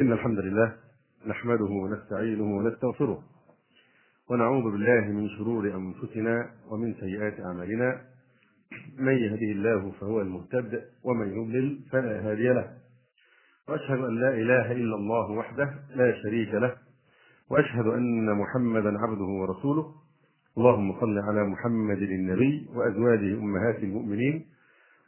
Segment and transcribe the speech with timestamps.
[0.00, 0.72] إن الحمد لله
[1.26, 3.22] نحمده ونستعينه ونستغفره
[4.30, 8.00] ونعوذ بالله من شرور أنفسنا ومن سيئات أعمالنا.
[8.98, 12.70] من يهده الله فهو المهتد ومن يضلل فلا هادي له.
[13.68, 16.74] وأشهد أن لا إله إلا الله وحده لا شريك له
[17.50, 19.94] وأشهد أن محمدا عبده ورسوله.
[20.58, 24.44] اللهم صل على محمد النبي وأزواجه أمهات المؤمنين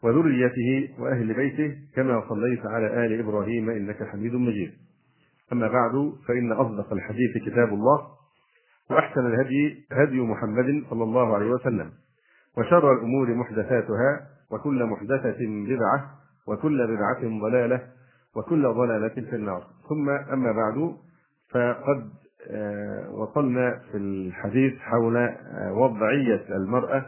[0.02, 4.72] وذريته وأهل بيته كما صليت على آل إبراهيم إنك حميد مجيد.
[5.52, 8.06] أما بعد فإن أصدق الحديث كتاب الله
[8.90, 11.92] وأحسن الهدي هدي محمد صلى الله عليه وسلم
[12.58, 16.10] وشر الأمور محدثاتها وكل محدثة بدعة
[16.48, 17.80] وكل بدعة ضلالة
[18.36, 19.66] وكل ضلالة في النار.
[19.88, 20.96] ثم أما بعد
[21.50, 22.10] فقد
[23.10, 25.28] وصلنا في الحديث حول
[25.70, 27.06] وضعية المرأة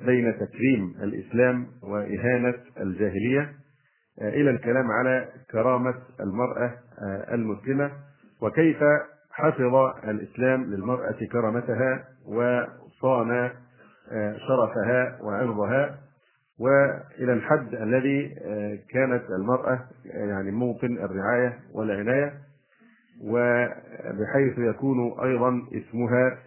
[0.00, 3.52] بين تكريم الإسلام وإهانة الجاهلية.
[4.18, 6.72] إلى الكلام على كرامة المرأة
[7.32, 7.90] المسلمة
[8.42, 8.78] وكيف
[9.32, 9.74] حفظ
[10.08, 13.50] الإسلام للمرأة كرامتها وصان
[14.48, 15.98] شرفها وعرضها
[16.60, 18.34] وإلى الحد الذي
[18.90, 22.32] كانت المرأة يعني موطن الرعاية والعناية
[23.24, 26.38] وبحيث يكون أيضا اسمها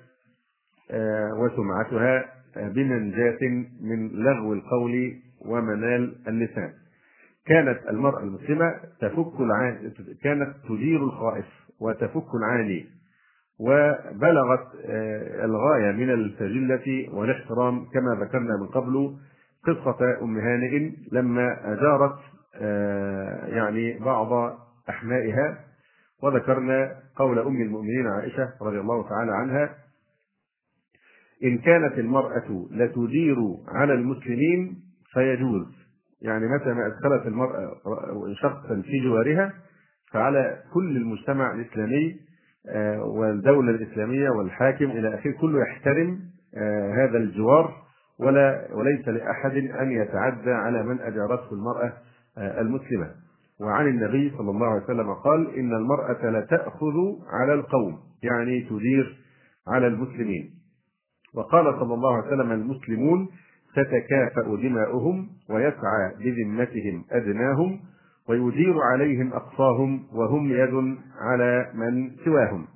[1.38, 2.25] وسمعتها
[2.56, 3.39] بمنجاة
[3.81, 5.14] من لغو القول
[5.45, 6.73] ومنال اللسان.
[7.45, 9.89] كانت المرأة المسلمة تفك العاني
[10.23, 11.45] كانت تدير الخائف
[11.80, 12.85] وتفك العاني
[13.59, 14.67] وبلغت
[15.44, 19.16] الغاية من السجلة والاحترام كما ذكرنا من قبل
[19.63, 22.19] قصة أم هانئ لما أجارت
[23.53, 24.57] يعني بعض
[24.89, 25.59] أحمائها
[26.23, 29.75] وذكرنا قول أم المؤمنين عائشة رضي الله تعالى عنها
[31.44, 34.75] إن كانت المرأة لتدير على المسلمين
[35.13, 35.83] فيجوز
[36.23, 37.71] يعني متى ما أدخلت المرأة
[38.41, 39.53] شخصا في جوارها
[40.11, 42.19] فعلى كل المجتمع الإسلامي
[42.99, 46.19] والدولة الإسلامية والحاكم إلى آخره كله يحترم
[46.97, 47.73] هذا الجوار
[48.19, 51.94] ولا وليس لأحد أن يتعدى على من أجارته المرأة
[52.38, 53.12] المسلمة.
[53.62, 56.94] وعن النبي صلى الله عليه وسلم قال إن المرأة لتأخذ
[57.29, 59.17] على القوم يعني تدير
[59.67, 60.50] على المسلمين.
[61.35, 63.29] وقال صلى الله عليه وسلم المسلمون
[63.75, 67.79] تتكافأ دماؤهم ويسعى بذمتهم أدناهم
[68.29, 72.67] ويدير عليهم أقصاهم وهم يد على من سواهم.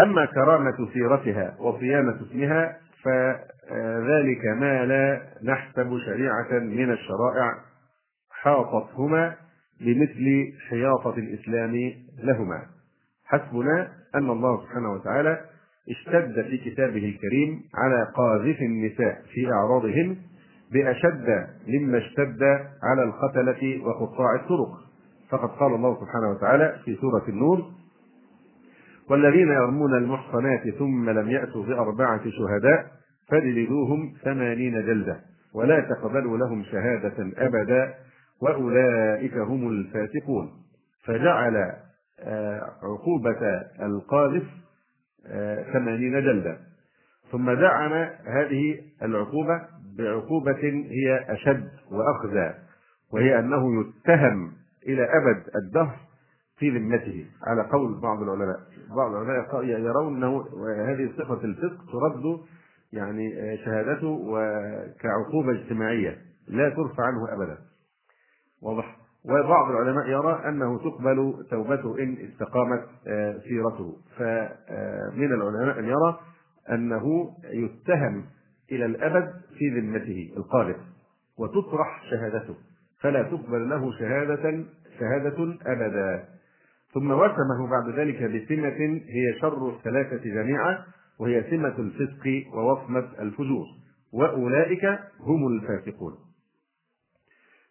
[0.00, 7.54] أما كرامة سيرتها وصيانة اسمها فذلك ما لا نحسب شريعة من الشرائع
[8.30, 9.34] حاطتهما
[9.80, 12.62] بمثل حياطة الإسلام لهما.
[13.24, 15.40] حسبنا أن الله سبحانه وتعالى
[15.90, 20.16] اشتد في كتابه الكريم على قاذف النساء في أعراضهن
[20.72, 22.42] بأشد مما اشتد
[22.82, 24.88] على القتلة وقطاع الطرق.
[25.30, 27.64] فقد قال الله سبحانه وتعالى في سورة النور
[29.10, 32.86] والذين يرمون المحصنات ثم لم يأتوا بأربعة شهداء
[33.28, 35.20] فاجلدوهم ثمانين جلدة
[35.54, 37.94] ولا تقبلوا لهم شهادة أبدا
[38.42, 40.50] وأولئك هم الفاسقون.
[41.04, 41.72] فجعل
[42.82, 43.40] عقوبة
[43.82, 44.42] القاذف
[45.72, 46.58] ثمانين جلدة
[47.32, 47.92] ثم دعم
[48.26, 49.60] هذه العقوبة
[49.98, 52.54] بعقوبة هي أشد وأخزى
[53.12, 54.52] وهي أنه يتهم
[54.86, 55.96] إلى أبد الدهر
[56.58, 57.26] في ذمته.
[57.46, 58.60] على قول بعض العلماء.
[58.96, 60.44] بعض العلماء يرون أنه
[60.90, 62.40] هذه صفة الفسق ترد
[62.92, 66.18] يعني شهادته وكعقوبة اجتماعية
[66.48, 67.58] لا ترفع عنه أبدا.
[68.62, 72.84] واضح؟ وبعض العلماء يرى أنه تقبل توبته إن استقامت
[73.48, 73.96] سيرته.
[74.16, 76.20] فمن العلماء أن يرى
[76.70, 78.24] أنه يتهم
[78.72, 80.76] إلى الأبد في ذمته القاذف
[81.38, 82.54] وتطرح شهادته.
[83.00, 84.64] فلا تقبل له شهادة
[84.98, 86.24] شهادة أبدا.
[86.94, 90.78] ثم وسمه بعد ذلك بسمة هي شر الثلاثة جميعا
[91.20, 93.66] وهي سمة الفسق ووصمة الفجور.
[94.12, 94.84] وأولئك
[95.20, 96.27] هم الفاسقون.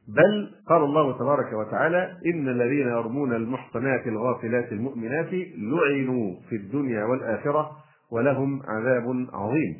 [0.07, 7.71] بل قال الله تبارك وتعالى إن الذين يرمون المحصنات الغافلات المؤمنات لعنوا في الدنيا والآخرة
[8.11, 9.75] ولهم عذاب عظيم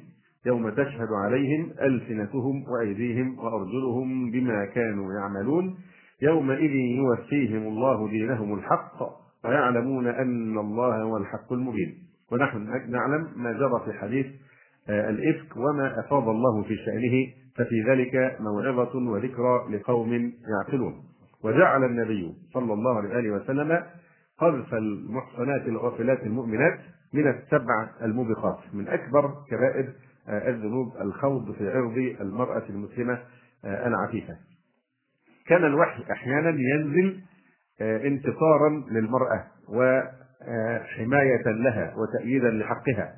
[0.45, 5.77] يوم تشهد عليهم ألسنتهم وأيديهم وأرجلهم بما كانوا يعملون
[6.21, 9.03] يومئذ يوفيهم الله دينهم الحق
[9.45, 11.93] ويعلمون أن الله هو الحق المبين
[12.31, 14.25] ونحن نعلم ما جرى في حديث
[14.89, 17.27] الإفك وما أفاض الله في شأنه
[17.57, 21.03] ففي ذلك موعظة وذكرى لقوم يعقلون.
[21.43, 23.83] وجعل النبي صلى الله عليه وسلم
[24.37, 26.79] قذف المحصنات الغافلات المؤمنات
[27.13, 29.93] من السبع الموبقات من أكبر كبائر
[30.29, 33.19] الذنوب الخوض في عرض المرأة المسلمة
[33.65, 34.37] العفيفة.
[35.47, 37.19] كان الوحي أحيانا ينزل
[37.81, 43.13] انتصارا للمرأة وحماية لها وتأييدا لحقها.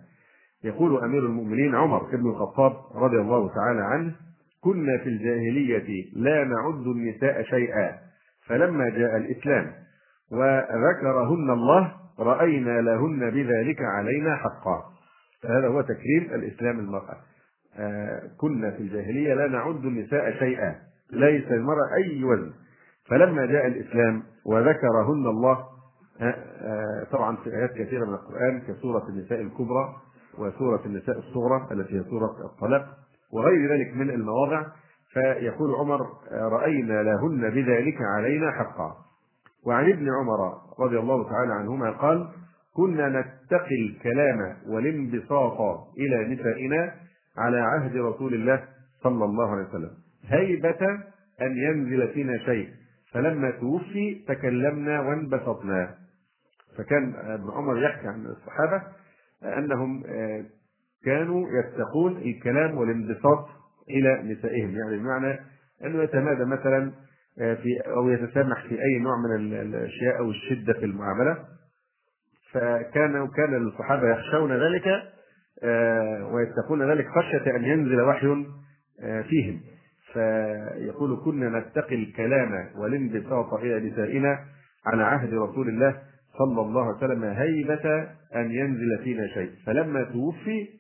[0.63, 4.15] يقول أمير المؤمنين عمر بن الخطاب رضي الله تعالى عنه
[4.63, 7.97] كنا في الجاهلية لا نعد النساء شيئا.
[8.47, 9.73] فلما جاء الإسلام
[10.31, 14.83] وذكرهن الله رأينا لهن بذلك علينا حقا.
[15.43, 17.17] فهذا هو تكريم الإسلام المرأة.
[17.77, 20.75] آه كنا في الجاهلية لا نعد النساء شيئا.
[21.11, 22.51] ليس المرأة أي وزن
[23.09, 25.57] فلما جاء الإسلام وذكرهن الله
[26.21, 29.95] آه آه طبعا في آيات كثيرة من القرآن كسورة النساء الكبرى
[30.37, 32.97] وسورة النساء الصغرى التي هي سورة الطلاق.
[33.33, 34.65] وغير ذلك من المواضع
[35.13, 35.99] فيقول عمر
[36.31, 38.95] رأينا لهن بذلك علينا حقا.
[39.67, 42.27] وعن ابن عمر رضي الله تعالى عنهما قال
[42.75, 45.61] كنا نتقي الكلام والانبساط
[45.97, 46.93] إلى نسائنا
[47.37, 48.63] على عهد رسول الله
[49.03, 49.91] صلى الله عليه وسلم
[50.25, 50.87] هيبة
[51.41, 52.69] أن ينزل فينا شيء
[53.13, 55.95] فلما توفي تكلمنا وانبسطنا.
[56.77, 58.81] فكان ابن عمر يحكي عن الصحابة
[59.57, 60.03] أنهم
[61.05, 63.47] كانوا يتقون الكلام والانبساط
[63.89, 64.75] إلى نسائهم.
[64.75, 65.39] يعني بمعنى
[65.85, 66.91] أنه يتمادى مثلا
[67.35, 71.37] في أو يتسامح في أي نوع من الأشياء أو الشدة في المعاملة.
[72.51, 74.85] فكان كان الصحابة يخشون ذلك
[76.33, 78.45] ويتقون ذلك خشية أن ينزل وحي
[79.29, 79.61] فيهم.
[80.13, 84.39] فيقول كنا نتقي الكلام والانبساط إلى نسائنا
[84.85, 86.01] على عهد رسول الله
[86.37, 89.51] صلى الله عليه وسلم هيبة أن ينزل فينا شيء.
[89.65, 90.78] فلما توفي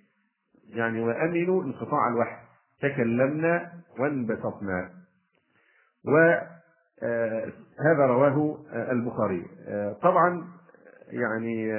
[0.69, 2.37] يعني وأمنوا انقطاع الوحي.
[2.81, 4.89] تكلمنا وانبسطنا.
[6.05, 9.45] وهذا رواه البخاري.
[10.01, 10.47] طبعا
[11.07, 11.73] يعني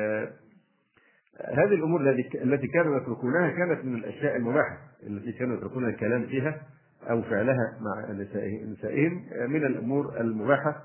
[1.55, 2.01] هذه الأمور
[2.35, 6.63] التي كانوا يتركونها كانت من الأشياء المباحة التي كانوا يتركون الكلام فيها
[7.11, 8.13] أو فعلها مع
[8.73, 10.83] نسائهم من الأمور المباحة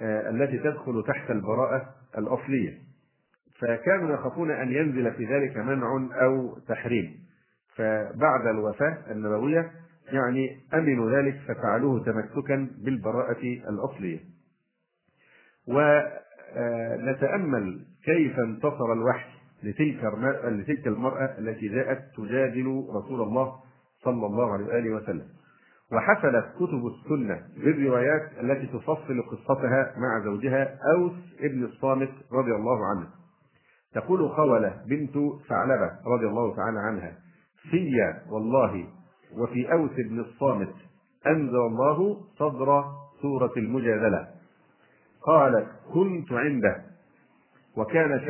[0.00, 2.78] التي تدخل تحت البراءة الأصلية.
[3.60, 7.26] فكانوا يخافون أن ينزل في ذلك منع أو تحريم.
[7.76, 9.70] فبعد الوفاة النبوية
[10.12, 14.20] يعني أمنوا ذلك ففعلوه تمسكا بالبراءة الأصلية.
[16.96, 19.30] ونتأمل كيف انتصر الوحي
[19.62, 20.04] لتلك
[20.44, 23.54] لتلك المرأة التي جاءت تجادل رسول الله
[24.04, 25.26] صلى الله عليه وآله وسلم.
[25.92, 33.06] وحفلت كتب السنة بالروايات التي تفصل قصتها مع زوجها أوس ابن الصامت رضي الله عنه.
[33.94, 35.14] تقول خولة بنت
[35.48, 37.12] ثعلبة رضي الله تعالى عنها
[37.70, 38.86] في والله
[39.36, 40.74] وفي أوس بن الصامت
[41.26, 42.84] أنزل الله صدر
[43.22, 44.28] سورة المجادلة.
[45.22, 46.82] قالت كنت عنده
[47.76, 48.20] وكان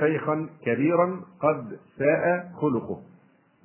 [0.00, 3.02] شيخا كبيرا قد ساء خلقه.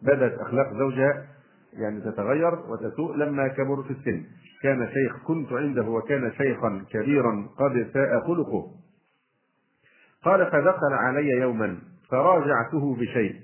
[0.04, 1.28] بدأت أخلاق زوجها
[1.74, 4.26] يعني تتغير وتسوء لما كبر في السن.
[4.64, 8.72] كان شيخ كنت عنده وكان شيخا كبيرا قد ساء خلقه.
[10.24, 11.78] قال فدخل علي يوما
[12.10, 13.36] فراجعته بشيء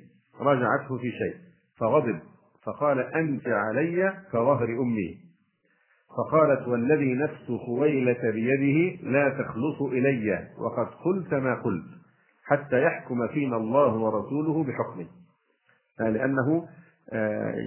[0.41, 1.46] راجعته في شيء.
[1.79, 2.19] فغضب.
[2.65, 5.18] فقال أنت علي كظهر أمي.
[6.18, 11.85] فقالت والذي نفس خويلة بيده لا تخلص إلي وقد قلت ما قلت
[12.45, 15.07] حتى يحكم فينا الله ورسوله بحكمه.
[16.00, 16.68] لأنه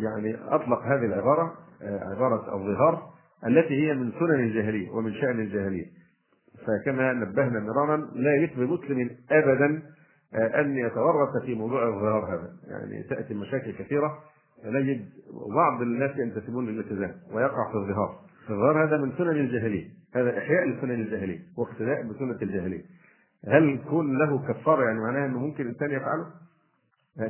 [0.02, 3.10] يعني أطلق هذه العبارة عبارة الظهار
[3.46, 5.86] التي هي من سنن الجاهلية ومن شأن الجاهلية.
[6.66, 9.82] فكما نبهنا مرارا لا يثبت مسلم أبدا
[10.34, 12.52] أن يتورط في موضوع الظهار هذا.
[12.68, 14.18] يعني تأتي مشاكل كثيرة
[14.64, 15.08] نجد
[15.54, 18.20] بعض الناس ينتسبون للالتزام ويقع في الظهار
[18.50, 19.88] الظهار هذا من سنن الجاهلية.
[20.14, 22.82] هذا إحياء لسنن الجاهلية واقتداء بسنة الجاهلية.
[23.48, 26.26] هل كون له كفارة؟ يعني معناها أنه ممكن الإنسان يفعله؟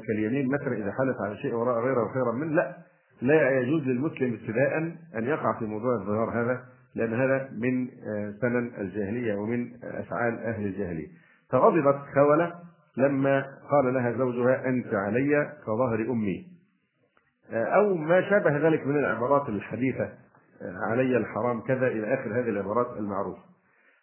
[0.07, 2.77] كاليمين مثلا إذا حلف على شيء وراء غيره خيرا منه لا.
[3.23, 4.79] لا يجوز للمسلم ابتداء
[5.19, 6.65] أن يقع في موضوع الظهار هذا
[6.95, 7.89] لأن هذا من
[8.41, 11.09] سنن الجاهلية ومن أفعال أهل الجاهلية.
[11.51, 12.53] فغضبت خولة
[12.97, 16.47] لما قال لها زوجها أنت علي كظهر أمي.
[17.53, 20.13] أو ما شابه ذلك من العبارات الحديثة
[20.63, 23.43] علي الحرام كذا إلى آخر هذه العبارات المعروفة.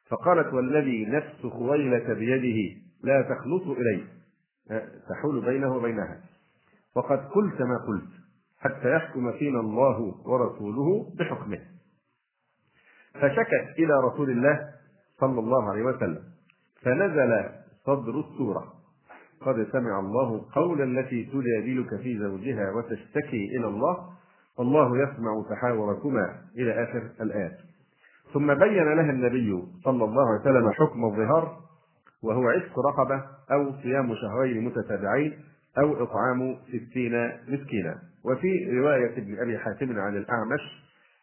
[0.10, 4.03] فقالت والذي نفس خويلة بيده لا تخلص إلي
[5.10, 6.20] تحول بينه وبينها.
[6.96, 8.10] وقد قلت ما قلت
[8.60, 11.60] حتى يحكم فينا الله ورسوله بحكمه.
[13.13, 14.70] فشكت إلى رسول الله
[15.20, 16.24] صلى الله عليه وسلم
[16.82, 17.50] فنزل
[17.86, 18.77] صدر السورة.
[19.48, 23.98] قد سمع الله قول التي تجادلك في زوجها وتشتكي إلى الله
[24.58, 27.58] والله يسمع تحاوركما إلى آخر الآيات.
[28.34, 31.58] ثم بين لها النبي صلى الله عليه وسلم حكم الظهار
[32.24, 35.34] وهو عتق رقبة أو صيام شهرين متتابعين
[35.77, 37.96] أو إطعام ستين مسكينا.
[38.25, 40.62] وفي رواية ابن أبي حاتم عن الأعمش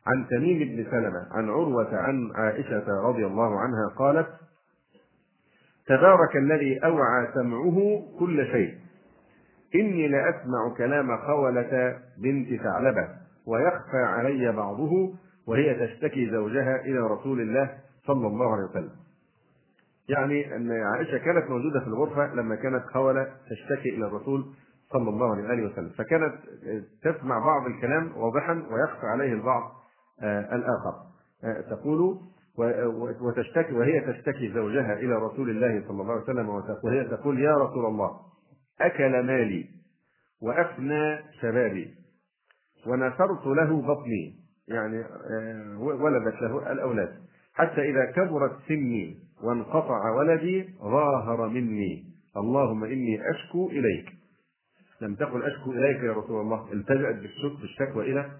[0.07, 4.28] عن تميم بن سلمة عن عروة عن عائشة رضي الله عنها قالت
[5.87, 8.75] تبارك الذي أوعى سمعه كل شيء.
[9.75, 13.09] إني لأسمع كلام خولة بنت ثعلبة
[13.47, 15.14] ويخفى علي بعضه
[15.47, 17.71] وهي تشتكي زوجها إلى رسول الله
[18.07, 18.91] صلى الله عليه وسلم.
[20.09, 24.45] يعني أن عائشة كانت موجودة في الغرفة لما كانت خولة تشتكي إلى الرسول
[24.93, 25.91] صلى الله عليه وسلم.
[25.99, 26.35] فكانت
[27.03, 29.73] تسمع بعض الكلام واضحا ويخفى عليه البعض
[30.23, 30.95] آه، الآخر.
[31.45, 32.21] آه، تقول
[33.21, 36.49] وتشتكي وهي تشتكي زوجها إلى رسول الله صلى الله عليه وسلم
[36.85, 38.21] وهي تقول يا رسول الله
[38.81, 39.69] أكل مالي
[40.43, 41.95] وأفنى شبابي
[42.87, 44.45] ونثرت له بطني.
[44.69, 47.15] يعني آه، ولدت له الأولاد.
[47.55, 52.05] حتى إذا كبرت سني وانقطع ولدي ظاهر مني
[52.37, 54.09] اللهم إني أشكو إليك.
[55.01, 58.31] لم تقل أشكو إليك يا رسول الله التجأت بالشك بالشكوى إلى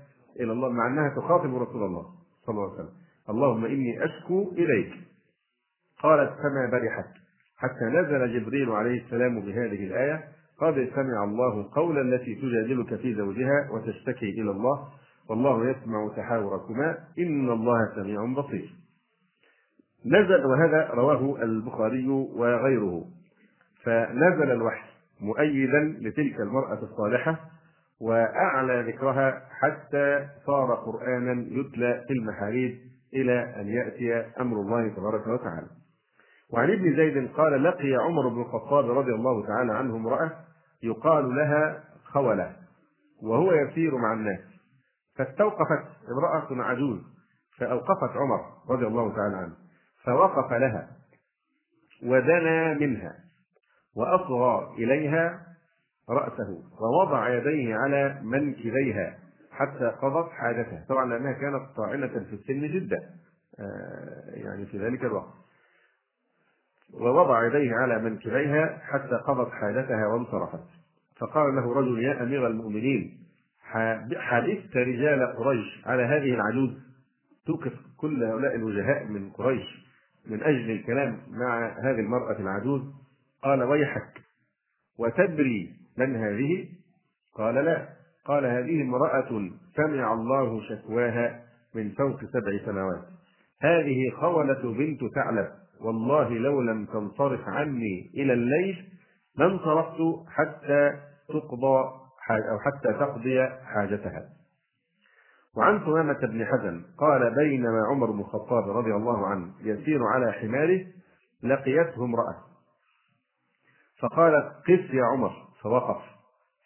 [0.41, 2.07] إلى الله مع أنها تخاطب رسول الله
[2.47, 3.04] صلى الله عليه وسلم.
[3.31, 4.93] اللهم إني أشكو إليك.
[6.03, 7.07] قالت فما برحت.
[7.57, 10.25] حتى نزل جبريل عليه السلام بهذه الآية.
[10.59, 14.89] قد سمع الله قول التي تجادلك في زوجها وتشتكي إلى الله.
[15.29, 16.99] والله يسمع تحاوركما.
[17.19, 18.75] إن الله سميع بصير.
[20.07, 23.05] نزل وهذا رواه البخاري وغيره.
[23.85, 24.89] فنزل الوحي
[25.21, 27.41] مؤيدا لتلك المرأة الصالحة
[28.01, 32.94] وأعلى ذكرها حتى صار قرآنا يتلى في المحاريب.
[33.15, 35.67] إلى أن يأتي أمر الله تبارك وتعالى.
[36.53, 40.33] وعن ابن زيد قال لقي عمر بن الخطاب رضي الله تعالى عنه امرأة
[40.83, 42.57] يقال لها خولة
[43.23, 44.41] وهو يسير مع الناس.
[45.17, 47.01] فاستوقفت امرأة عجوز
[47.59, 48.41] فأوقفت عمر
[48.71, 49.55] رضي الله تعالى عنه
[50.05, 50.89] فوقف لها
[52.03, 53.15] ودنا منها
[53.97, 55.47] وأصغى إليها
[56.11, 59.19] رأسه ووضع يديه على منكبيها.
[59.55, 60.85] حتى قضت حاجتها.
[60.89, 62.99] طبعا لأنها كانت طاعنة في السن جدا.
[63.59, 65.35] آه، يعني في ذلك الوقت.
[66.95, 70.65] ووضع يديه على منكبيها حتى قضت حاجتها وانصرفت.
[71.21, 73.25] فقال له رجل يا أمير المؤمنين
[74.17, 76.71] حبست رجال قريش على هذه العجوز؟
[77.47, 79.85] توقف كل هؤلاء الوجهاء من قريش
[80.27, 82.83] من أجل الكلام مع هذه المرأة العجوز؟
[83.43, 84.23] قال ويحك.
[84.99, 86.69] وتدري من هذه؟
[87.35, 87.89] قال لا.
[88.27, 91.41] قال هذه امرأة سمع الله شكواها
[91.75, 93.05] من فوق سبع سماوات.
[93.63, 95.49] هذه خولة بنت ثعلب.
[95.81, 98.89] والله لو لم تنصرف عني إلى الليل
[99.39, 100.91] لانصرفت حتى
[101.29, 104.29] تقضى أو حتى تقضي حاجتها.
[105.57, 110.87] وعن ثمامة بن حزن قال بينما عمر بن الخطاب رضي الله عنه يسير على حماره
[111.43, 112.37] لقيته امرأة.
[114.01, 115.33] فقالت قف يا عمر.
[115.63, 116.03] فوقف.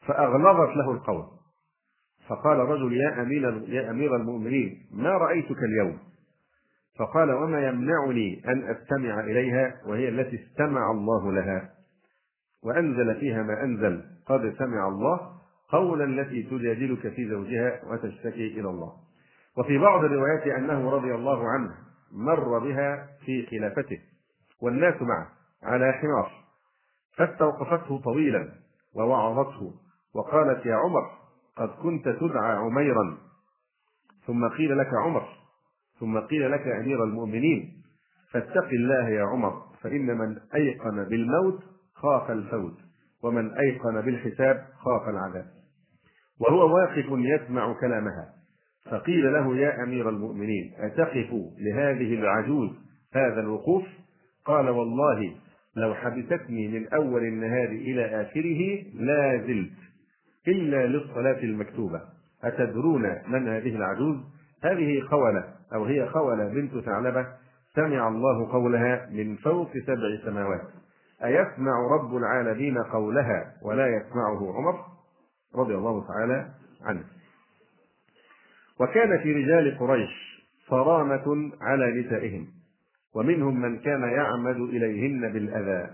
[0.07, 1.38] فأغلظت له القول.
[2.29, 5.99] فقال رجل يا أمير يا أمير المؤمنين ما رأيتك اليوم؟
[6.99, 11.71] فقال وما يمنعني أن أستمع إليها وهي التي استمع الله لها.
[12.65, 15.21] وأنزل فيها ما أنزل قد سمع الله
[15.69, 18.93] قول التي تجادلك في زوجها وتشتكي إلى الله.
[19.59, 21.75] وفي بعض الروايات أنه رضي الله عنه
[22.13, 23.99] مر بها في خلافته
[24.63, 25.29] والناس معه
[25.63, 26.33] على حمار
[27.17, 28.49] فاستوقفته طويلا
[28.95, 29.75] ووعظته
[30.15, 31.11] وقالت يا عمر
[31.59, 33.19] قد كنت تدعى عميرا
[34.27, 35.29] ثم قيل لك عمر
[36.01, 37.83] ثم قيل لك أمير المؤمنين
[38.33, 41.63] فاتق الله يا عمر فإن من أيقن بالموت
[41.95, 42.77] خاف الفوت
[43.23, 45.47] ومن أيقن بالحساب خاف العذاب.
[46.41, 48.29] وهو واقف يسمع كلامها
[48.91, 52.71] فقيل له يا أمير المؤمنين أتقف لهذه العجوز
[53.15, 53.85] هذا الوقوف؟
[54.45, 55.35] قال والله
[55.77, 59.73] لو حبستني من أول النهار إلى آخره لا زلت.
[60.49, 62.01] إلا للصلاة المكتوبة.
[62.45, 64.17] أتدرون من هذه العجوز؟
[64.65, 67.27] هذه خولة أو هي خولة بنت ثعلبة.
[67.75, 70.69] سمع الله قولها من فوق سبع سماوات.
[71.25, 74.85] أيسمع رب العالمين قولها ولا يسمعه عمر
[75.57, 76.49] رضي الله تعالى
[76.83, 77.05] عنه.
[78.81, 80.11] وكان في رجال قريش
[80.69, 82.47] صرامة على نسائهم
[83.15, 85.91] ومنهم من كان يعمد إليهن بالأذى.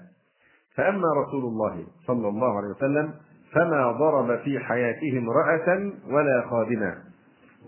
[0.74, 3.14] فأما رسول الله صلى الله عليه وسلم
[3.54, 6.94] فما ضرب في حياته امرأة ولا خادما.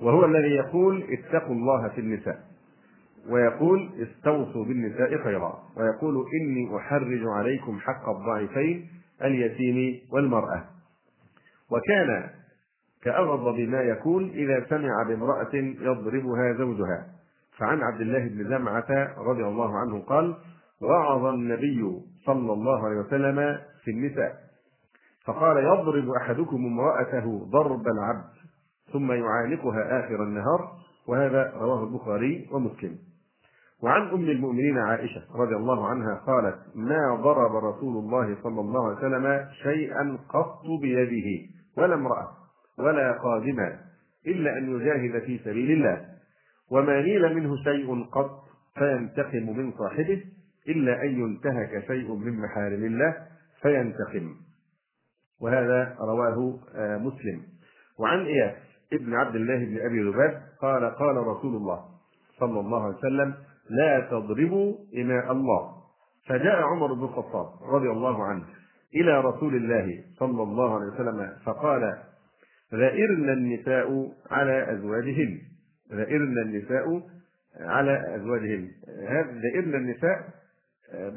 [0.02, 2.40] وهو الذي يقول اتقوا الله في النساء.
[3.30, 5.58] ويقول استوصوا بالنساء خيرا.
[5.76, 8.88] ويقول إني أحرج عليكم حق الضعيفين
[9.22, 10.64] اليتيم والمرأة.
[11.70, 12.30] وكان
[13.02, 17.06] كأغضب ما يكون إذا سمع بامرأة يضربها زوجها.
[17.58, 20.36] فعن عبد الله بن زمعة رضي الله عنه قال
[20.82, 24.45] وعظ النبي صلى الله عليه وسلم في النساء.
[25.26, 28.30] فقال يضرب أحدكم امرأته ضرب العبد
[28.92, 30.72] ثم يعانقها آخر النهار
[31.08, 32.98] وهذا رواه البخاري ومسلم.
[33.82, 38.96] وعن أم المؤمنين عائشة رضي الله عنها قالت ما ضرب رسول الله صلى الله عليه
[38.96, 42.28] وسلم شيئا قط بيده ولا امرأة
[42.78, 43.78] ولا قادما
[44.26, 46.06] إلا أن يجاهد في سبيل الله.
[46.70, 48.44] وما نيل منه شيء قط
[48.78, 50.24] فينتقم من صاحبه
[50.68, 53.16] إلا أن ينتهك شيء من محارم الله
[53.62, 54.45] فينتقم.
[55.40, 57.42] وهذا رواه آه، مسلم.
[57.98, 58.54] وعن إياس
[58.92, 61.84] ابن عبد الله بن أبي ذباب قال قال رسول الله
[62.40, 63.34] صلى الله عليه وسلم
[63.70, 65.76] لا تضربوا إماء الله.
[66.26, 68.44] فجاء عمر بن الخطاب رضي الله عنه
[68.94, 71.98] إلى رسول الله صلى الله عليه وسلم فقال
[72.74, 75.38] ذائرن النساء على أزواجهن.
[75.92, 77.02] ذائرن النساء
[77.60, 78.68] على أزواجهن.
[79.42, 80.28] ذائرن النساء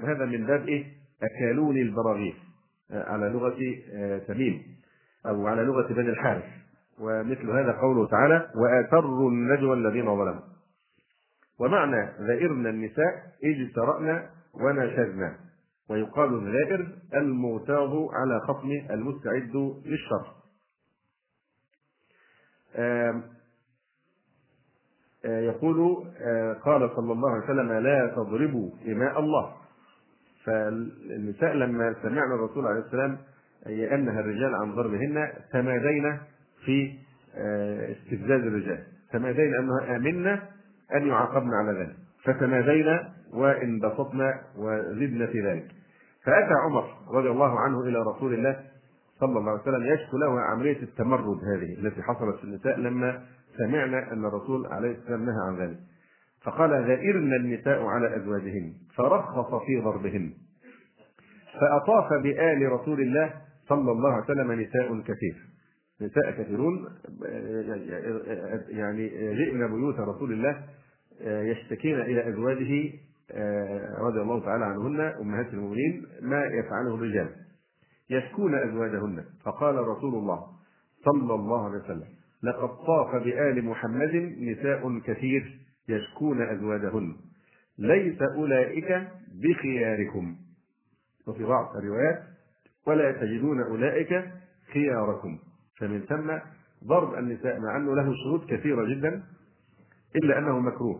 [0.03, 0.85] هذا من باب إيه؟
[1.23, 2.35] أكالون البراغيث.
[2.91, 3.57] على لغة
[4.27, 4.63] تميم
[5.25, 6.43] أو على لغة بني الحارث.
[6.99, 10.41] ومثل هذا قوله تعالى وآثروا النجوى الذين ظلموا.
[11.59, 15.35] ومعنى ذائرنا النساء اجترأنا ونشزنا
[15.89, 19.55] ويقال الذائر المغتاظ على خصم المستعد
[19.85, 20.35] للشر.
[25.25, 26.05] يقول
[26.63, 29.58] قال صلى الله عليه وسلم لا تضربوا إماء الله.
[30.45, 33.17] فالنساء لما سمعنا الرسول عليه السلام
[33.65, 36.17] يأنها الرجال عن ضربهن تمادينا
[36.65, 36.93] في
[37.91, 38.83] استفزاز الرجال.
[39.11, 40.41] تمادينا أنها آمنا
[40.95, 41.95] أن يعاقبن على ذلك.
[42.23, 45.67] فتمادينا وانبسطنا وزدنا في ذلك.
[46.25, 48.59] فأتى عمر رضي الله عنه إلى رسول الله
[49.19, 53.21] صلى الله عليه وسلم يشكو له عملية التمرد هذه التي حصلت في النساء لما
[53.57, 55.77] سمعنا أن الرسول عليه السلام نهى عن ذلك.
[56.41, 60.33] فقال ذائرن النساء على أزواجهن فرخص في ضربهن
[61.61, 63.33] فأطاف بآل رسول الله
[63.69, 65.35] صلى الله عليه وسلم نساء كثير.
[66.01, 66.89] نساء كثيرون
[68.69, 70.63] يعني جئنا بيوت رسول الله
[71.21, 72.93] يشتكين إلى أزواجه
[73.31, 77.29] آه، رضي الله تعالى عنهن أمهات المؤمنين ما يفعله الرجال.
[78.09, 79.23] يشكون أزواجهن.
[79.45, 80.45] فقال رسول الله
[81.05, 82.07] صلى الله عليه وسلم
[82.43, 85.59] لقد طاف بآل محمد نساء كثير.
[85.89, 87.15] يشكون أزواجهن.
[87.77, 89.07] ليس أولئك
[89.43, 90.35] بخياركم.
[91.27, 92.23] وفي بعض الروايات
[92.87, 94.23] ولا تجدون أولئك
[94.73, 95.39] خياركم.
[95.79, 96.31] فمن ثم
[96.87, 99.23] ضرب النساء مع أنه له شروط كثيرة جدا
[100.15, 100.99] إلا أنه مكروه.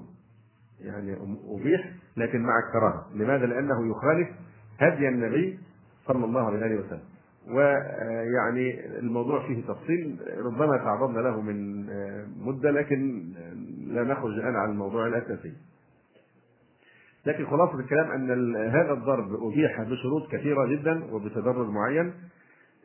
[0.79, 3.09] يعني أبيح لكن مع الكراهة.
[3.15, 4.29] لماذا؟ لأنه يخالف
[4.79, 5.59] هدي النبي
[6.05, 7.03] صلى الله عليه وسلم.
[7.47, 11.85] ويعني الموضوع فيه تفصيل ربما تعرضنا له من
[12.45, 13.29] مدة لكن
[13.89, 15.53] لا نخرج الآن عن الموضوع الأساسي
[17.25, 22.13] لكن خلاصة الكلام أن هذا الضرب أبيح بشروط كثيرة جدا وبتدرج معين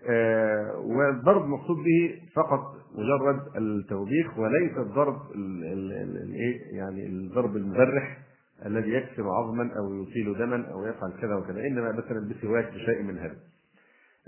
[0.09, 8.19] آه، والضرب مقصود به فقط مجرد التوبيخ وليس الضرب الايه يعني الضرب المبرح
[8.67, 13.19] الذي يكسر عظما أو يطيل دما أو يفعل كذا وكذا إنما مثلا بسواك بشيء من
[13.19, 13.37] هذا.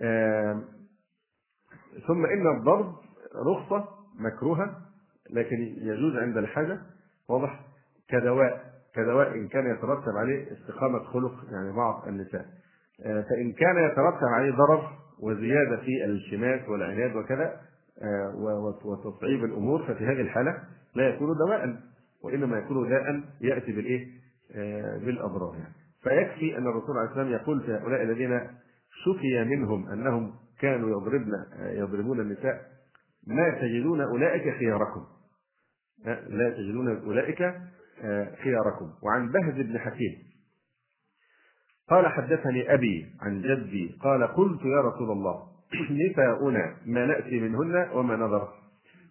[0.00, 0.62] آه،
[2.06, 2.94] ثم إن الضرب
[3.46, 4.85] رخصة مكروهة
[5.30, 6.78] لكن يجوز عند الحاجة
[7.28, 7.60] واضح
[8.08, 12.46] كدواء كدواء إن كان يترتب عليه استقامة خلق يعني بعض النساء
[13.04, 17.60] آه، فإن كان يترتب عليه ضرر وزيادة في الالتماس والعناد وكذا
[18.02, 20.58] آه، وتصعيب الأمور ففي هذه الحالة
[20.94, 21.76] لا يكون دواء
[22.24, 24.06] وإنما يكون داء يأتي بالإيه؟
[24.54, 25.74] آه، بالأضرار يعني.
[26.02, 28.40] فيكفي أن الرسول عليه السلام يقول في هؤلاء الذين
[29.04, 32.60] شفي منهم أنهم كانوا يضربن يضربون النساء
[33.26, 35.04] ما تجدون أولئك خياركم
[36.06, 37.54] لا تجدون أولئك
[38.42, 38.92] خياركم.
[39.02, 40.26] وعن بهز بن حكيم.
[41.88, 45.46] قال حدثني أبي عن جدي قال قلت يا رسول الله
[46.10, 48.48] نساؤنا ما نأتي منهن وما نذر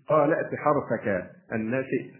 [0.07, 1.07] قال أت حرفك
[1.53, 2.13] أن شئت.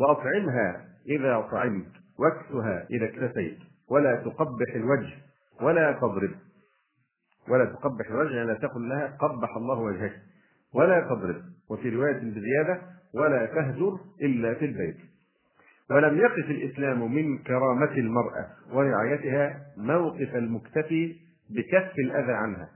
[0.00, 3.58] وأطعمها إذا طعمت واكسها إذا اكتسيت.
[3.90, 5.14] ولا تقبح الوجه
[5.60, 6.34] ولا تضرب.
[7.48, 10.22] ولا تقبح الوجه يعني لا تقل لها قبح الله وجهك.
[10.74, 11.42] ولا تضرب.
[11.70, 14.96] وفي رواية بزيادة ولا تهجر إلا في البيت.
[15.90, 21.16] ولم يقف الإسلام من كرامة المرأة ورعايتها موقف المكتفي
[21.50, 22.68] بكف الأذى عنها.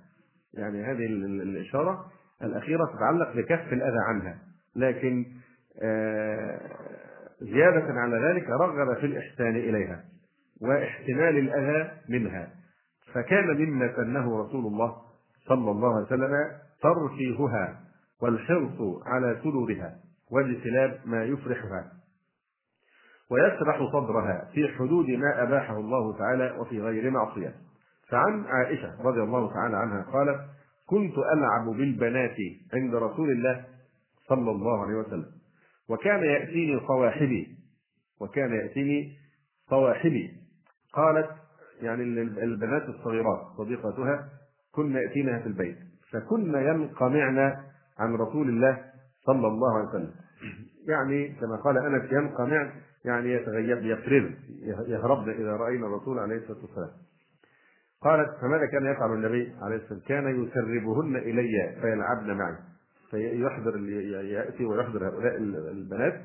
[0.55, 1.07] يعني هذه
[1.43, 2.07] الإشارة
[2.43, 4.39] الأخيرة تتعلق بكف الأذى عنها.
[4.77, 5.27] لكن
[5.83, 6.61] آه،
[7.41, 10.05] زيادة على ذلك رغب في الإحسان إليها
[10.61, 12.49] واحتمال الأذى منها.
[13.15, 14.97] فكان مما سنه رسول الله
[15.49, 16.33] صلى الله عليه وسلم
[16.83, 17.81] ترفيهها
[18.23, 20.06] والحرص على سرورها.
[20.31, 21.93] واجتناب ما يفرحها.
[23.31, 27.55] ويشرح صدرها في حدود ما أباحه الله تعالى وفي غير معصية.
[28.09, 30.41] فعن عائشة رضي الله تعالى عنها قالت
[30.87, 32.37] كنت ألعب بالبنات
[32.75, 33.65] عند رسول الله
[34.29, 35.27] صلى الله عليه وسلم.
[35.89, 37.57] وكان يأتيني صواحبي
[38.21, 39.13] وكان يأتيني
[39.71, 40.33] صواحبي.
[40.93, 41.31] قالت
[41.81, 44.29] يعني البنات الصغيرات صديقتها
[44.73, 45.77] كن يأتينها في البيت.
[46.13, 47.39] فكن ينقمعن
[47.99, 48.96] عن رسول الله
[49.27, 50.11] صلى الله عليه وسلم.
[50.89, 52.73] يعني كما قال أنس ينقمع
[53.05, 54.35] يعني يتغيب يفرر
[54.89, 56.91] يهربن إذا رأينا الرسول عليه الصلاة والسلام.
[58.03, 62.57] قالت فماذا كان يفعل النبي عليه الصلاة والسلام؟ كان يسربهن إلي فيلعبن معي.
[63.11, 63.79] فيحضر
[64.25, 65.37] يأتي ويحضر هؤلاء
[65.73, 66.21] البنات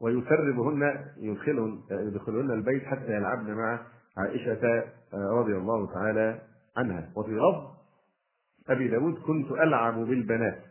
[0.00, 3.80] ويسربهن يدخلهن يدخلهن البيت حتى يلعبن مع
[4.18, 6.40] عائشة رضي الله تعالى
[6.76, 7.10] عنها.
[7.16, 7.78] وفي لفظ
[8.68, 10.67] أبي داود كنت ألعب بالبنات.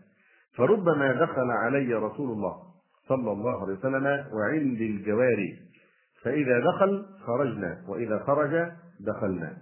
[0.57, 2.63] فربما دخل علي رسول الله
[3.07, 5.59] صلى الله عليه وسلم وعندي الجواري.
[6.23, 9.57] فإذا دخل خرجنا وإذا خرج دخلنا.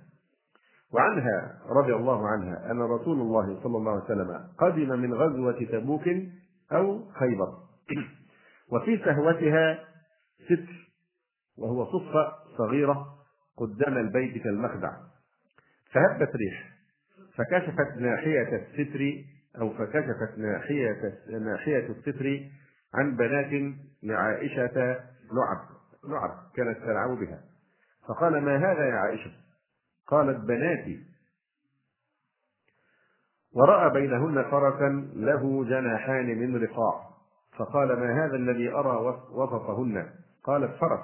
[0.94, 6.10] وعنها رضي الله عنها أن رسول الله صلى الله عليه وسلم قدم من غزوة تبوك
[6.72, 7.54] أو خيبر.
[8.72, 9.80] وفي سهوتها
[10.46, 10.92] ستر
[11.58, 13.06] وهو صفة صغيرة
[13.58, 14.92] قدام البيت كالمخدع.
[15.92, 16.76] فهبت ريح
[17.36, 22.40] فكشفت ناحية الستر أو فكشفت ناحية ناحية الستر
[22.94, 25.00] عن بنات لعائشة
[25.32, 25.76] لعب
[26.10, 27.40] لعب كانت تلعب بها.
[28.08, 29.32] فقال ما هذا يا عائشة؟
[30.08, 31.00] قالت بناتي.
[33.54, 37.10] ورأى بينهن فرسا له جناحان من رقاع.
[37.58, 38.98] فقال ما هذا الذي أرى
[39.32, 40.10] وسطهن
[40.44, 41.00] قالت فرس.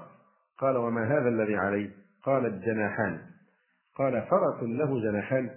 [0.57, 1.89] قال وما هذا الذي عليه
[2.23, 3.21] قالت جناحان.
[3.95, 5.49] قال فرس له جناحان.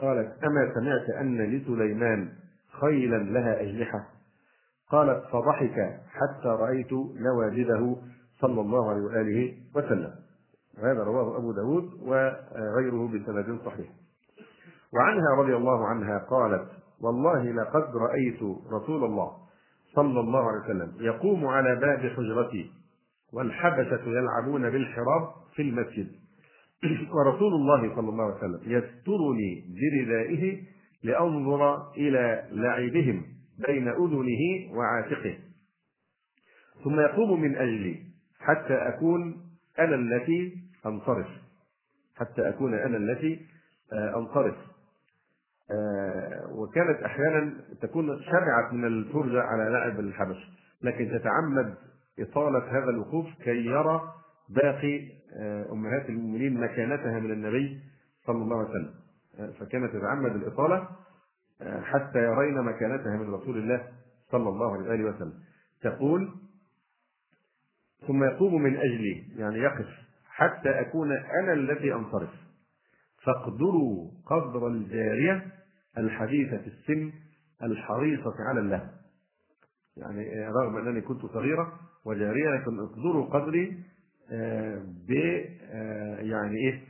[0.00, 2.28] قالت أما سمعت أن لسليمان
[2.80, 4.04] خيلا لها أجنحة.
[4.90, 7.96] قالت فضحك حتى رأيت نواجذه
[8.40, 10.12] صلى الله عليه وآله وسلم.
[10.78, 13.88] وهذا رواه أبو داود وغيره بسند صحيح.
[14.94, 16.68] وعنها رضي الله عنها قالت
[17.02, 19.32] والله لقد رأيت رسول الله
[19.94, 22.70] صلى الله عليه وسلم يقوم على باب حجرتي
[23.32, 26.19] والحبشة يلعبون بالحراب في المسجد.
[27.14, 30.62] ورسول الله صلى الله عليه وسلم يسترني بردائه
[31.02, 33.22] لأنظر إلى لعبهم
[33.66, 35.38] بين أذنه وعاتقه.
[36.84, 38.02] ثم يقوم من أجلي
[38.38, 39.36] حتى أكون
[39.78, 41.26] أنا التي أنصرف.
[42.16, 43.46] حتى أكون أنا التي
[43.92, 44.56] آه، أنصرف.
[45.70, 50.50] آه، وكانت أحيانا تكون شبعت من الفرجة على لعب الحبش
[50.82, 51.74] لكن تتعمد
[52.18, 54.00] إطالة هذا الوقوف كي يرى
[54.54, 57.80] باقي آه، أمهات المؤمنين مكانتها من النبي
[58.26, 58.94] صلى الله عليه وسلم.
[59.60, 60.88] فكانت تتعمد الإطالة
[61.62, 63.88] حتى يرين مكانتها من رسول الله
[64.30, 65.34] صلى الله عليه وسلم.
[65.82, 66.30] تقول
[68.06, 69.24] ثم يقوم من أجلي.
[69.36, 69.88] يعني يقف.
[70.28, 72.30] حتى أكون أنا الذي أنصرف.
[73.24, 75.46] فاقدروا قدر الجارية
[75.98, 77.12] الحديثة السن
[77.62, 78.90] الحريصة على الله.
[79.96, 81.72] يعني رغم أنني كنت صغيرة
[82.04, 83.89] وجارية لكن اقدروا قدري آه،
[85.08, 85.12] ب
[85.72, 86.80] آه، يعني إيه؟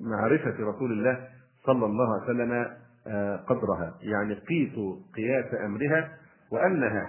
[0.00, 1.28] بمعرفة رسول الله
[1.66, 2.66] صلى الله عليه وسلم
[3.06, 6.08] آه، قدرها يعني قيسوا قياس أمرها
[6.52, 7.06] وأنها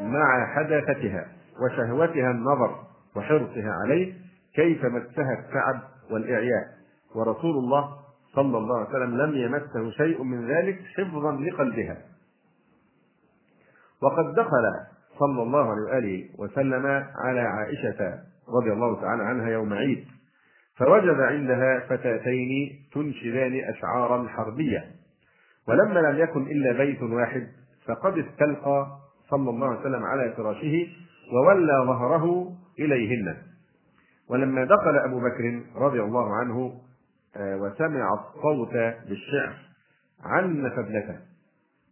[0.00, 1.26] مع حداثتها
[1.64, 2.84] وشهوتها النظر
[3.16, 4.14] وحرصها عليه
[4.54, 6.74] كيف مسها التعب والإعياء.
[7.14, 7.96] ورسول الله
[8.34, 11.96] صلى الله عليه وسلم لم يمسه شيء من ذلك حفظا لقلبها.
[14.02, 16.86] وقد دخل صلى الله عليه وآله وسلم
[17.24, 20.04] على عائشة رضي الله تعالى عنها يوم عيد.
[20.76, 22.50] فوجد عندها فتاتين
[22.94, 24.84] تنشدان أشعارا حربية.
[25.68, 27.46] ولما لم يكن إلا بيت واحد
[27.86, 28.86] فقد استلقى
[29.30, 30.86] صلى الله عليه وسلم على فراشه
[31.32, 33.36] وولى ظهره إليهن.
[34.30, 36.80] ولما دخل أبو بكر رضي الله عنه
[37.36, 38.72] آه، وسمع الصوت
[39.08, 39.54] بالشعر
[40.24, 41.18] عنف ابنته.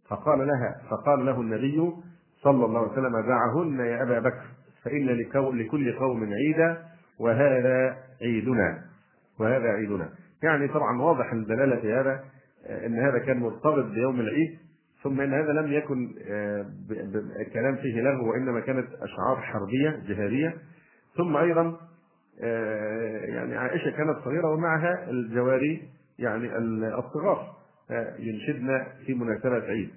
[0.09, 1.93] فقال لها فقال له النبي
[2.43, 4.45] صلى الله عليه وسلم دعهن يا أبا بكر
[4.83, 5.05] فإن
[5.59, 6.77] لكل قوم عيدا
[7.19, 8.81] وهذا عيدنا
[9.39, 10.09] وهذا عيدنا.
[10.43, 12.23] يعني طبعا واضح الدلالة في هذا
[12.67, 14.57] آه، إن هذا كان مرتبط بيوم العيد
[15.03, 16.15] ثم إن هذا لم يكن
[17.41, 20.53] الكلام آه، فيه لغو وإنما كانت أشعار حربية جهادية.
[21.17, 21.77] ثم أيضا
[22.43, 26.57] آه، يعني عائشة كانت صغيرة ومعها الجواري يعني
[26.97, 27.55] الصغار
[28.19, 29.89] ينشدن في مناسبة عيد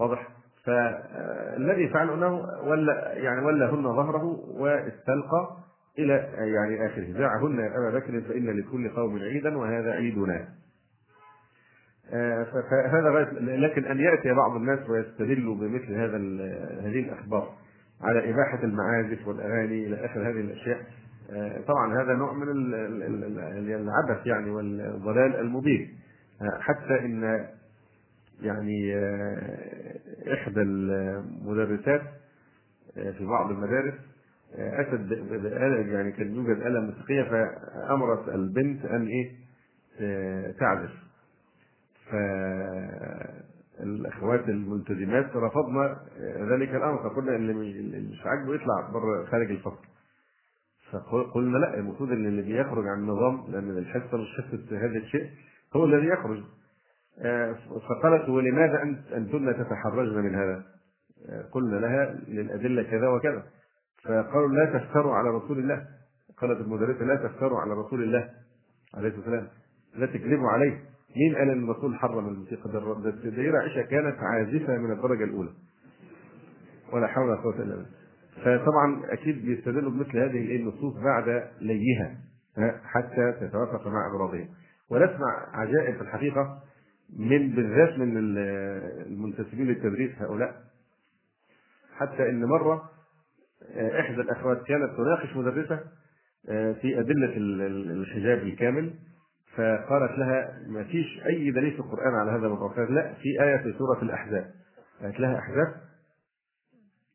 [0.00, 0.35] واضح؟
[0.66, 5.56] فالذي فعل انه ولى يعني ولهن ظهره واستلقى
[5.98, 7.12] إلى يعني آخره.
[7.12, 10.48] دعهن يا أبا بكر فإن لكل قوم عيدا وهذا عيدنا.
[12.12, 16.16] آه، فهذا غاية لكن أن يأتي بعض الناس ويستدلوا بمثل هذا
[16.80, 17.52] هذه الأخبار
[18.02, 20.80] على إباحة المعازف والأغاني إلى آخر هذه الأشياء.
[21.30, 22.48] آه، طبعا هذا نوع من
[23.74, 25.94] العبث يعني والضلال المبين.
[26.42, 27.46] آه، حتى إن
[28.42, 28.94] يعني
[30.32, 32.02] إحدى المدرسات
[32.94, 33.94] في بعض المدارس
[34.54, 39.32] اتت بآلة يعني كان يوجد آلة موسيقية فأمرت البنت أن إيه
[40.52, 40.90] تعزف.
[43.78, 46.00] فالأخوات الملتزمات رفضنا
[46.50, 47.54] ذلك الأمر فقلنا اللي
[48.12, 49.84] مش عاجبه يطلع بره خارج الفصل.
[50.92, 55.30] فقلنا لا المفروض إن اللي بيخرج عن النظام لأن الحصة مش حصة هذا الشيء
[55.76, 56.42] هو الذي يخرج.
[57.88, 58.82] فقالت ولماذا
[59.16, 60.62] أنتن تتحرجن من هذا؟
[61.52, 63.42] قلنا لها للأدلة كذا وكذا.
[64.04, 65.86] فقالوا لا تفتروا على رسول الله.
[66.38, 68.28] قالت المدرسة لا تفتروا على رسول الله
[68.94, 69.48] عليه الصلاة والسلام
[69.96, 70.80] لا تكذبوا عليه.
[71.16, 72.78] مين قال إن الرسول حرم الموسيقى ده
[73.58, 75.50] عائشة كانت عازفة من الدرجة الأولى.
[76.92, 77.86] ولا حول ولا قوة إلا بالله.
[78.36, 82.16] فطبعا أكيد بيستدلوا بمثل هذه النصوص بعد ليها
[82.84, 84.48] حتى تتوافق مع اغراضهم
[84.90, 86.58] ونسمع عجائب في الحقيقة
[87.18, 88.16] من بالذات من
[89.06, 90.54] المنتسبين للتدريس هؤلاء.
[91.96, 92.90] حتى إن مرة
[94.00, 95.80] إحدى الأخوات كانت تناقش مدرسة
[96.46, 97.32] في أدلة
[97.92, 98.94] الحجاب الكامل
[99.56, 102.76] فقالت لها ما فيش أي دليل في القرآن على هذا الموضوع.
[102.76, 104.50] قالت لا في آية في سورة الأحزاب.
[105.02, 105.74] قالت لها أحزاب؟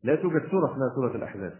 [0.03, 1.53] لا توجد سورة اسمها سورة الأحزاب.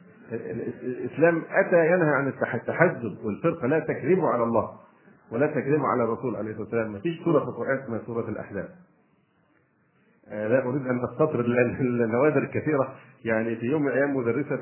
[0.82, 4.80] الإسلام أتى ينهى عن التحزب والفرقة لا تكذبوا على الله.
[5.32, 6.92] ولا تكذبوا على الرسول عليه الصلاة والسلام.
[6.92, 8.70] ما فيش سورة في القرآن اسمها سورة الأحزاب.
[10.28, 11.46] لا أريد أن أستطرد
[11.82, 14.56] النوادر الكثيره يعني في يوم من الأيام مدرسة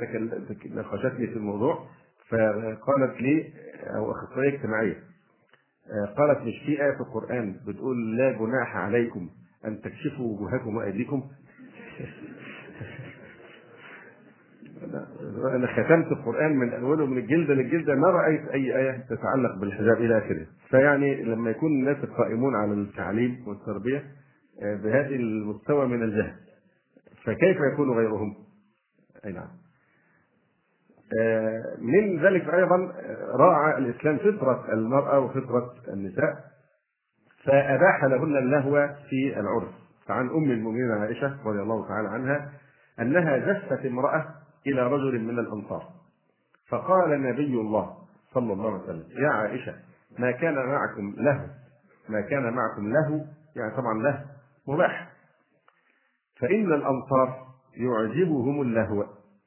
[0.75, 1.85] ناقشتني في الموضوع
[2.29, 3.53] فقالت لي
[3.95, 5.03] أو أخصائية اجتماعية
[6.17, 9.29] قالت مش في آية في القرآن بتقول لا جناح عليكم
[9.65, 11.23] أن تكشفوا وجوهكم وأيديكم؟
[15.55, 20.17] أنا ختمت القرآن من أوله من الجلدة للجلدة ما رأيت أي آية تتعلق بالحجاب إلى
[20.17, 20.47] آخره.
[20.69, 24.03] فيعني لما يكون الناس القائمون على التعليم والتربية
[24.61, 26.35] بهذه المستوى من الجهل
[27.23, 28.35] فكيف يكون غيرهم؟
[29.25, 29.47] أي نعم.
[31.81, 32.93] من ذلك أيضا
[33.35, 36.49] راعى الإسلام فطرة المرأة وفطرة النساء
[37.43, 39.73] فأباح لهن اللهو في العرس
[40.07, 42.51] فعن أم المؤمنين عائشة رضي الله تعالى عنها
[42.99, 44.25] أنها زفت امرأة
[44.67, 45.83] إلى رجل من الأنصار
[46.69, 47.97] فقال نبي الله
[48.33, 49.73] صلى الله عليه وسلم يا عائشة
[50.19, 51.49] ما كان معكم له.
[52.09, 54.25] ما كان معكم له يعني طبعا له
[54.67, 55.11] مباح.
[56.39, 59.05] فإن الأنصار يعجبهم اللهو.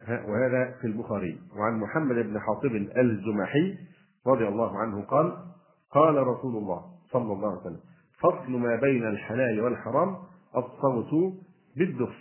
[0.08, 1.40] وهذا في البخاري.
[1.56, 3.78] وعن محمد بن حاطب الجمحي
[4.26, 5.36] رضي الله عنه قال
[5.90, 7.80] قال رسول الله صلى الله عليه وسلم
[8.20, 10.16] فصل ما بين الحلال والحرام
[10.56, 11.34] الصوت
[11.76, 12.16] بالدف.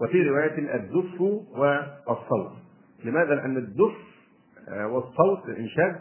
[0.00, 2.52] وفي رواية الدف والصوت.
[3.04, 3.96] لماذا؟ لأن الدف
[4.68, 6.00] والصوت الإنشاد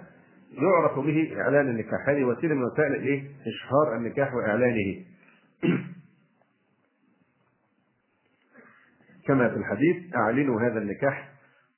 [0.52, 2.10] يعرف به إعلان النكاح.
[2.10, 5.06] هذه وسيلة من وسائل إيه؟ إشهار النكاح وإعلانه.
[9.28, 11.30] كما في الحديث أعلنوا هذا النكاح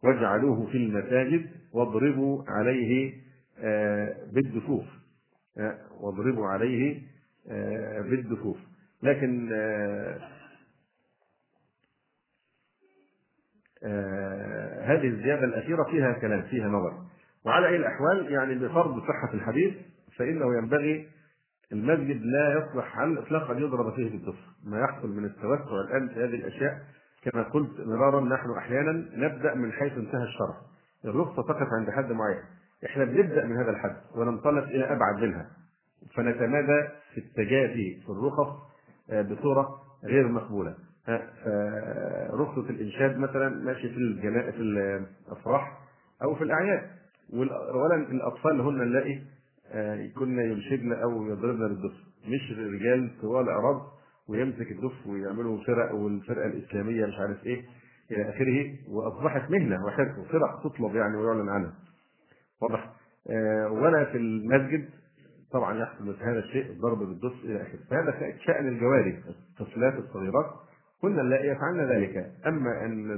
[0.03, 3.13] واجعلوه في المساجد واضربوا عليه
[4.33, 4.85] بالدفوف.
[6.01, 7.01] واضربوا عليه
[8.01, 8.57] بالدفوف.
[9.03, 9.51] لكن
[14.83, 17.10] هذه الزيادة الأخيرة فيها كلام فيها نظر.
[17.45, 19.73] وعلى أي الأحوال يعني بفرض صحة الحديث
[20.17, 21.07] فإنه ينبغي
[21.71, 26.13] المسجد لا يصلح على الإطلاق أن يضرب فيه بالدف ما يحصل من التوسع الآن في
[26.15, 26.81] هذه الأشياء
[27.23, 30.55] كما قلت مرارا نحن أحيانا نبدأ من حيث انتهى الشرع.
[31.05, 32.43] الرخصة تقف عند حد معين.
[32.85, 35.49] إحنا بنبدأ من هذا الحد وننطلق إلى أبعد منها.
[36.15, 38.55] فنتمادى في التجافي في الرخص
[39.09, 40.75] بصورة غير مقبولة.
[42.33, 45.77] رخصة الإنشاد مثلا ماشي في الجناء في الأفراح
[46.23, 46.89] أو في الأعياد.
[47.33, 49.21] اولا الأطفال هن اللائي
[50.15, 51.93] كن ينشدن أو يضربن بالدف
[52.27, 53.81] مش رجال طوال أعراض
[54.29, 57.61] ويمسك الدف ويعملوا فرق والفرقة الإسلامية مش عارف إيه
[58.11, 58.73] إلى آخره.
[58.89, 61.73] وأصبحت مهنة وحرف فرق تطلب يعني ويعلن عنها.
[62.61, 62.93] واضح.
[63.71, 64.89] ولا في المسجد
[65.51, 67.79] طبعا يحصل هذا الشيء الضرب بالدف إلى آخره.
[67.89, 70.45] فهذا شأن الجواري الطفلات الصغيرات.
[71.01, 72.31] كن اللائي يفعلن ذلك.
[72.47, 73.11] أما أن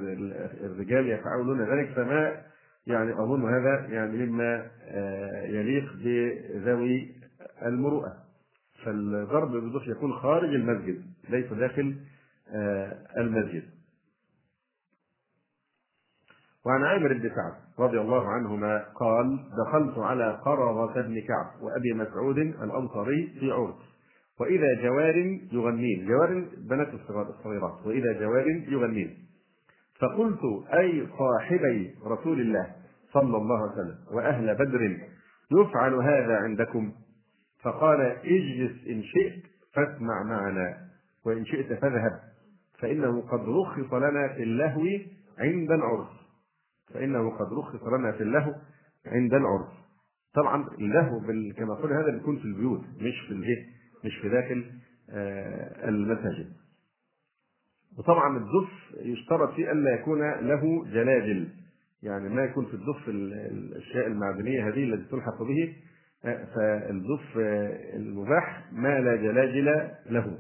[0.64, 2.42] الرجال يفعلون ذلك فما
[2.88, 4.72] يعني أظن هذا يعني مما
[5.46, 7.16] يليق بذوي
[7.66, 8.14] المروءة.
[8.86, 11.96] فالضرب بالضف يكون خارج المسجد ليس داخل
[13.18, 13.64] المسجد.
[16.66, 22.38] وعن عامر بن سعد رضي الله عنهما قال دخلت على قرظة بن كعب وأبي مسعود
[22.38, 23.76] الأنصاري في عرس
[24.40, 25.16] وإذا جوار
[25.52, 26.08] يغنين.
[26.08, 29.23] جوار بنات الصغيرات وإذا جوار يغنين.
[30.00, 30.40] فقلت
[30.74, 32.76] أي صاحبي رسول الله
[33.14, 34.98] صلى الله عليه وسلم وأهل بدر
[35.52, 36.92] يفعل هذا عندكم؟
[37.62, 40.78] فقال اجلس إن شئت فاسمع معنا
[41.26, 42.20] وإن شئت فاذهب
[42.80, 44.84] فإنه قد رخص لنا في اللهو
[45.40, 46.10] عند العرف
[46.94, 48.54] فإنه قد رخص لنا في اللهو
[49.06, 49.68] عند العرف
[50.34, 51.20] طبعا اللهو
[51.58, 53.66] كما قلنا هذا بيكون في البيوت مش في الإيه؟
[54.06, 54.72] مش في داخل
[55.10, 56.54] آه، المساجد.
[58.00, 61.48] وطبعا الدف يشترط فيه الا يكون له جلاجل
[62.04, 65.74] يعني ما يكون في الدف ال- الأشياء المعدنية هذه التي تلحق به
[66.56, 67.38] فالدف
[67.96, 69.66] المباح ما لا جلاجل
[70.10, 70.38] له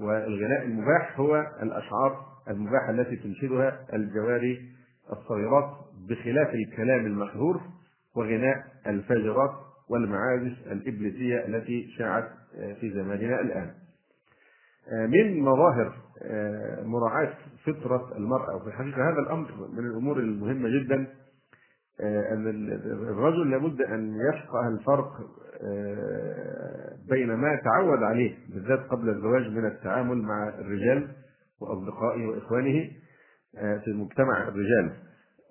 [0.00, 4.58] والغناء المباح هو الأشعار المباحة التي تنشدها الجواري
[5.12, 5.70] الصغيرات
[6.08, 7.60] بخلاف الكلام المحظور
[8.16, 9.50] وغناء الفاجرات
[9.90, 12.28] والمعازف الإبليسية التي شاعت
[12.80, 13.70] في زماننا الآن.
[14.92, 17.32] من مظاهر آه، مراعاة
[17.66, 18.56] فطرة المرأة.
[18.56, 21.06] وفي الحقيقة هذا الأمر من الأمور المهمة جدا
[22.00, 22.72] آه، أن ال-
[23.08, 25.12] الرجل لابد أن يفقه الفرق
[25.62, 31.08] آه، بين ما تعود عليه بالذات قبل الزواج من التعامل مع الرجال
[31.60, 32.90] وأصدقائه وإخوانه
[33.84, 34.92] في مجتمع الرجال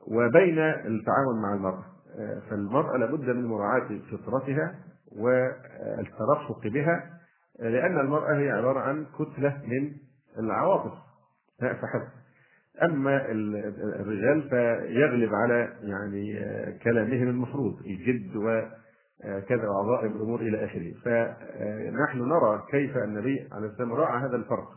[0.08, 1.84] وبين التعامل مع المرأة.
[2.50, 4.76] فالمرأة لابد من مراعاة فطرتها
[5.12, 7.19] والترفق بها
[7.62, 9.92] لأن المرأة هي عبارة عن كتلة من
[10.40, 10.94] العواطف.
[11.60, 12.08] فحسب.
[12.84, 13.56] أما ال-
[14.02, 20.94] الرجال فيغلب على يعني آه، كلامهم المفروض الجد وكذا وعظائم الأمور إلى آخره.
[21.04, 24.68] فنحن نرى كيف النبي عليه السلام راعى هذا الفرق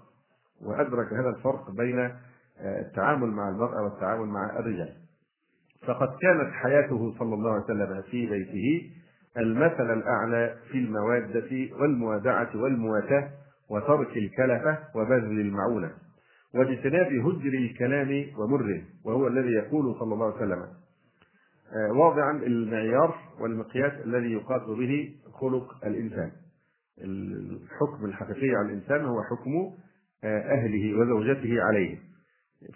[0.62, 4.92] وأدرك هذا الفرق بين آه، التعامل مع المرأة والتعامل مع الرجال.
[5.86, 8.90] فقد كانت حياته صلى الله عليه وسلم في بيته
[9.38, 13.30] المثل الأعلى في الموادة والموادعة والمواساة
[13.70, 15.90] وترك الكلفة وبذل المعونة
[16.54, 20.66] واجتناب هجر الكلام ومره وهو الذي يقول صلى الله عليه وسلم.
[21.76, 26.30] آه، واضعا المعيار والمقياس الذي يقاس به خلق الإنسان.
[27.04, 29.50] الحكم الحقيقي على الإنسان هو حكم
[30.24, 31.98] آه، أهله وزوجته عليه.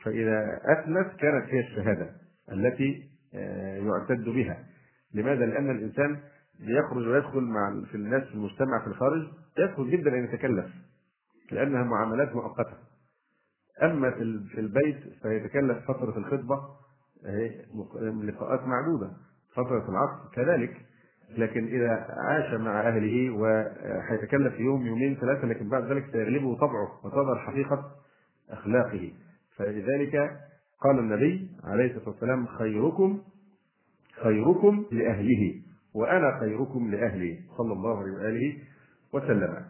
[0.04, 2.10] فإذا أثنت كانت هي الشهادة
[2.52, 3.02] التي
[3.34, 4.64] آه، يعتد بها.
[5.14, 6.20] لماذا؟ لأن الإنسان
[6.60, 9.26] بيخرج ويدخل مع في الناس في المجتمع في الخارج
[9.58, 10.66] يسهل جدا أن يتكلف
[11.52, 12.74] لأنها معاملات مؤقتة.
[13.82, 15.78] أما في ال- في البيت فيتكلف
[17.26, 19.10] أهي مق- لقاءات معدودة
[19.54, 20.76] فترة العقد كذلك.
[21.38, 27.38] لكن إذا عاش مع أهله وهيتكلف يوم يومين ثلاثة لكن بعد ذلك سيغلبه طبعه وتظهر
[27.38, 27.90] حقيقة
[28.50, 29.12] أخلاقه.
[29.56, 30.16] فلذلك
[30.80, 33.22] قال النبي عليه الصلاة والسلام خيركم
[34.22, 35.62] خيركم لأهله.
[35.96, 38.58] وأنا خيركم لأهلي صلى الله عليه وآله
[39.12, 39.64] وسلم.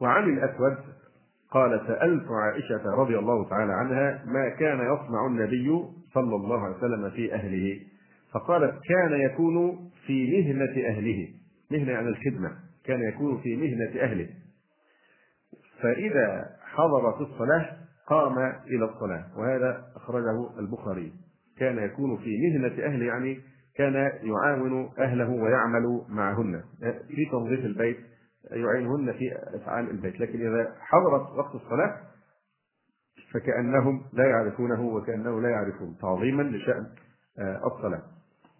[0.00, 0.76] وعن الأسود
[1.50, 7.10] قال سألت عائشة رضي الله تعالى عنها ما كان يصنع النبي صلى الله عليه وسلم
[7.10, 7.80] في أهله.
[8.32, 11.28] فقالت كان يكون في مهنة أهله.
[11.70, 12.58] مهنة يعني الخدمة.
[12.84, 14.28] كان يكون في مهنة أهله.
[15.82, 21.12] فإذا حضرت الصلاة قام إلى الصلاة وهذا أخرجه البخاري.
[21.58, 23.40] كان يكون في مهنة أهله يعني
[23.76, 26.62] كان يعاون أهله ويعمل معهن.
[27.08, 27.98] في تنظيف البيت
[28.50, 32.00] يعينهن في أفعال البيت لكن إذا حضرت وقت الصلاة
[33.32, 36.86] فكأنهم لا يعرفونه وكأنه لا يعرفون تعظيما لشأن
[37.38, 38.02] آه، الصلاة.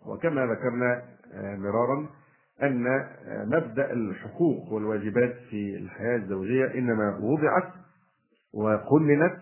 [0.06, 1.02] وكما ذكرنا
[1.34, 2.08] آه، مرارا
[2.62, 3.06] أن
[3.46, 7.72] مبدأ الحقوق والواجبات في الحياة الزوجية إنما وضعت
[8.54, 9.38] وقننت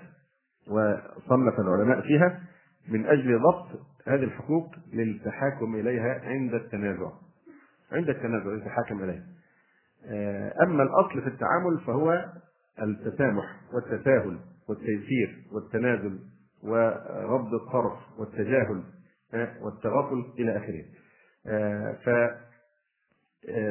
[0.68, 2.40] وصنف العلماء فيها
[2.88, 7.10] من أجل ضبط هذه الحقوق للتحاكم إليها عند التنازع.
[7.92, 9.24] عند التنازع يتحاكم إليها.
[10.06, 12.32] آه، أما الأصل في التعامل فهو
[12.82, 14.38] التسامح والتساهل
[14.68, 16.18] والتيسير والتنازل
[16.62, 18.82] ورد الطرف والتجاهل
[19.34, 20.84] آه، والتغافل إلى آخره.
[21.46, 22.08] آه، ف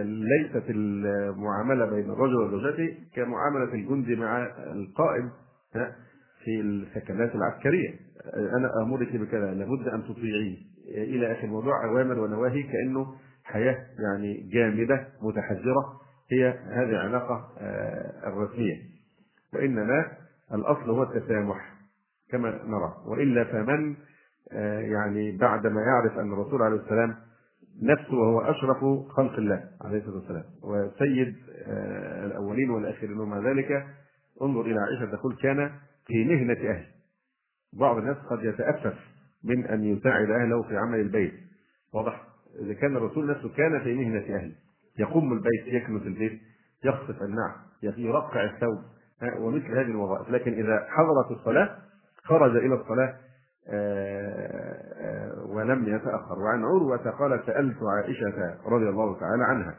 [0.03, 5.29] ليست المعاملة بين الرجل وزوجته كمعاملة الجندي مع القائد
[5.75, 5.95] آه،
[6.43, 7.89] في السكنات العسكرية.
[7.89, 10.57] آه، أنا آمرك بكذا لابد أن تطيعيه.
[10.97, 16.01] آه، إلى آخر موضوع أوامر ونواهي كأنه حياة يعني جامدة متحجرة
[16.31, 18.75] هي هذه العلاقة آه، الرسمية.
[19.53, 20.05] وإنما
[20.53, 21.73] الأصل هو التسامح
[22.31, 22.93] كما نرى.
[23.07, 23.95] وإلا فمن
[24.51, 27.15] آه، يعني بعدما يعرف أن الرسول عليه السلام
[27.81, 28.77] نفسه وهو أشرف
[29.09, 30.43] خلق الله عليه الصلاة والسلام.
[30.63, 31.35] وسيد
[31.67, 33.85] آه، الأولين والآخرين ومع ذلك.
[34.41, 35.71] انظر إلى عائشة تقول كان
[36.07, 36.85] في مهنة أهل
[37.73, 38.97] بعض الناس قد يتأسف
[39.43, 41.33] من أن يساعد أهله في عمل البيت.
[41.93, 42.21] واضح.
[42.59, 44.55] إذا كان الرسول نفسه كان في مهنة أهله.
[44.99, 46.41] يقوم البيت يكنس البيت
[46.85, 48.79] يخصف النعم يرقع الثوب
[49.39, 50.29] ومثل هذه الوظائف.
[50.29, 51.77] لكن إذا حضرت الصلاة
[52.23, 53.15] خرج إلى الصلاة
[53.69, 54.84] آه،
[55.55, 56.39] ولم يتأخر.
[56.39, 59.75] وعن عروة قال سألت عائشة رضي الله تعالى عنها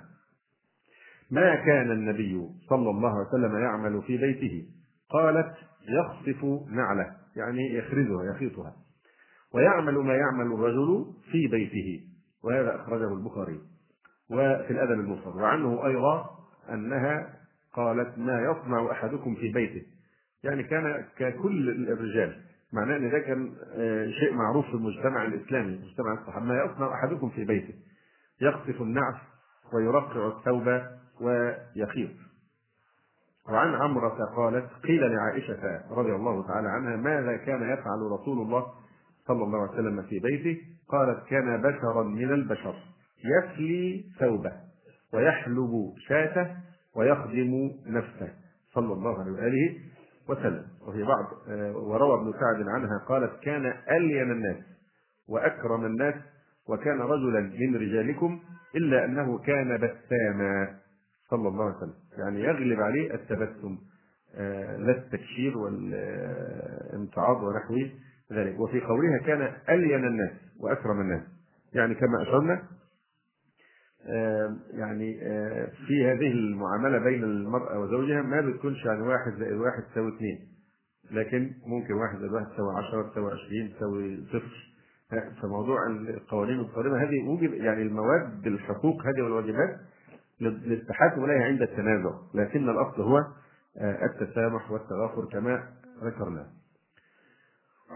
[1.30, 4.66] ما كان النبي صلى الله عليه وسلم يعمل في بيته؟
[5.10, 5.54] قالت
[5.88, 7.12] يخصف نعله.
[7.36, 8.76] يعني يخرزها يخيطها.
[9.54, 12.00] ويعمل ما يعمل الرجل في بيته.
[12.44, 13.60] وهذا أخرجه البخاري.
[14.30, 15.36] وفي الأدب المفرد.
[15.36, 16.30] وعنه أيضا
[16.70, 17.36] أنها
[17.74, 19.82] قالت ما يصنع أحدكم في بيته.
[20.44, 22.45] يعني كان ككل الرجال.
[22.76, 27.28] معناه إن ده كان آه، شيء معروف في المجتمع الإسلامي المجتمع الصحابي ما يصنع أحدكم
[27.30, 27.74] في بيته.
[28.40, 29.14] يقصف النعف
[29.74, 30.82] ويرقع الثوب
[31.20, 32.10] ويخيط.
[33.48, 38.66] وعن عمرة قالت قيل لعائشة رضي الله تعالى عنها ماذا كان يفعل رسول الله
[39.28, 42.74] صلى الله عليه وسلم في بيته؟ قالت كان بشرا من البشر.
[43.24, 44.52] يفلي ثوبه
[45.14, 46.56] ويحلب شاته
[46.96, 48.32] ويخدم نفسه.
[48.74, 49.76] صلى الله عليه وآله.
[50.28, 50.64] وسلم.
[50.86, 54.56] وفي بعض آه، وروى ابن سعد عنها قالت كان ألين الناس
[55.28, 56.14] وأكرم الناس
[56.68, 58.40] وكان رجلا من رجالكم
[58.76, 60.76] إلا أنه كان بساما.
[61.30, 61.94] صلى الله عليه وسلم.
[62.18, 63.78] يعني يغلب عليه التبسم
[64.34, 67.74] آه، لا التكشير والامتعاض ونحو
[68.32, 68.60] ذلك.
[68.60, 71.22] وفي قولها كان ألين الناس وأكرم الناس.
[71.74, 72.62] يعني كما أشرنا
[74.70, 80.16] يعني آه، في هذه المعاملة بين المرأة وزوجها ما بتكونش يعني واحد زائد واحد تساوي
[80.16, 80.48] اثنين
[81.10, 84.66] لكن ممكن واحد زائد واحد تساوي 10 تساوي 20 تساوي صفر.
[85.42, 89.80] فموضوع القوانين القادمة هذه وجب يعني المواد الحقوق هذه والواجبات
[90.40, 93.16] للتحاكم إليها عند التنازع لكن الأصل هو
[93.78, 95.68] آه، التسامح والتغافر كما
[96.04, 96.46] ذكرنا.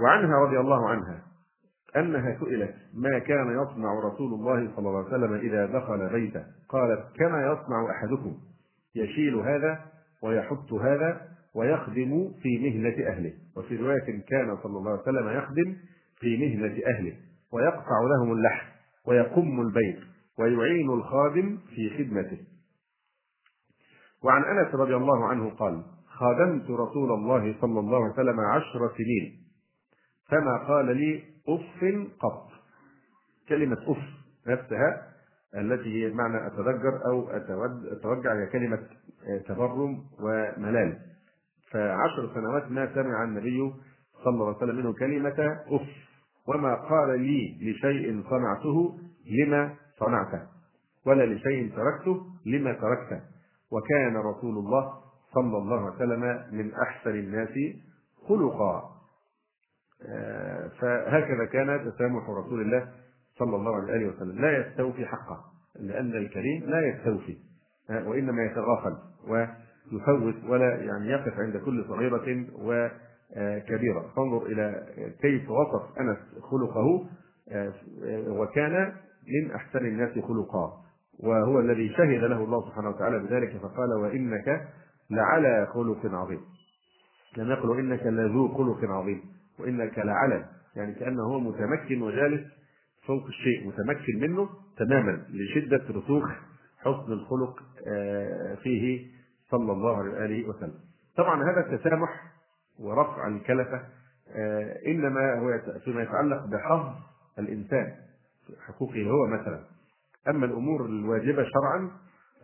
[0.00, 1.30] وعنها رضي الله عنها
[1.97, 7.05] أنها سئلت ما كان يصنع رسول الله صلى الله عليه وسلم إذا دخل بيته؟ قالت
[7.16, 8.36] كما يصنع أحدكم
[8.95, 9.80] يشيل هذا
[10.22, 13.32] ويحط هذا ويخدم في مهنة أهله.
[13.57, 15.76] وفي رواية كان صلى الله عليه وسلم يخدم
[16.20, 17.16] في مهنة أهله
[17.53, 18.66] ويقطع لهم اللحم
[19.07, 19.99] ويقم البيت
[20.38, 22.38] ويعين الخادم في خدمته.
[24.24, 29.41] وعن أنس رضي الله عنه قال خادمت رسول الله صلى الله عليه وسلم عشر سنين
[30.28, 31.84] فما قال لي أف
[32.20, 32.49] قط.
[33.49, 33.99] كلمة أف
[34.47, 35.03] نفسها
[35.55, 37.30] التي هي معنى أتذكر أو
[37.93, 38.78] أتوجع هي كلمة
[39.49, 40.99] تبرم وملال.
[41.72, 43.72] فعشر سنوات ما سمع النبي
[44.24, 45.88] صلى الله عليه وسلم منه كلمة أف.
[46.49, 50.43] وما قال لي لشيء صنعته لما صنعته
[51.07, 53.20] ولا لشيء تركته لما تركته
[53.72, 54.95] وكان رسول الله
[55.34, 57.55] صلى الله عليه وسلم من أحسن الناس
[58.28, 58.74] خلقا.
[58.74, 58.99] آه،
[60.80, 62.88] فهكذا كان تسامح رسول الله
[63.38, 64.40] صلى الله عليه وسلم.
[64.40, 65.44] لا يستوفي حقه
[65.80, 67.36] لأن الكريم لا يستوفي
[67.90, 68.96] وإنما يتغافل
[69.28, 74.12] ويفوت ولا يعني يقف عند كل صغيرة وكبيرة.
[74.16, 74.86] فانظر إلى
[75.22, 77.07] كيف وصف أنس خلقه
[78.28, 78.92] وكان
[79.28, 80.72] من أحسن الناس خلقا
[81.18, 84.68] وهو الذي شهد له الله سبحانه وتعالى بذلك فقال وإنك
[85.11, 86.40] لعلى خلق عظيم.
[87.36, 89.22] لم يقل إنك لذو خلق عظيم.
[89.61, 90.44] وإنك لعلى
[90.76, 92.40] يعني كأنه هو متمكن وجالس
[93.06, 94.48] فوق الشيء متمكن منه
[94.78, 96.24] تماما لشدة رسوخ
[96.78, 99.06] حسن الخلق آه، فيه
[99.50, 100.74] صلى الله عليه وآله وسلم.
[101.16, 102.22] طبعا هذا التسامح
[102.78, 103.82] ورفع الكلفة
[104.36, 106.92] آه، إنما هو فيما يتعلق بحظ
[107.38, 107.92] الإنسان
[108.66, 109.61] حقوقه هو مثلا.
[110.28, 111.90] أما الأمور الواجبة شرعا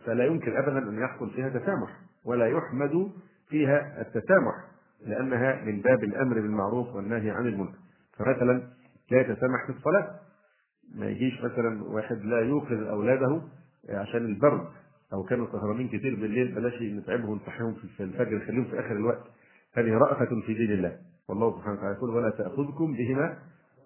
[0.06, 1.90] فلا يمكن ابدا أن يحصل فيها تسامح
[2.24, 3.10] ولا يحمد
[3.48, 4.54] فيها التسامح
[5.06, 7.78] لأنها من باب الأمر بالمعروف والنهي عن المنكر.
[8.18, 8.62] فمثلا
[9.10, 10.20] لا يتسامح في الصلاة.
[10.94, 13.42] ما يجيش مثلا واحد لا يوقظ أولاده
[13.88, 14.66] عشان البرد.
[15.12, 19.24] أو كانوا سهرانين كتير بالليل بلاش نتعبهم ونصحيهم في الفجر نخليهم في آخر الوقت.
[19.74, 20.98] هذه رأفة في دين الله.
[21.28, 23.38] والله سبحانه وتعالى يقول ولا تأخذكم بهما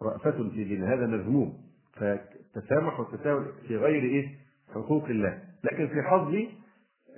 [0.03, 1.59] رأفة في دين هذا مذموم.
[1.93, 4.29] فالتسامح والتساهل في غير إيه؟
[4.75, 5.43] حقوق الله.
[5.65, 6.35] لكن في حظ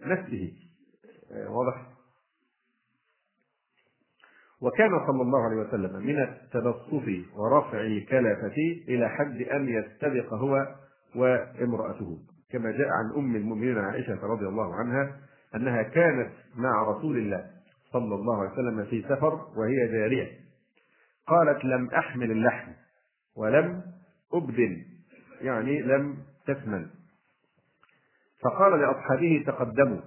[0.06, 0.52] نفسه.
[1.48, 1.91] واضح؟
[4.62, 8.56] وكان صلى الله عليه وسلم من التبسط ورفع الكلفة
[8.88, 10.74] إلى حد أن يستبق هو
[11.16, 12.18] وامرأته.
[12.50, 15.16] كما جاء عن أم المؤمنين عائشة رضي الله عنها
[15.54, 17.50] أنها كانت مع رسول الله
[17.92, 20.28] صلى الله عليه وسلم في سفر وهي جارية.
[21.26, 22.72] قالت لم أحمل اللحم
[23.36, 23.82] ولم
[24.32, 24.84] أبدل
[25.40, 26.86] يعني لم تثمن
[28.44, 30.00] فقال لأصحابه تقدموا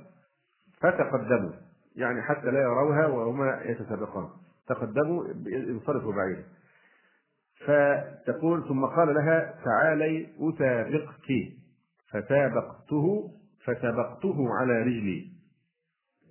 [0.80, 1.52] فتقدموا
[1.96, 4.30] يعني حتى لا يروها وهما يتسابقان.
[4.68, 6.44] تقدموا انصرفوا بعيدا
[7.66, 11.56] فتقول ثم قال لها تعالي أسابقك.
[12.12, 13.32] فسابقته
[13.66, 15.32] فسبقته على رجلي.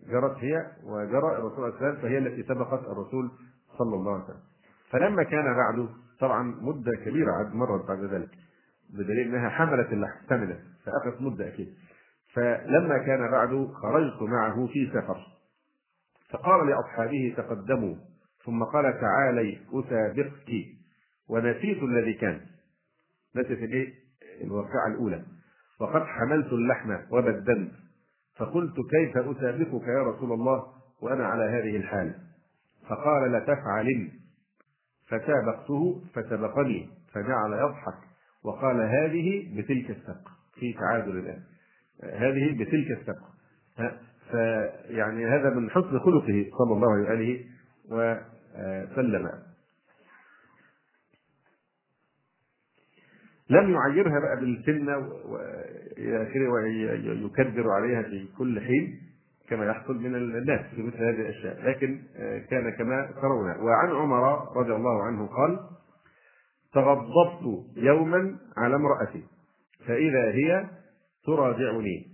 [0.09, 3.31] جرت هي وجرى الرسول عليه وسلم فهي التي سبقت الرسول
[3.79, 4.43] صلى الله عليه وسلم.
[4.91, 5.89] فلما كان بعده
[6.21, 8.31] طبعا مدة كبيرة مرت بعد ذلك
[8.91, 11.75] بدليل إنها حملت اللحم حملت فأخذت مدة أكيد.
[12.33, 15.27] فلما كان بعد خرجت معه في سفر.
[16.31, 17.95] فقال لأصحابه تقدموا.
[18.45, 20.67] ثم قال تعالي أسابقك.
[21.29, 22.41] ونسيت الذي كان.
[23.37, 23.95] نسيت الايه؟
[24.45, 25.25] الواقعة الأولى.
[25.81, 27.73] وقد حملت اللحم وبدنت
[28.37, 30.67] فقلت كيف أسابقك يا رسول الله
[31.03, 32.15] وأنا على هذه الحال؟
[32.89, 34.11] فقال لتفعلن
[35.07, 36.91] فسابقته فسبقني.
[37.13, 37.99] فجعل يضحك.
[38.45, 40.29] وقال هذه بتلك السبق.
[40.55, 41.43] في تعادل الآن.
[42.03, 43.25] هذه بتلك السبق.
[44.31, 48.34] فيعني هذا من حسن خلقه صلى الله عليه وآله.
[48.55, 49.31] وسلم
[53.51, 59.01] لم يعيرها بقى بالسنة وإلى آخره ويكدر عليها في كل حين
[59.49, 61.69] كما يحصل من الناس في مثل هذه الأشياء.
[61.69, 62.03] لكن
[62.51, 63.51] كان كما ترون.
[63.51, 65.61] وعن عمر رضي الله عنه قال
[66.73, 69.25] تغضبت يوما على امرأتي
[69.87, 70.71] فإذا هي
[71.27, 72.07] تراجعني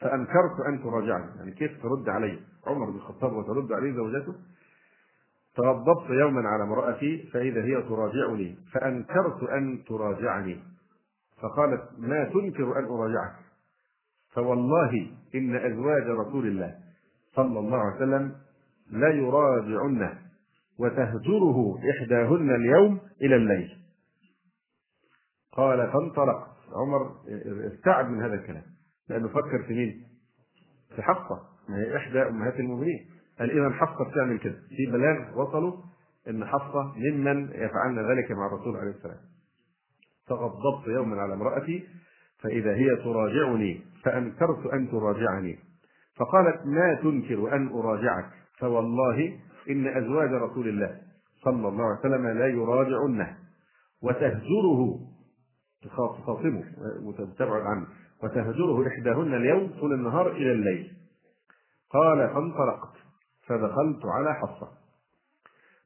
[0.00, 1.36] فأنكرت أن تراجعني.
[1.38, 4.34] يعني كيف ترد علي؟ عمر بن الخطاب وترد عليه زوجته؟
[5.56, 8.56] تغضبت يوما على امرأتي فإذا هي تراجعني.
[8.72, 10.62] فأنكرت أن تراجعني.
[11.42, 13.34] فقالت ما تنكر أن أراجعك.
[14.34, 16.74] فوالله إن أزواج رسول الله
[17.34, 18.32] صلى الله عليه وسلم
[18.90, 20.18] لا يراجعنه
[20.78, 23.78] وتهجره إحداهن اليوم إلى الليل.
[25.52, 27.16] قال فانطلقت عمر
[27.72, 28.64] استعد من هذا الكلام.
[29.08, 30.04] لأنه فكر في مين؟
[30.96, 33.10] في حفصة ما هي إحدى أمهات المؤمنين.
[33.38, 34.58] قال إذا حفصة بتعمل كده.
[34.68, 35.72] في بلاغ وصلوا
[36.28, 39.20] إن حفصة ممن يفعلن ذلك مع الرسول عليه السلام.
[40.26, 41.88] تغضبت يوما على امرأتي
[42.42, 45.58] فإذا هي تراجعني فأنكرت أن تراجعني.
[46.16, 49.38] فقالت ما تنكر أن أراجعك؟ فوالله
[49.70, 51.00] إن أزواج رسول الله
[51.44, 53.36] صلى الله عليه وسلم لا يراجعنه
[54.02, 54.98] وتهجره
[55.82, 56.64] تخاصمه
[57.02, 57.86] وتبعد عنه.
[58.22, 60.92] وتهجره إحداهن اليوم طول النهار إلى الليل.
[61.90, 63.01] قال فانطلقت.
[63.46, 64.68] فدخلت على حفصة.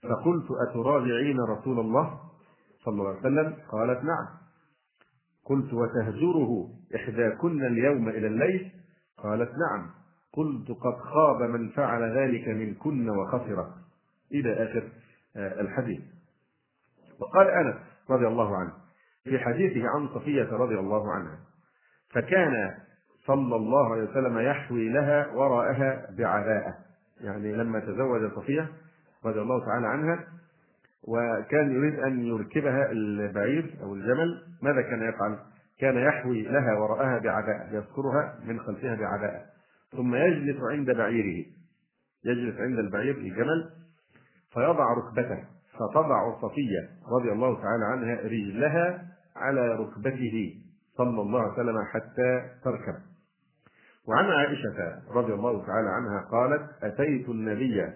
[0.02, 2.20] فقلت أتراجعين رسول الله
[2.84, 4.26] صلى الله عليه وسلم؟ قالت نعم.
[5.44, 8.72] قلت وتهجره إحداكن اليوم إلى الليل؟
[9.18, 9.90] قالت نعم.
[10.32, 13.66] قلت قد خاب من فعل ذلك منكن وخسر.
[14.32, 14.88] إلى آخر
[15.36, 16.00] آه، الحديث.
[17.20, 17.76] وقال أنس
[18.10, 18.72] رضي الله عنه
[19.24, 21.38] في حديثه عن صفية رضي الله عنها
[22.10, 22.74] فكان
[23.26, 26.74] صلى الله عليه وسلم يحوي لها وراءها بعباءة
[27.20, 28.68] يعني لما تزوج صفية
[29.24, 30.24] رضي الله تعالى عنها
[31.08, 35.38] وكان يريد أن يركبها البعير أو الجمل ماذا كان يفعل؟
[35.80, 39.42] كان يحوي لها وراءها بعباءة يذكرها من خلفها بعباءة
[39.96, 41.44] ثم يجلس عند بعيره
[42.24, 43.70] يجلس عند البعير الجمل
[44.54, 45.44] فيضع ركبته
[45.74, 46.88] فتضع صفية
[47.18, 50.54] رضي الله تعالى عنها رجلها على ركبته
[50.96, 52.94] صلى الله عليه وسلم حتى تركب
[54.08, 57.92] وعن عائشة رضي الله تعالى عنها قالت أتيت النبي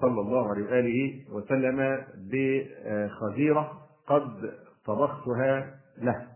[0.00, 4.54] صلى الله عليه وآله وسلم بخزيرة قد
[4.86, 6.26] طبختها له.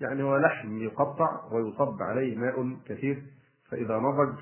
[0.00, 3.22] يعني هو لحم يقطع ويصب عليه ماء كثير
[3.70, 4.34] فإذا نضج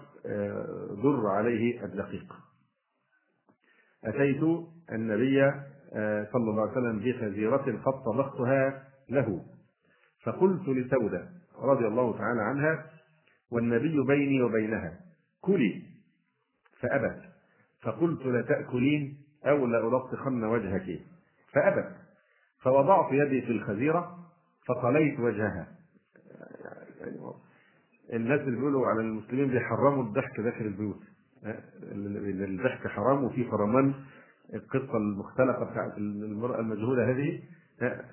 [1.03, 2.35] ضر عليه الدقيق.
[4.05, 4.43] أتيت
[4.93, 5.53] النبي
[6.33, 9.43] صلى الله عليه وسلم بخزيرة قد طبختها له.
[10.25, 11.29] فقلت لسودة
[11.63, 12.87] رضي الله تعالى عنها
[13.51, 15.01] والنبي بيني وبينها
[15.41, 15.83] كلي
[16.81, 17.23] فأبت.
[17.83, 21.01] فقلت لتأكلين أو لألطخن وجهك.
[21.53, 21.97] فأبت.
[22.63, 24.19] فوضعت يدي في الخزيرة
[24.67, 25.69] فطليت وجهها.
[28.13, 31.01] الناس اللي بيقولوا على المسلمين بيحرموا الضحك داخل البيوت.
[31.83, 33.95] الضحك حرام وفي فرمان
[34.55, 37.43] القصة المختلقة بتاعت المرأة المجهولة هذه.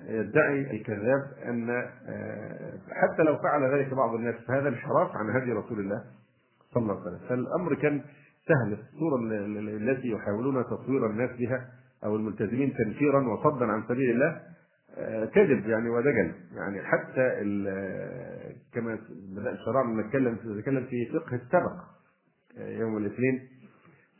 [0.08, 5.80] يدعي الكذاب أن آه، حتى لو فعل ذلك بعض الناس فهذا انحراف عن هدي رسول
[5.80, 6.04] الله
[6.74, 7.28] صلى الله عليه وسلم.
[7.28, 8.02] فالأمر كان
[8.48, 8.72] سهل.
[8.72, 9.16] الصورة
[9.60, 11.68] التي يحاولون تصوير الناس بها
[12.04, 14.40] أو الملتزمين تنفيرا وصدا عن سبيل الله
[14.96, 16.32] آه، كذب يعني ودجل.
[16.52, 17.28] يعني حتى
[18.74, 18.98] كما
[19.36, 21.72] بدأ شرعنا نتكلم نتكلم في فقه السبق
[22.58, 23.48] آه، يوم الاثنين.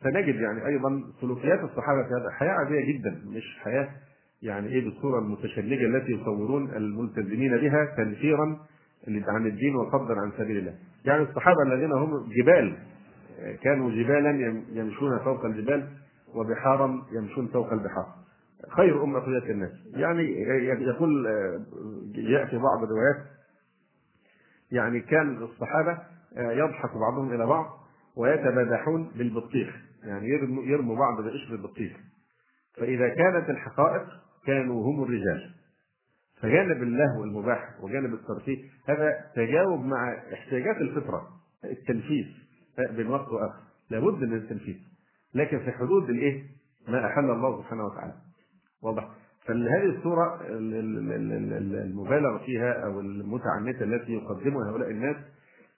[0.05, 3.89] فنجد يعني أيضا سلوكيات الصحابة في هذا حياة عادية جدا مش حياة
[4.43, 8.59] يعني إيه بالصورة المتشنجة التي يصورون الملتزمين بها تنفيرا
[9.09, 10.75] عن الدين وصدا عن سبيل الله.
[11.05, 12.77] يعني الصحابة الذين هم جبال
[13.63, 14.31] كانوا جبالا
[14.73, 15.89] يمشون فوق الجبال
[16.35, 18.07] وبحارا يمشون فوق البحار.
[18.77, 19.73] خير أمة قيادة الناس.
[19.95, 20.23] يعني
[20.85, 21.25] يقول
[22.15, 23.17] جاء في بعض الروايات
[24.73, 25.99] يعني كان الصحابة
[26.37, 27.67] يضحك بعضهم إلى بعض
[28.17, 30.29] ويتبادحون بالبطيخ يعني
[30.67, 31.93] يرموا بعض بقشر البطيخ
[32.77, 34.07] فإذا كانت الحقائق
[34.47, 35.55] كانوا هم الرجال.
[36.41, 41.29] فجانب اللهو المباح وجانب الترفيه هذا تجاوب مع احتياجات الفطرة
[41.65, 42.25] التنفيذ
[42.97, 43.61] بين وقت وآخر.
[43.91, 44.77] لابد من التنفيذ.
[45.35, 46.43] لكن في حدود الإيه؟
[46.89, 48.15] ما أحل الله سبحانه وتعالى.
[48.83, 49.09] واضح.
[49.47, 50.41] فهذه الصورة
[51.85, 55.17] المبالغ فيها أو المتعنتة التي يقدمها هؤلاء الناس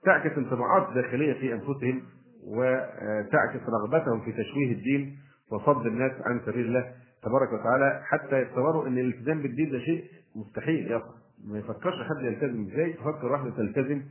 [0.04, 2.02] تعكس انطباعات داخلية في أنفسهم
[2.46, 5.18] وتعكس رغبتهم في تشويه الدين
[5.52, 6.92] وصد الناس عن سبيل الله.
[7.26, 10.04] تبارك وتعالى حتى يتصوروا إن الالتزام بالدين ده شيء
[10.36, 11.02] مستحيل يا
[11.44, 14.02] ما يفكرش حد يلتزم إزاي؟ تفكر واحدة تلتزم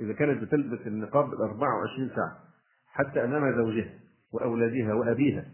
[0.00, 2.38] إذا كانت بتلبس النقاب 24 ساعة
[2.92, 3.90] حتى أمام زوجها
[4.32, 5.44] وأولادها وأبيها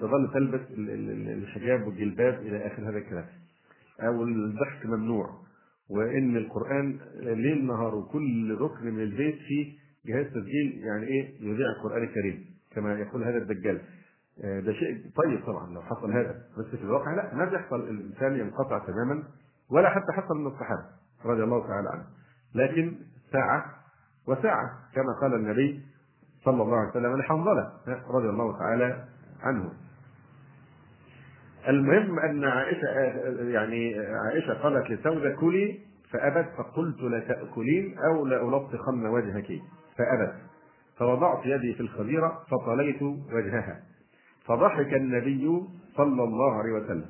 [0.00, 3.26] تظل تلبس الحجاب والجلباب إلى آخر هذا الكلام.
[4.00, 5.30] أو الضحك ممنوع.
[5.90, 9.72] وإن القرآن ليل نهار وكل ركن من البيت فيه
[10.06, 12.44] جهاز تسجيل يعني إيه؟ يذيع القرآن الكريم
[12.74, 13.80] كما يقول هذا الدجال.
[14.42, 16.34] ده شيء طيب طبعا لو حصل هذا.
[16.58, 19.22] بس في الواقع لا ما بيحصل الإنسان ينقطع تماما
[19.70, 20.84] ولا حتى حصل من الصحابة
[21.24, 22.06] رضي الله تعالى عنهم
[22.54, 22.94] لكن
[23.32, 23.64] ساعة
[24.28, 25.82] وساعة كما قال النبي
[26.44, 27.72] صلى الله عليه وسلم لحنظلة
[28.08, 29.04] رضي الله تعالى
[29.42, 29.72] عنه.
[31.68, 32.88] المهم أن عائشة
[33.50, 35.78] يعني عائشة قالت لسوده كلي
[36.10, 39.46] فأبت فقلت لتاكلين أو لالطخن وجهك.
[39.98, 40.34] فأبت
[40.98, 43.82] فوضعت يدي في الخبيره فطليت وجهها.
[44.46, 45.62] فضحك النبي
[45.96, 47.04] صلى الله عليه وسلم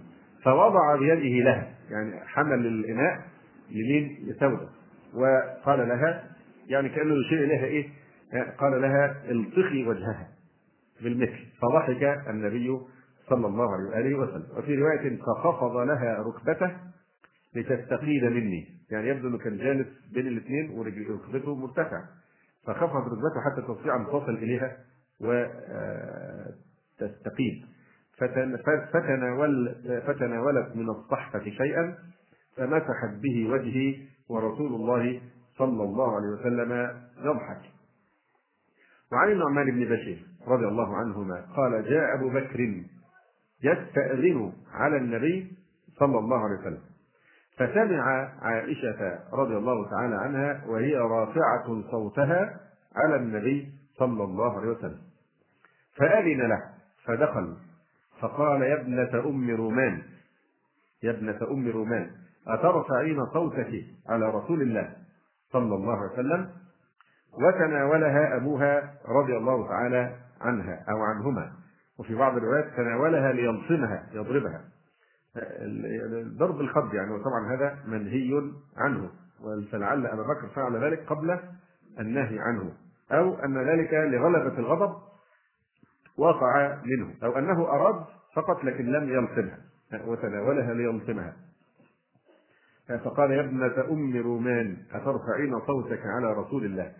[0.45, 3.20] فوضع بيده لها يعني حمل الإناء
[3.70, 4.68] لمين لسوده
[5.14, 6.24] وقال لها
[6.68, 7.89] يعني كأنه يشير إليها إيه؟
[8.59, 10.28] قال لها الطخي وجهها
[11.03, 12.78] بالمثل فضحك النبي
[13.30, 14.47] صلى الله عليه وآله وسلم.
[14.59, 16.70] وفي رواية فخفض لها ركبته
[17.55, 22.05] لتستقيل مني يعني يبدو انه كان جالس بين الاثنين وركبته مرتفعة
[22.66, 24.76] فخفض ركبته حتى تستطيع أن تصل إليها
[27.01, 27.66] وتستقيم
[28.92, 29.74] فتناول
[30.07, 31.94] فتناولت من الصحفة شيئا
[32.57, 33.97] فمسحت به وجهي
[34.28, 35.20] ورسول الله
[35.59, 37.62] صلى الله عليه وسلم يضحك.
[39.12, 42.84] وعن النعمان بن بشير رضي الله عنهما قال جاء أبو بكر
[43.64, 45.53] يستأذن على النبي
[45.99, 46.82] صلى الله عليه وسلم.
[47.59, 48.05] فسمع
[48.42, 52.61] عائشة رضي الله تعالى عنها وهي رافعة صوتها
[52.97, 53.68] على النبي
[53.99, 55.01] صلى الله عليه وسلم.
[55.97, 56.76] فأذن له.
[57.07, 57.57] فدخل.
[58.20, 60.02] فقال يا ابنة أم رومان
[61.02, 62.11] يا ابنة أم رومان
[62.46, 64.92] أترفعين صوتك على رسول الله
[65.52, 66.50] صلى الله عليه وسلم؟
[67.32, 71.52] وتناولها أبوها رضي الله تعالى عنها أو عنهما.
[71.98, 74.64] وفي بعض الروايات تناولها ليلصمها يضربها.
[76.38, 79.11] ضرب الخد يعني وطبعا هذا منهي عنه.
[79.72, 81.38] فلعل أبا بكر فعل ذلك قبل
[82.00, 82.72] النهي عنه.
[83.12, 84.96] أو أن ذلك لغلبة الغضب
[86.19, 87.14] وقع منه.
[87.25, 88.05] أو أنه أراد
[88.35, 89.59] فقط لكن لم يلصمها
[90.07, 91.37] وتناولها ليلصمها
[93.05, 96.93] فقال يا ابنة أم رومان أترفعين صوتك على رسول الله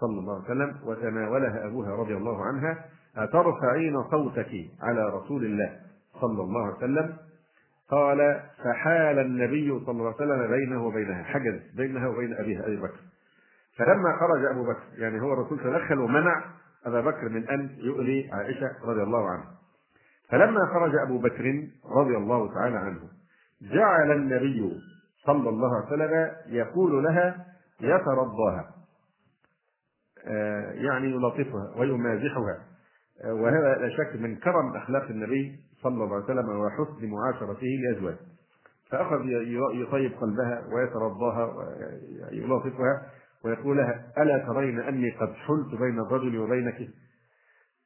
[0.00, 2.84] صلى الله عليه وسلم؟ وتناولها أبوها رضي الله عنها
[3.16, 4.50] أترفعين صوتك
[4.82, 5.76] على رسول الله
[6.20, 7.16] صلى الله عليه وسلم؟
[7.90, 11.22] قال فحال النبي صلى الله عليه وسلم بينه وبينها.
[11.22, 13.00] حجز بينها وبين أبيها أبي بكر.
[13.76, 16.44] فلما خرج أبو بكر يعني هو الرسول تدخل ومنع
[16.86, 19.58] أبا بكر من أن يؤذي عائشة رضي الله عنها
[20.30, 23.00] فلما خرج أبو بكر رضي الله تعالى عنه
[23.62, 24.80] جعل النبي
[25.26, 27.46] صلى الله عليه وسلم يقول لها
[27.80, 28.74] يترضاها
[30.74, 32.58] يعني يلاطفها ويمازحها.
[33.24, 38.18] آه، وهذا لا شك من كرم أخلاق النبي صلى الله عليه وسلم وحسن معاشرته لأزواجه.
[38.90, 39.20] فأخذ
[39.74, 43.06] يطيب قلبها ويترضاها ويلاطفها
[43.44, 46.88] ويقول لها ألا ترين أني قد حلت بين الرجل وبينك؟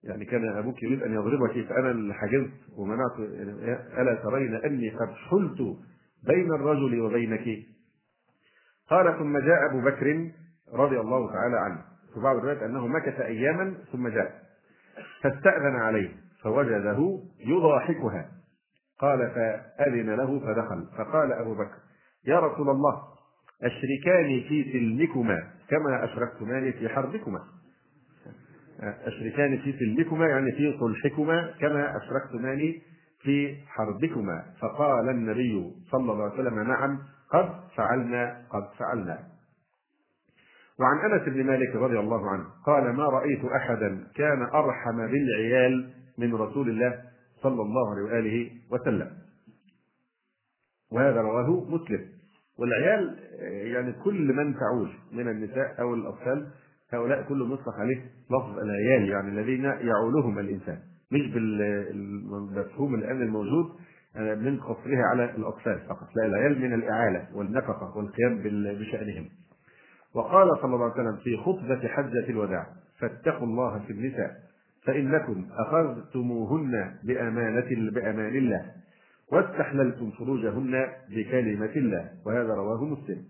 [0.05, 3.19] يعني كان أبوك يريد أن يضربك فانا اللي حجزت ومنعت
[3.99, 5.59] ألا ترين أني قد حلت
[6.27, 7.67] بين الرجل وبينك؟
[8.91, 10.31] قال ثم جاء أبو بكر
[10.75, 11.85] رضي الله تعالى عنه
[12.15, 14.43] في بعض الروايات أنه مكث أياما ثم جاء
[15.23, 16.11] فاستأذن عليه
[16.43, 18.31] فوجده يضاحكها
[18.99, 20.87] قال فأذن له فدخل.
[20.99, 21.77] فقال أبو بكر
[22.27, 23.12] يا رسول الله
[23.63, 25.39] أشركاني في سلمكما
[25.69, 27.41] كما أشركتماني في حربكما.
[28.81, 32.83] أشركاني في سلمكما يعني في صلحكما كما أشركتماني
[33.23, 34.45] في حربكما.
[34.61, 36.99] فقال النبي صلى الله عليه وسلم نعم
[37.31, 39.19] قد فعلنا قد فعلنا.
[40.81, 46.35] وعن أنس بن مالك رضي الله عنه قال ما رأيت أحدا كان أرحم بالعيال من
[46.35, 47.03] رسول الله
[47.43, 49.11] صلى الله عليه وآله وسلم.
[50.93, 52.12] وهذا رواه مسلم.
[52.59, 53.19] والعيال
[53.73, 56.47] يعني كل من تعول من النساء أو الأطفال
[56.93, 58.01] هؤلاء كلهم يطلق عليه
[58.31, 60.79] لفظ العيال يعني الذين يعولهم الإنسان.
[61.13, 63.65] مش بالمفهوم الآن الموجود
[64.17, 68.43] من قصرها على الأطفال فقط لا العيال من الإعالة والنفقة والقيام
[68.79, 69.29] بشأنهم.
[70.15, 72.67] وقال صلى الله عليه وسلم في خطبة حجة الوداع
[72.99, 74.31] فاتقوا الله في النساء
[74.87, 78.67] فإنكم أخذتموهن بأمانة بأمان الله.
[79.33, 83.25] واستحللتم فروجهن بكلمة الله وهذا رواه مسلم.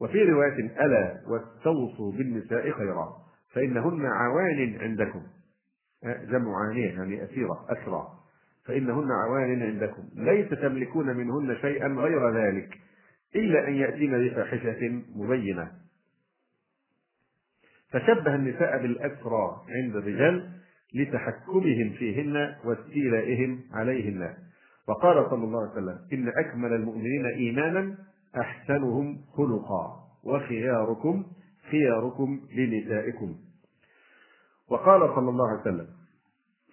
[0.00, 3.16] وفي رواية ألا واستوصوا بالنساء خيرا
[3.52, 5.22] فإنهن عوان عندكم.
[6.04, 8.08] جمع عانية يعني أسيرة أسرى
[8.66, 10.02] فإنهن عوان عندكم.
[10.14, 12.78] ليس تملكون منهن شيئا غير ذلك
[13.36, 15.70] إلا أن يأتين بفاحشة مبينة.
[17.90, 20.50] فشبه النساء بالأسرى عند الرجال
[20.94, 24.47] لتحكمهم فيهن واستيلائهم عليهن.
[24.88, 27.96] وقال صلى الله عليه وسلم إن أكمل المؤمنين إيمانا
[28.40, 31.24] أحسنهم خلقا وخياركم
[31.70, 33.36] خياركم لنسائكم.
[34.70, 35.86] وقال صلى الله عليه وسلم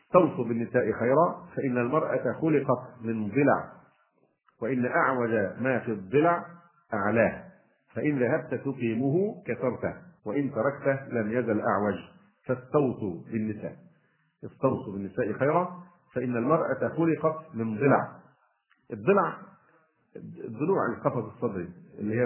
[0.05, 3.71] استوصوا بالنساء خيرا فإن المرأة خلقت من ضلع
[4.61, 5.29] وإن أعوج
[5.61, 6.45] ما في الضلع
[6.93, 7.43] أعلاه
[7.93, 9.93] فإن ذهبت تقيمه كسرته
[10.25, 11.95] وإن تركته لم يزل أعوج.
[12.45, 13.75] فاستوصوا بالنساء
[14.45, 15.83] استوصوا بالنساء خيرا
[16.15, 18.07] فإن المرأة خلقت من ضلع.
[18.93, 19.37] الضلع
[20.45, 22.23] الضلوع القفص الصدري اللي هي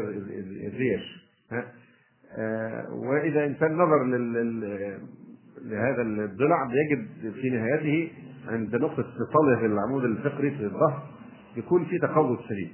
[0.68, 1.66] الريش ها؟
[2.38, 4.04] آه وإذا إنسان نظر
[5.62, 8.12] لهذا الضلع بيجد في نهايته
[8.48, 11.08] عند نقطة اتصاله بالعمود الفقري في الظهر
[11.58, 12.74] يكون في تقوس شديد.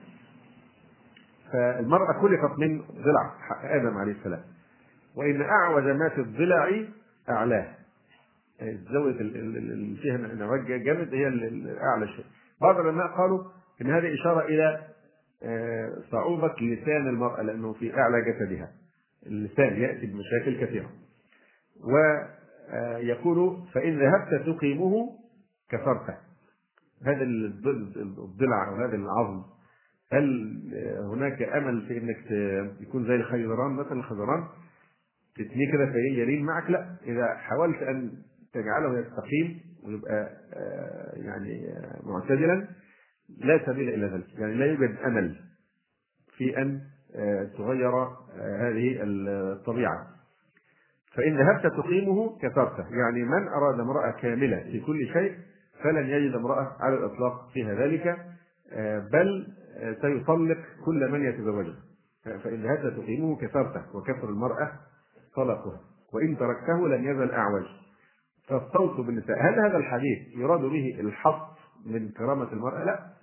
[1.54, 4.42] فالمرأة خلقت من ضلع آدم عليه السلام.
[5.16, 6.86] وإن أعوج ما في الضلع
[7.30, 7.68] أعلاه.
[8.62, 12.26] اللي فيها انعواج جامد هي الأعلى شيء.
[12.62, 13.44] بعض العلماء قالوا
[13.82, 14.82] إن هذه إشارة إلى
[16.12, 18.72] صعوبة لسان المرأة لأنه في أعلى جسدها.
[19.26, 20.90] اللسان يأتي بمشاكل كثيرة.
[21.84, 25.10] ويقول فإن ذهبت تقيمه
[25.70, 26.18] كسرته
[27.06, 29.44] هذا الضلع أو هذا العظم.
[30.12, 30.54] هل
[31.12, 32.32] هناك أمل في أنك
[32.82, 34.44] يكون زي الخيزران مثلا الخيزران
[35.36, 36.96] تتنيه كده فيلين معك؟ لا.
[37.06, 38.12] إذا حاولت أن
[38.56, 40.30] تجعله يستقيم ويبقى
[41.14, 41.68] يعني
[42.04, 42.68] معتدلا
[43.38, 45.36] لا سبيل إلى ذلك، يعني لا يوجد أمل
[46.38, 46.82] في أن
[47.58, 47.92] تغير
[48.36, 50.08] هذه الطبيعة.
[51.16, 55.36] فإن ذهبت تقيمه كسرته، يعني من أراد امرأة كاملة في كل شيء
[55.84, 58.18] فلن يجد امرأة على الإطلاق فيها ذلك
[59.12, 59.48] بل
[60.02, 61.76] سيطلق كل من يتزوجها.
[62.26, 64.72] فإن ذهبت تقيمه كسرته وكسر المرأة
[65.36, 65.80] طلقها،
[66.14, 67.66] وإن تركته لن يزل أعوج.
[68.48, 73.14] فاستوصوا بالنساء، هل هذا الحديث يراد به الحط من كرامة المرأة؟ لا.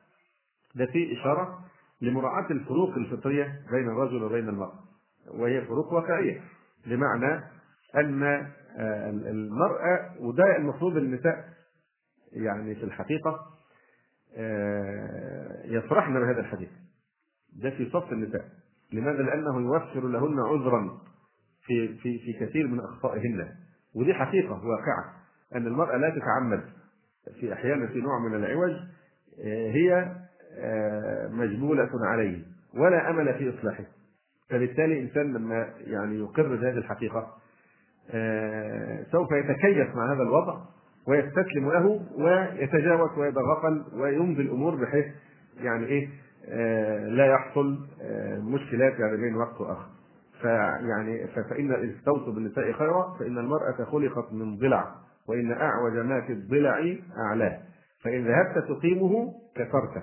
[0.74, 1.64] ده فيه إشارة
[2.00, 4.78] لمراعاة الفروق الفطرية بين الرجل وبين المرأة.
[5.34, 6.40] وهي فروق واقعية.
[6.86, 7.44] بمعنى
[7.96, 8.22] أن
[9.26, 11.44] المرأة وده المفروض النساء
[12.32, 13.40] يعني في الحقيقة
[15.64, 16.68] يفرحن بهذا الحديث.
[17.62, 18.48] ده في صف النساء.
[18.92, 20.98] لماذا؟ لأنه يوفر لهن عذرا
[21.66, 23.48] في في في كثير من أخطائهن.
[23.95, 25.05] ودي حقيقة واقعة
[25.55, 26.62] أن المرأة لا تتعمد
[27.40, 28.72] في أحيانا في نوع من العوج
[29.74, 30.12] هي
[31.30, 32.38] مجبولة عليه
[32.74, 33.84] ولا أمل في إصلاحه.
[34.51, 37.26] فبالتالي الإنسان لما يعني يقر بهذه الحقيقة
[39.12, 40.59] سوف يتكيف مع هذا الوضع
[41.09, 45.07] ويستسلم له ويتجاوز ويتغفل ويمضي الأمور بحيث
[45.61, 46.09] يعني إيه
[47.09, 47.78] لا يحصل
[48.38, 49.86] مشكلات يعني بين وقت وآخر.
[50.43, 54.95] فيعني فإن استوصوا بالنساء خيرا فإن المرأة خلقت من ضلع
[55.28, 57.61] وإن أعوج ما في الضلع أعلاه.
[58.05, 60.03] فإن ذهبت تقيمه كسرته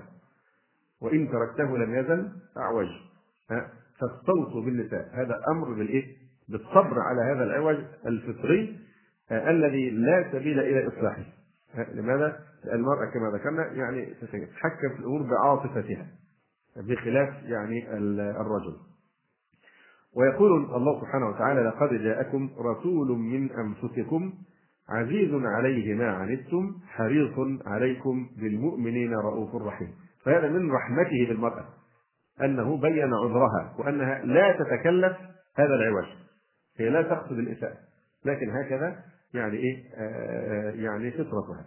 [1.01, 2.87] وإن تركته لم يزل أعوج.
[3.99, 6.17] فاستوصوا بالنساء هذا أمر بالإيه؟
[6.49, 8.79] بالصبر على هذا العوج الفطري
[9.31, 11.23] الذي لا سبيل إلى إصلاحه.
[11.93, 12.39] لماذا؟
[12.73, 16.07] المرأة كما ذكرنا يعني تتحكم في الأمور بعاطفتها
[16.77, 17.97] بخلاف يعني
[18.41, 18.88] الرجل.
[20.15, 24.33] ويقول الله سبحانه وتعالى لقد جاءكم رسول من أنفسكم
[24.89, 27.33] عزيز عليه ما عنتم حريص
[27.65, 29.93] عليكم بالمؤمنين رؤوف رحيم.
[30.25, 31.65] فهذا من رحمته بالمرأة
[32.41, 35.17] أنه بين عذرها وأنها لا تتكلف
[35.55, 36.05] هذا العوج.
[36.77, 37.77] هي لا تقصد الإساءة
[38.25, 38.99] لكن هكذا
[39.33, 41.65] يعني إيه آه يعني فطرتها.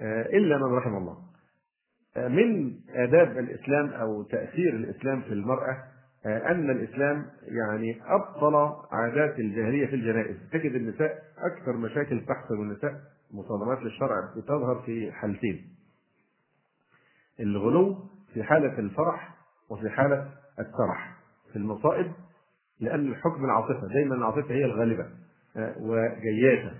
[0.00, 1.16] آه إلا من رحم الله.
[2.16, 5.84] آه من آداب الإسلام أو تأثير الإسلام في المرأة
[6.26, 8.54] أن الإسلام يعني أبطل
[8.92, 13.00] عادات الجاهلية في الجنائز، تجد النساء أكثر مشاكل تحصل النساء
[13.30, 15.66] مصادمات للشرع بتظهر في حالتين.
[17.40, 17.96] الغلو
[18.34, 19.34] في حالة الفرح
[19.70, 21.16] وفي حالة السرح.
[21.52, 22.12] في المصائب
[22.80, 25.06] لأن الحكم العاطفة دايما العاطفة هي الغالبة
[25.80, 26.72] وجياشة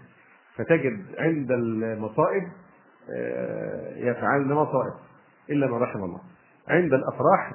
[0.55, 2.43] فتجد عند المصائب
[3.97, 4.93] يفعلن مصائب
[5.51, 6.21] إلا ما رحم الله
[6.69, 7.55] عند الأفراح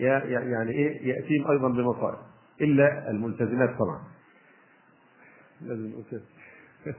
[0.00, 2.18] يعني إيه؟ يأتيهم أيضا بمصائب.
[2.60, 4.00] إلا الملتزمات طبعا.
[5.60, 5.92] لازم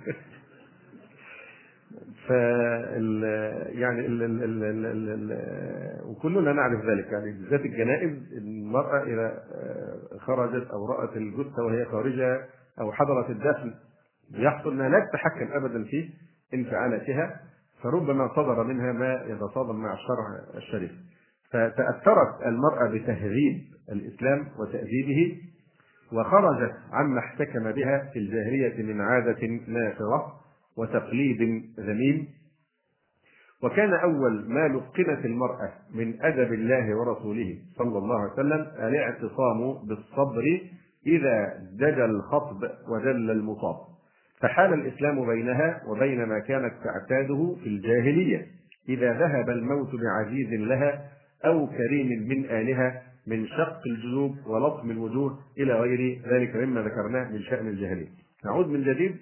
[2.27, 7.05] ف يعني ال ال ال ال ال ال وكلنا نعرف ذلك.
[7.11, 9.43] يعني بالذات الجنائز المرأة إذا
[10.19, 12.45] خرجت أو رأت الجثة وهي خارجة
[12.81, 13.73] أو حضرت الدفن
[14.33, 16.09] يحصل أنها لا تتحكم أبدا في
[16.53, 17.41] انفعالاتها
[17.83, 20.91] فربما صدر منها ما يتصادم مع الشرع الشريف.
[21.51, 25.37] فتأثرت المرأة بتهذيب الإسلام وتأديبه
[26.13, 30.33] وخرجت عما احتكم بها في الجاهلية من عادة نافرة
[30.77, 32.27] وتقليد ذميم.
[33.63, 40.61] وكان أول ما لقنت المرأة من أدب الله ورسوله صلى الله عليه وسلم الاعتصام بالصبر
[41.07, 43.75] إذا دجى الخطب ودل المصاب.
[44.39, 48.47] فحال الإسلام بينها وبين ما كانت تعتاده في الجاهلية.
[48.89, 51.11] إذا ذهب الموت بعزيز لها
[51.45, 57.41] أو كريم من آلها من شق الجيوب ولطم الوجوه إلى غير ذلك مما ذكرناه من
[57.41, 58.07] شأن الجاهلية.
[58.45, 59.15] نعود من جديد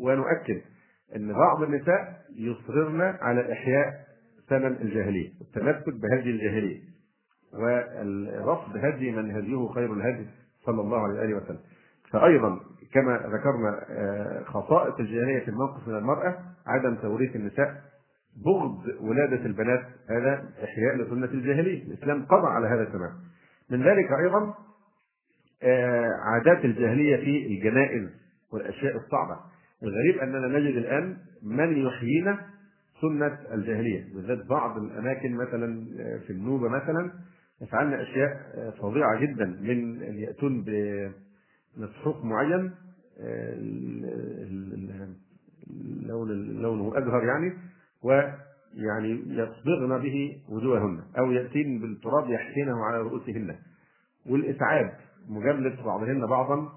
[0.00, 0.60] ونؤكد
[1.16, 3.94] أن بعض النساء يصررن على إحياء
[4.48, 6.80] ثمن الجاهلية التمسك بهدي الجاهلية
[7.54, 10.26] ورفض هدي من هديه خير الهدي
[10.66, 11.60] صلى الله عليه وآله وسلم.
[12.10, 12.60] فأيضا
[12.92, 17.82] كما ذكرنا آه، خصائص الجاهلية في الموقف من المرأة عدم توريث النساء
[18.44, 23.18] بغض ولادة البنات هذا إحياء لسنة الجاهلية الإسلام قضى على هذا تماما
[23.70, 24.54] من ذلك أيضا
[25.62, 28.08] آه، عادات الجاهلية في الجنائز
[28.52, 29.40] والأشياء الصعبة.
[29.82, 32.38] الغريب أننا نجد الآن من يحيينا
[33.00, 37.12] سنة الجاهلية بالذات بعض الأماكن مثلا آه، في النوبة مثلا
[37.60, 40.64] يفعلن أشياء آه، فظيعة جدا من أن يأتون
[41.76, 42.70] بمسحوق معين
[46.06, 47.52] لون لونه أزهر يعني
[48.04, 53.56] ويعني يصبغن به وجوههن أو يأتين بالتراب يحسينه على رؤوسهن.
[54.26, 54.90] والإسعاد
[55.28, 56.68] مجاملة بعضهن بعضا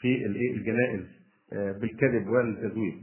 [0.00, 2.94] في الجنائز آه، بالكذب والتزوير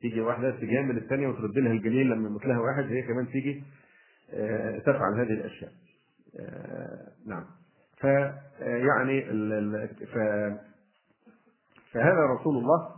[0.00, 3.62] تيجي واحدة تجامل الثانية وترد لها الجميل لما يموت لها واحد هي كمان تيجي
[4.32, 5.72] آه، تفعل هذه الأشياء.
[6.40, 7.44] آه، نعم.
[7.96, 9.22] فيعني
[10.06, 10.18] ف
[11.92, 12.88] فهذا رسول الله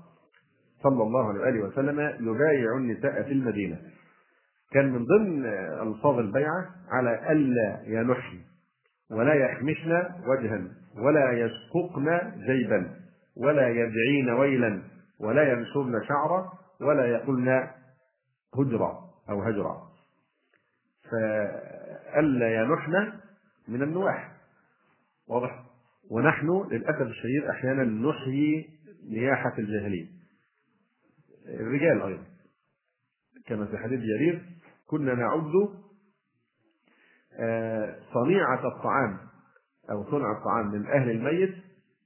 [0.82, 3.80] صلى الله عليه وآله وسلم يبايع النساء في المدينة.
[4.72, 5.46] كان من ضمن
[5.88, 8.40] الفاظ البيعة على ألا ينحن
[9.10, 9.92] ولا يخمشن
[10.26, 10.62] وجها
[10.96, 12.96] ولا يشققن جيبا
[13.36, 14.82] ولا يدعين ويلا
[15.20, 17.70] ولا ينشرن شعرا ولا يقولن
[18.54, 19.90] هجرا أو هجرا.
[21.10, 23.12] فألا ينحن
[23.68, 24.32] من النواح
[25.28, 25.62] واضح؟
[26.10, 28.68] ونحن للأسف الشديد أحيانا نحيي
[29.10, 30.06] نياحة الجاهلية
[31.48, 32.24] الرجال أيضا.
[33.46, 34.42] كما في حديث جرير
[34.90, 35.52] كنا نعد
[37.38, 39.18] آه، صنيعة الطعام
[39.90, 41.54] أو صنع الطعام من أهل الميت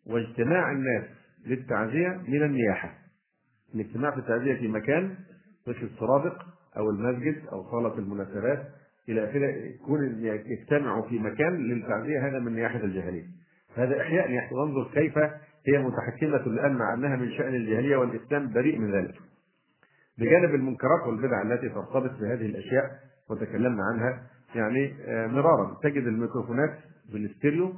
[0.07, 1.05] واجتماع الناس
[1.47, 2.95] للتعزية من النياحة.
[3.74, 5.16] الاجتماع في التعزية في مكان
[5.66, 8.66] مثل السرادق أو المسجد أو صالة المناسبات
[9.09, 13.24] إلى آخره يكون يجتمعوا في مكان للتعزية هذا من نياحة الجاهلية.
[13.76, 15.18] هذا إحياء نياحة وانظر كيف
[15.68, 19.14] هي متحكمة الآن مع أنها من شأن الجاهلية والإسلام بريء من ذلك.
[20.19, 22.99] بجانب المنكرات والبدع التي ترتبط بهذه الأشياء
[23.31, 24.23] وتكلمنا عنها
[24.55, 25.77] يعني آه، مرارا.
[25.83, 26.79] تجد الميكروفونات
[27.12, 27.75] بالاستيريو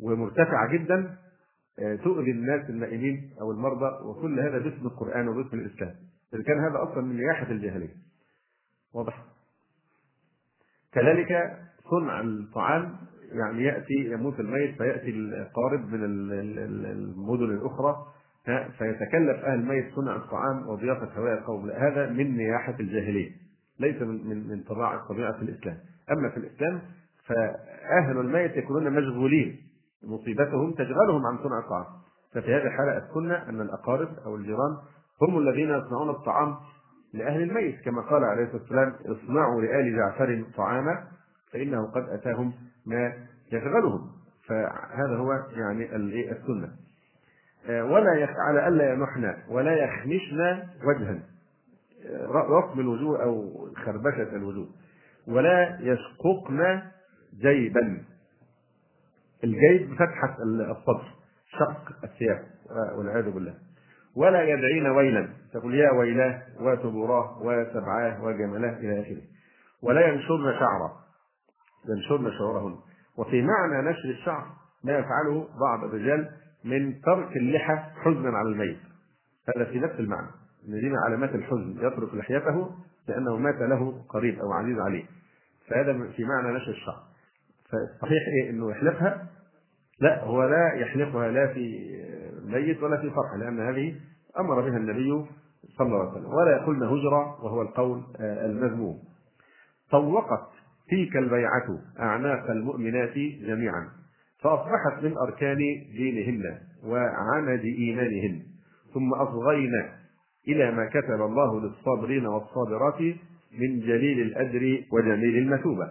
[0.00, 1.16] ومرتفعة جدا
[1.78, 5.94] آه، تؤذي الناس النائمين أو المرضى وكل هذا باسم القرآن وباسم الإسلام.
[6.34, 7.94] اذا كان هذا أصلا من نياحه الجاهلية.
[8.94, 9.24] واضح؟
[10.92, 11.58] كذلك
[11.90, 12.96] صنع الطعام
[13.32, 18.06] يعني يأتي يموت الميت فيأتي القارب من المدن الأخرى
[18.44, 21.70] فيتكلف أهل الميت صنع الطعام وضيافة هواء القوم.
[21.70, 23.30] هذا من نياحة الجاهلية
[23.80, 25.76] ليس من من من طباع طبيعة الإسلام.
[26.10, 26.80] أما في الإسلام
[27.26, 29.56] فأهل الميت يكونون مشغولين
[30.04, 31.86] مصيبتهم تشغلهم عن صنع الطعام.
[32.34, 34.76] ففي هذه الحالة السنة أن الأقارب أو الجيران
[35.22, 36.56] هم الذين يصنعون الطعام
[37.14, 37.80] لأهل الميت.
[37.84, 41.04] كما قال عليه الصلاة والسلام اصنعوا لآل جعفر طعاما
[41.52, 42.52] فإنه قد أتاهم
[42.86, 43.12] ما
[43.52, 44.10] يشغلهم.
[44.48, 46.66] فهذا هو يعني السنة.
[46.66, 46.83] آه،
[47.68, 48.30] ولا يخ...
[48.48, 51.18] على الا ينحن ولا يخمشن وجها.
[52.06, 54.68] آه، رسم الوجوه أو خربشة الوجوه.
[55.28, 56.82] ولا يشققن
[57.40, 58.02] جيبا.
[59.44, 61.04] الجيب فتحه الصدر
[61.58, 63.54] شق الثياب آه، والعياذ بالله.
[64.16, 65.28] ولا يدعين ويلا.
[65.52, 69.22] تقول يا ويلاه وتبوراه وسبعاه وجملاه إلى آخره.
[69.82, 70.92] ولا ينشرن شعرا
[71.88, 72.76] ينشرن شعورهن
[73.16, 74.46] وفي معنى نشر الشعر
[74.84, 76.30] ما يفعله بعض الرجال
[76.64, 78.78] من ترك اللحى حزنا على الميت.
[79.56, 80.28] هذا في نفس المعنى
[80.68, 82.70] إن دي من علامات الحزن يترك لحيته
[83.08, 85.04] لأنه مات له قريب أو عزيز عليه.
[85.68, 87.02] فهذا في معنى نشر الشعر
[87.70, 89.26] فالصحيح إيه؟ إنه يحلقها
[90.00, 91.94] لا هو لا يحلقها لا في
[92.44, 93.94] ميت ولا في فرح لأن هذه
[94.38, 95.26] أمر بها النبي
[95.78, 96.34] صلى الله عليه وسلم.
[96.34, 98.98] ولا يقولن هجرة وهو القول آه، المذموم.
[99.90, 100.48] طوقت
[100.90, 103.14] تلك البيعة أعناق المؤمنات
[103.46, 103.88] جميعا.
[104.44, 105.58] فأصبحت من أركان
[105.96, 108.42] دينهن وعمد إيمانهن
[108.94, 109.88] ثم أصغينا
[110.48, 113.00] إلى ما كتب الله للصابرين والصابرات
[113.58, 115.88] من جليل الأجر وجميل المثوبة.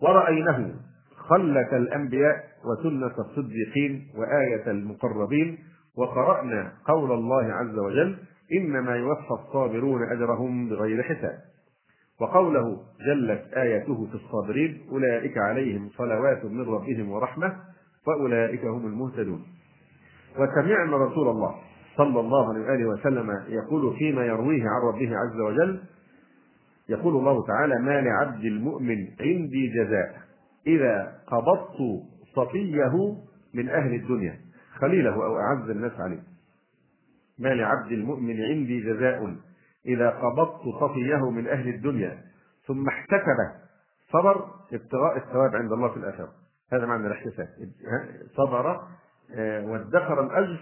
[0.00, 0.74] ورأينه
[1.16, 5.58] خلة الأنبياء وسنة الصديقين وآية المقربين
[5.96, 8.16] وقرأنا قول الله عز وجل
[8.52, 11.38] إنما يوفى الصابرون أجرهم بغير حساب.
[12.20, 17.56] وقوله جلت آيته في الصابرين أولئك عليهم صلوات من ربهم ورحمة
[18.06, 19.42] وأولئك هم المهتدون.
[20.38, 21.54] وسمعنا رسول الله
[21.96, 25.80] صلى الله عليه وآله وسلم يقول فيما يرويه عن ربه عز وجل
[26.88, 30.22] يقول الله تعالى ما لعبد المؤمن عندي جزاء
[30.66, 32.02] إذا قبضت
[32.36, 33.16] صفيه
[33.54, 34.36] من أهل الدنيا
[34.78, 36.22] خليله أو أعز الناس عليه.
[37.38, 39.36] ما لعبد المؤمن عندي جزاء
[39.86, 42.18] إذا قبضت صفيه من أهل الدنيا
[42.66, 43.52] ثم احتسبه
[44.12, 46.32] صبر ابتغاء الثواب عند الله في الآخرة.
[46.72, 47.48] هذا معنى الاحتساب.
[48.36, 48.80] صبر
[49.34, 50.60] آه، وادخر الأجر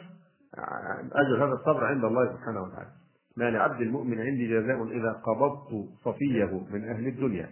[1.13, 2.91] أجر هذا الصبر عند الله سبحانه وتعالى.
[3.37, 7.49] ما لعبد المؤمن عندي جزاء إذا قبضت صفيه من أهل الدنيا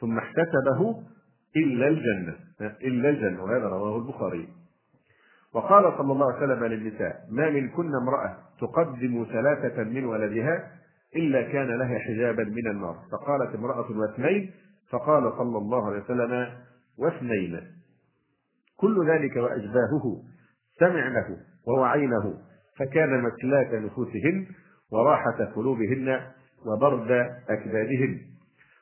[0.00, 1.02] ثم احتسبه
[1.56, 2.36] إلا الجنة.
[2.60, 4.48] إلا الجنة وهذا رواه البخاري.
[5.54, 10.70] وقال صلى الله عليه وسلم للنساء ما منكن امرأة تقدم ثلاثة من ولدها
[11.16, 12.96] إلا كان لها حجابا من النار.
[13.12, 14.50] فقالت امرأة واثنين
[14.90, 16.48] فقال صلى الله عليه وسلم
[16.98, 17.60] واثنين.
[18.76, 20.22] كل ذلك وأشباهه
[20.78, 21.36] سمعنه
[21.66, 22.34] ووعينه
[22.78, 24.46] فكان مسلاك نفوسهن
[24.92, 26.20] وراحة قلوبهن
[26.66, 27.10] وبرد
[27.48, 28.20] أكبادهن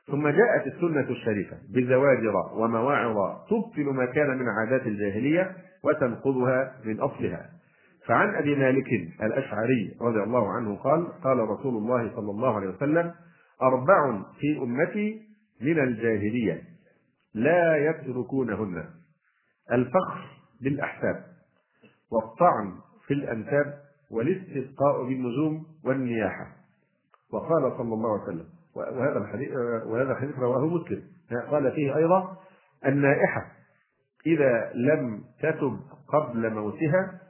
[0.07, 3.16] ثم جاءت السنة الشريفة بزواجر ومواعظ
[3.51, 7.51] تبطل ما كان من عادات الجاهلية وتنقضها من أصلها.
[8.07, 8.87] فعن أبي مالك
[9.23, 13.15] الأشعري رضي الله عنه قال قال رسول الله صلى الله عليه وسلم
[13.63, 15.23] أربع في أمتي
[15.61, 16.63] من الجاهلية
[17.35, 18.85] لا يتركونهن.
[19.73, 20.21] الفخر
[20.61, 21.25] بالأحساب
[22.13, 22.73] والطعن
[23.07, 23.79] في الأنساب
[24.11, 26.47] والاستسقاء بالنجوم والنياحة.
[27.33, 28.47] وقال صلى الله عليه وسلم
[28.77, 29.51] وهذا الحديث
[29.87, 31.03] وهذا الحديث رواه مسلم.
[31.51, 32.37] قال فيه أيضا
[32.87, 33.47] النائحة
[34.27, 37.21] إذا لم تتب قبل موتها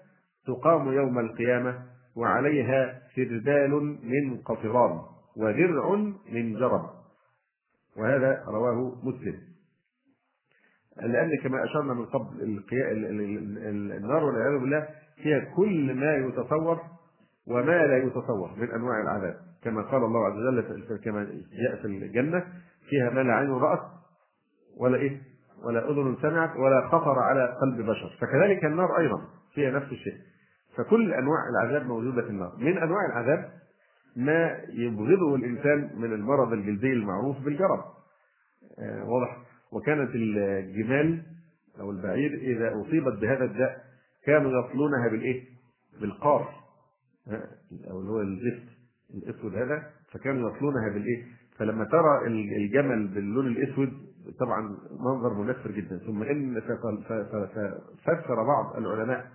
[0.47, 1.83] تقام يوم القيامة
[2.17, 3.71] وعليها سردال
[4.03, 5.01] من قطران
[5.37, 5.95] ودرع
[6.33, 6.91] من جرب.
[7.97, 9.39] وهذا رواه مسلم.
[11.03, 12.63] لأن كما أشرنا من قبل
[13.97, 14.89] النار والعياذ بالله
[15.23, 16.81] فيها كل ما يتصور
[17.47, 19.37] وما لا يتصور من أنواع العذاب.
[19.63, 21.25] كما قال الله عز وجل كما
[21.63, 22.45] جاء في الجنة
[22.89, 23.83] فيها ما لا عين رأت
[24.79, 25.21] ولا إيه
[25.65, 28.17] ولا أذن سمعت ولا خطر على قلب بشر.
[28.21, 29.21] فكذلك النار أيضا
[29.55, 30.19] فيها نفس الشيء.
[30.77, 32.57] فكل أنواع العذاب موجودة في النار.
[32.59, 33.51] من أنواع العذاب
[34.17, 37.85] ما يبغضه الإنسان من المرض الجلدي المعروف بالجرب.
[38.79, 39.39] آه واضح.
[39.73, 41.23] وكانت الجمال
[41.81, 43.85] أو البعير إذا أصيبت بهذا الداء
[44.25, 45.45] كانوا يصلونها بالإيه؟
[46.01, 46.49] بالقار.
[47.91, 48.69] أو اللي هو الزفت
[49.15, 51.25] الأسود هذا فكانوا يصلونها بالإيه؟
[51.59, 53.93] فلما ترى الجمل باللون الأسود
[54.41, 55.99] طبعا منظر منفر جدا.
[55.99, 56.61] ثم إن
[58.05, 59.27] فسر بعض العلماء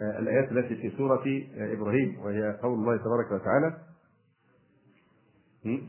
[0.00, 1.24] آه، الآيات التي في سورة
[1.56, 3.76] آه، إبراهيم وهي قول الله تبارك وتعالى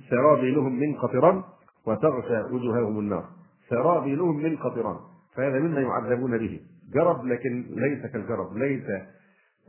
[0.10, 1.44] سرابيلهم من قطران
[1.86, 3.26] وتغشى وجوههم النار.
[3.70, 4.98] سرابيلهم من قطران
[5.36, 6.60] فهذا مما يعذبون به.
[6.94, 8.90] جرب لكن ليس كالجرب ليس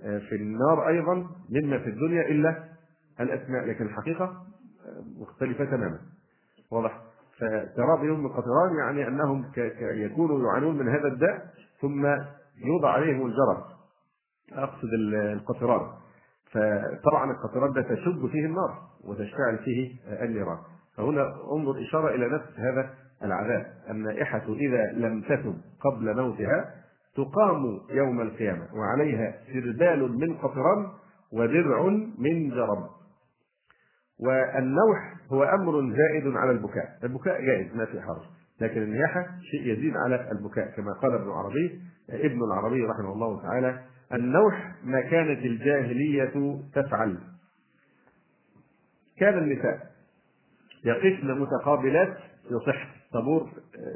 [0.02, 1.14] آه، في النار أيضا
[1.50, 2.64] مما في الدنيا إلا
[3.20, 4.46] الأسماء لكن الحقيقة
[5.20, 5.98] مختلفة تماما.
[6.70, 7.00] واضح؟
[7.38, 9.44] فترى بهم القطران يعني أنهم
[9.80, 11.46] يكونوا يعانون من هذا الداء
[11.80, 12.06] ثم
[12.64, 13.79] يوضع عليهم الجرس
[14.52, 15.80] أقصد القطران.
[16.50, 20.58] فطبعا القطران ده تشب فيه النار وتشتعل فيه النيران.
[20.96, 22.90] فهنا انظر إشارة إلى نفس هذا
[23.24, 23.66] العذاب.
[23.90, 26.74] النائحة إذا لم تتب قبل موتها
[27.16, 30.86] تقام يوم القيامة وعليها سردال من قطران
[31.32, 31.86] ودرع
[32.18, 32.88] من جرب
[34.20, 38.22] والنوح هو أمر زائد على البكاء، البكاء جائز ما في حرج،
[38.60, 41.80] لكن النياحة شيء يزيد على البكاء كما قال ابن العربي
[42.10, 43.80] ابن العربي رحمه الله تعالى
[44.14, 47.18] النوح ما كانت الجاهلية تفعل.
[49.18, 49.90] كان النساء
[50.84, 52.16] يقفن متقابلات
[52.50, 52.88] يصح.
[53.12, 53.50] طابور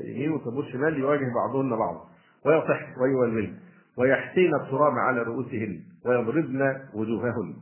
[0.05, 2.09] يمين وطابور شمال يواجه بعضهن بعضا
[2.47, 3.55] ويصح ويولن
[3.99, 5.81] ويحتين التراب على رؤوسهن.
[6.07, 7.57] ويضربن وجوههن.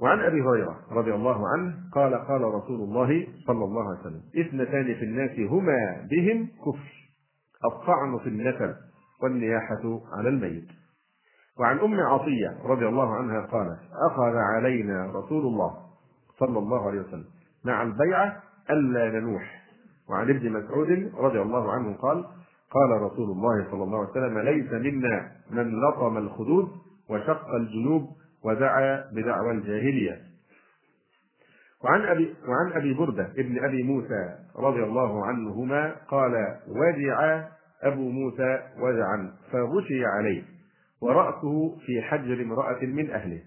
[0.00, 4.94] وعن أبي هريرة رضي الله عنه قال قال رسول الله صلى الله عليه وسلم اثنتان
[4.94, 7.10] في الناس هما بهم كفر.
[7.64, 8.76] الطعن في النسب
[9.22, 10.68] والنياحة على الميت.
[11.58, 13.78] وعن أم عطية رضي الله عنها قالت
[14.10, 15.76] أخذ علينا رسول الله
[16.38, 17.24] صلى الله عليه وسلم
[17.64, 19.62] مع البيعة ألا ننوح.
[20.10, 22.24] وعن ابن مسعود رضي الله عنه قال
[22.70, 26.68] قال رسول الله صلى الله عليه وسلم ليس منا من لطم الخدود
[27.10, 28.08] وشق الجنوب
[28.44, 30.18] ودعا بدعوى الجاهلية.
[31.84, 36.32] وعن أبي وعن أبي بردة ابن أبي موسى رضي الله عنهما قال
[36.68, 37.44] ودع
[37.82, 40.57] أبو موسى وجعا فغشي عليه.
[41.02, 43.42] ورأسه في حجر امرأة من أهله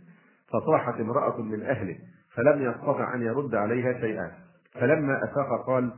[0.47, 1.97] فصاحت امرأة من أهله
[2.36, 4.32] فلم يستطع أن يرد عليها شيئا.
[4.74, 5.91] فلما افاق قال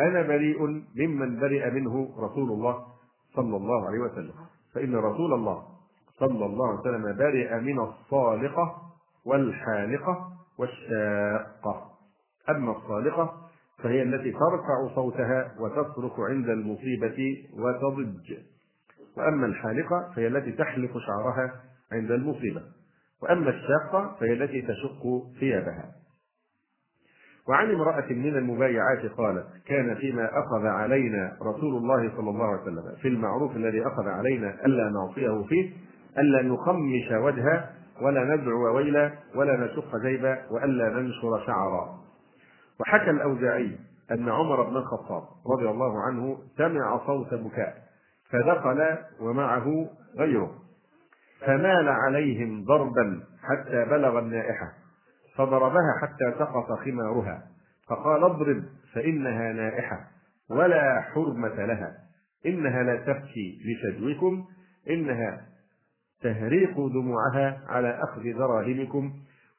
[0.00, 0.62] أنا بريء
[0.96, 2.86] ممن برئ منه رسول الله
[3.36, 4.34] صلى الله عليه وسلم.
[4.74, 5.62] فإن رسول الله
[6.18, 8.82] صلى الله عليه وسلم برئ من الصالقة
[9.26, 11.90] والحالقة والشاقة.
[12.50, 13.34] أما الصالقة
[13.82, 18.34] فهي التي ترفع صوتها وتصرخ عند المصيبة وتضج.
[19.16, 21.52] وأما الحالقة فهي التي تحلق شعرها
[21.92, 22.62] عند المصيبة
[23.22, 25.02] وأما الشاقة فهي التي تشق
[25.40, 25.92] ثيابها.
[27.48, 32.96] وعن امرأة من المبايعات قالت كان فيما أخذ علينا رسول الله صلى الله عليه وسلم
[33.02, 35.72] في المعروف الذي أخذ علينا ألا نعصيه فيه
[36.18, 37.70] ألا نخمش وجهه
[38.02, 42.00] ولا ندعو ويلا ولا نشق جيبا وألا ننشر شعرا
[42.80, 43.78] وحكى الأوزاعي
[44.10, 47.85] أن عمر بن الخطاب رضي الله عنه سمع صوت بكاء.
[48.30, 50.54] فدخل ومعه غيره.
[51.46, 54.72] فمال عليهم ضربا حتى بلغ النائحة
[55.36, 57.42] فضربها حتى سقط خمارها.
[57.88, 58.64] فقال اضرب
[58.94, 60.00] فإنها نائحة
[60.50, 61.96] ولا حرمة لها.
[62.46, 64.44] إنها لا تبكي لشجوكم
[64.90, 65.46] إنها
[66.22, 69.12] تهريق دموعها على أخذ دراهمكم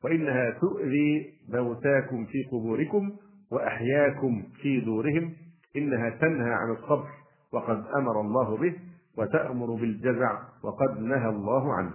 [0.04, 3.12] وإنها تؤذي موتاكم في قبوركم
[3.52, 5.34] وأحياكم في دورهم.
[5.76, 7.08] إنها تنهى عن الصبر.
[7.54, 8.76] وقد أمر الله به
[9.18, 11.94] وتأمر بالجزع وقد نهى الله عنه.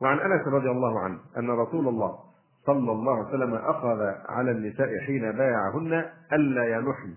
[0.00, 2.18] وعن أنس رضي الله عنه أن رسول الله
[2.66, 7.14] صلى الله عليه وسلم أخذ على النساء حين بايعهن ألا ينحن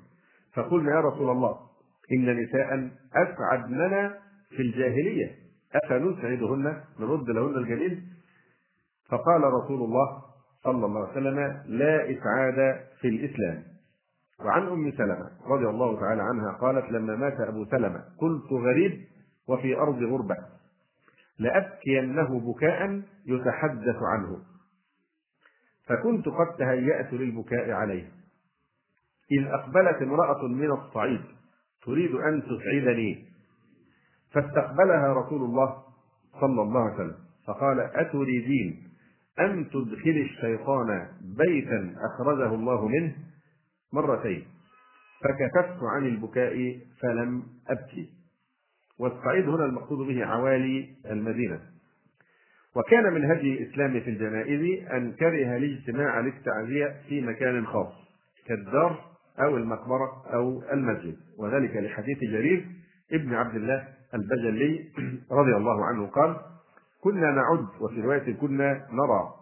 [0.54, 1.60] فقلنا يا رسول الله
[2.12, 4.18] إن نساء أسعدننا
[4.50, 5.32] في الجاهلية
[5.76, 8.04] أفنسعدهن؟ نرد لهن الجميل
[9.10, 10.22] فقال رسول الله
[10.64, 13.64] صلى الله عليه وسلم لا إسعاد في الإسلام.
[14.40, 19.02] وعن أم سلمة رضي الله تعالى عنها قالت لما مات أبو سلمة قلت غريب
[19.48, 20.36] وفي أرض غربة
[21.40, 24.40] لأبكينه بكاء يتحدث عنه.
[25.88, 28.12] فكنت قد تهيأت للبكاء عليه.
[29.32, 31.22] إذ أقبلت امرأة من الصعيد
[31.86, 33.26] تريد أن تسعدني.
[34.32, 35.84] فاستقبلها رسول الله
[36.42, 37.16] صلى الله عليه وسلم
[37.48, 38.84] فقال أتريدين
[39.40, 43.16] أن تدخلي الشيطان بيتا أخرجه الله منه؟
[43.96, 44.46] مرتين.
[45.24, 48.10] فكففت عن البكاء فلم أبكي.
[49.00, 51.60] والصعيد هنا المقصود به عوالي المدينة.
[52.76, 57.94] وكان من هدي الإسلام في الجنائز أن كره الاجتماع للتعزية في مكان خاص
[58.48, 61.18] كالدار أو المقبرة أو المسجد.
[61.40, 62.66] وذلك لحديث جرير
[63.12, 64.92] ابن عبد الله البجلي
[65.40, 66.36] رضي الله عنه قال
[67.02, 69.34] كنا نعد وفي رواية كنا نرى.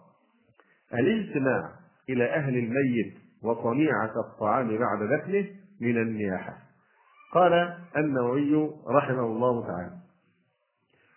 [0.94, 1.70] الاجتماع
[2.08, 5.46] إلى أهل الميت وصنيعة الطعام بعد دفنه
[5.80, 6.58] من النياحة.
[7.34, 10.04] قال النووي رحمه الله تعالى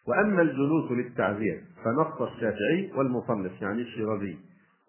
[0.08, 4.38] وأما الجلوس للتعزية فنص الشافعي والمصنف يعني الشيرازي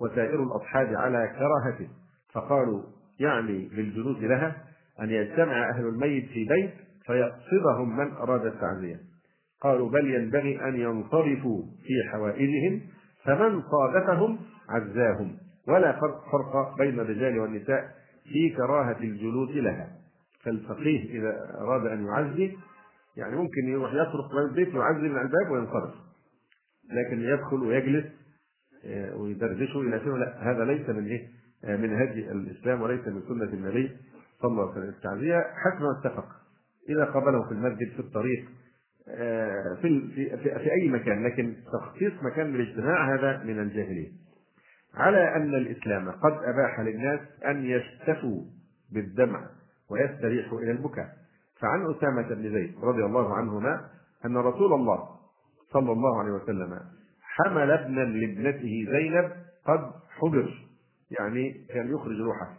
[0.01, 1.89] وسائر الأصحاب على كراهته
[2.33, 2.83] فقالوا
[3.21, 4.57] يعني بالجلوس لها
[5.01, 6.75] أن يجتمع أهل الميت في بيت
[7.07, 9.01] فيقصدهم من أراد التعزية.
[9.61, 12.81] قالوا بل ينبغي أن ينصرفوا في حوائجهم
[13.25, 14.39] فمن صادفهم
[14.69, 15.37] عزاهم.
[15.69, 15.93] ولا
[16.33, 19.91] فرق بين الرجال والنساء في كراهة الجلوس لها.
[20.45, 22.57] فالفقيه إذا أراد أن يعزي
[23.17, 25.95] يعني ممكن يروح يطرق باب البيت ويعزي من الباب وينصرف.
[26.93, 28.05] لكن يدخل ويجلس
[28.85, 31.29] آه، ويدردشه إلى آخره لا هذا ليس من إيه؟
[31.65, 33.91] آه، من هدي الإسلام وليس من سنة النبي
[34.43, 34.89] صلى الله عليه وسلم.
[34.89, 36.27] التعزية حسب ما اتفق
[36.89, 38.45] إذا قابله في المسجد في الطريق
[39.09, 41.25] آه، في, في, في, في أي مكان.
[41.27, 44.09] لكن تخصيص مكان للاجتماع هذا من الجاهلية.
[44.95, 48.43] على أن الإسلام قد أباح للناس أن يشتفوا
[48.93, 49.47] بالدمع
[49.91, 51.09] ويستريح إلى البكاء.
[51.61, 53.89] فعن أسامة بن زيد رضي الله عنهما
[54.25, 55.09] أن رسول الله
[55.73, 56.81] صلى الله عليه وسلم
[57.23, 59.33] حمل ابنا لابنته زينب
[59.67, 60.69] قد حضر
[61.21, 62.55] يعني كان يخرج روحه.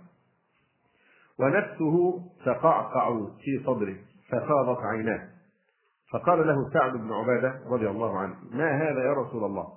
[1.39, 3.95] ونفسه تقعقع في صدره
[4.29, 5.29] ففاضت عيناه.
[6.13, 9.67] فقال له سعد بن عبادة رضي الله عنه ما هذا يا رسول الله؟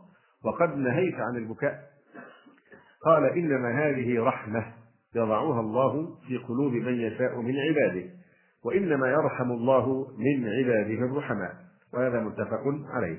[0.44, 1.91] وقد نهيت عن البكاء.
[3.04, 4.64] قال إنما هذه رحمة
[5.14, 8.08] يضعها الله في قلوب من يشاء من عباده
[8.64, 11.54] وإنما يرحم الله من عباده الرحماء
[11.94, 13.18] وهذا متفق عليه.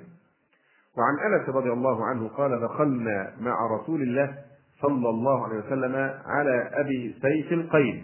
[0.98, 4.36] وعن أنس رضي الله عنه قال دخلنا مع رسول الله
[4.82, 5.96] صلى الله عليه وسلم
[6.26, 8.04] على أبي سيف القيد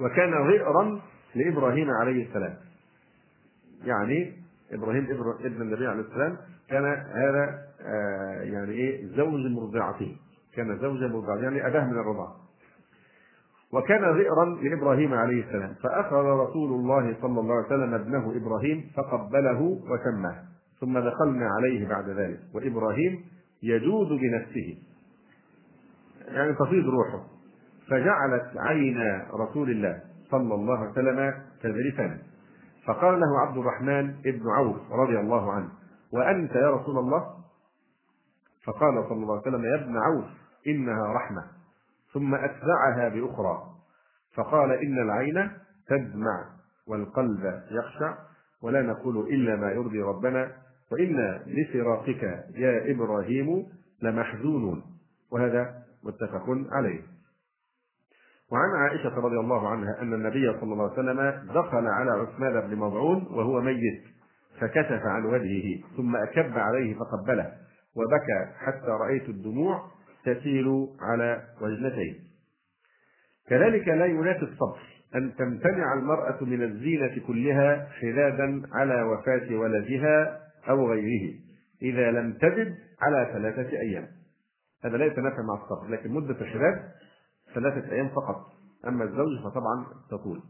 [0.00, 1.00] وكان ظئرا
[1.34, 2.54] لإبراهيم عليه السلام.
[3.84, 4.32] يعني
[4.72, 5.06] إبراهيم
[5.44, 6.36] ابن النبي عليه السلام
[6.68, 6.84] كان
[7.14, 10.16] هذا آه يعني إيه زوج مرضعته.
[10.56, 12.36] كان زوجا مرضعته يعني اباه من الرضاعة.
[13.72, 15.74] وكان ذئرا لإبراهيم عليه السلام.
[15.82, 20.42] فأخذ رسول الله صلى الله عليه وسلم ابنه إبراهيم فقبله وسماه.
[20.80, 22.40] ثم دخلنا عليه بعد ذلك.
[22.54, 23.24] وإبراهيم
[23.62, 24.78] يجود بنفسه.
[26.28, 27.24] يعني تفيض روحه.
[27.90, 30.00] فجعلت عين رسول الله
[30.30, 32.18] صلى الله عليه وسلم تذرفا.
[32.86, 35.68] فقال له عبد الرحمن بن عوف رضي الله عنه
[36.12, 37.36] وأنت يا رسول الله؟
[38.64, 40.45] فقال صلى الله عليه وسلم يا ابن عوف.
[40.66, 41.44] إنها رحمة.
[42.12, 43.62] ثم أتبعها بأخرى.
[44.34, 45.50] فقال إن العين
[45.88, 46.44] تدمع
[46.86, 48.14] والقلب يخشع
[48.62, 50.52] ولا نقول إلا ما يرضي ربنا.
[50.92, 52.22] وإنا لفراقك
[52.54, 53.66] يا إبراهيم
[54.02, 54.82] لمحزونون.
[55.32, 57.02] وهذا متفق عليه.
[58.52, 62.76] وعن عائشة رضي الله عنها أن النبي صلى الله عليه وسلم دخل على عثمان بن
[62.76, 64.02] مظعون وهو ميت
[64.60, 67.52] فكشف عن وجهه ثم أكب عليه فقبله
[67.96, 69.90] وبكى حتى رأيت الدموع
[70.26, 72.14] تسيل على وجنتيه
[73.48, 74.80] كذلك لا ينافي الصبر
[75.14, 81.34] أن تمتنع المرأة من الزينة كلها حدادا على وفاة ولدها أو غيره
[81.82, 84.08] إذا لم تجد على ثلاثة أيام.
[84.84, 86.90] هذا لا يتنافى مع الصبر لكن مدة الحداد
[87.54, 88.46] ثلاثة أيام فقط.
[88.86, 90.42] أما الزوج فطبعا تطول.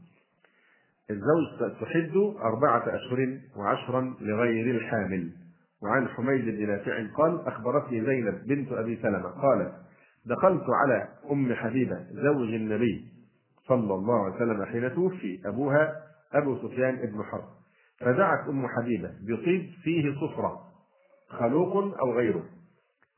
[1.11, 5.33] الزوج تحد أربعة أشهر وعشرا لغير الحامل.
[5.83, 9.73] وعن حميد بن نافع قال أخبرتني زينب بنت أبي سلمة قالت
[10.27, 13.05] دخلت على أم حبيبة زوج النبي
[13.69, 15.97] صلى الله عليه وسلم حين توفي أبوها
[16.33, 17.45] أبو سفيان بن حرب.
[18.01, 20.61] فدعت أم حبيبة بطيب فيه صفرة
[21.29, 22.45] خلوق أو غيره.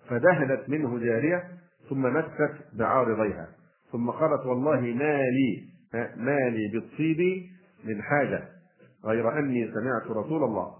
[0.08, 1.44] فدهنت منه جارية
[1.88, 3.48] ثم مست بعارضيها
[3.92, 5.68] ثم قالت والله ما لي
[6.16, 7.18] ما لي بالطيب
[7.84, 8.48] من حاجة
[9.04, 10.74] غير أني سمعت رسول الله.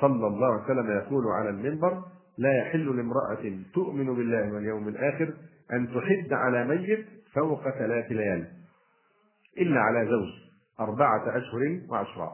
[0.00, 2.02] صلى الله عليه وسلم يقول على المنبر
[2.38, 5.34] لا يحل لامرأة تؤمن بالله واليوم الآخر
[5.72, 8.46] أن تحد على ميت فوق ثلاث ليال
[9.58, 10.28] إلا على زوج
[10.80, 12.32] أربعة أشهر وعشرة.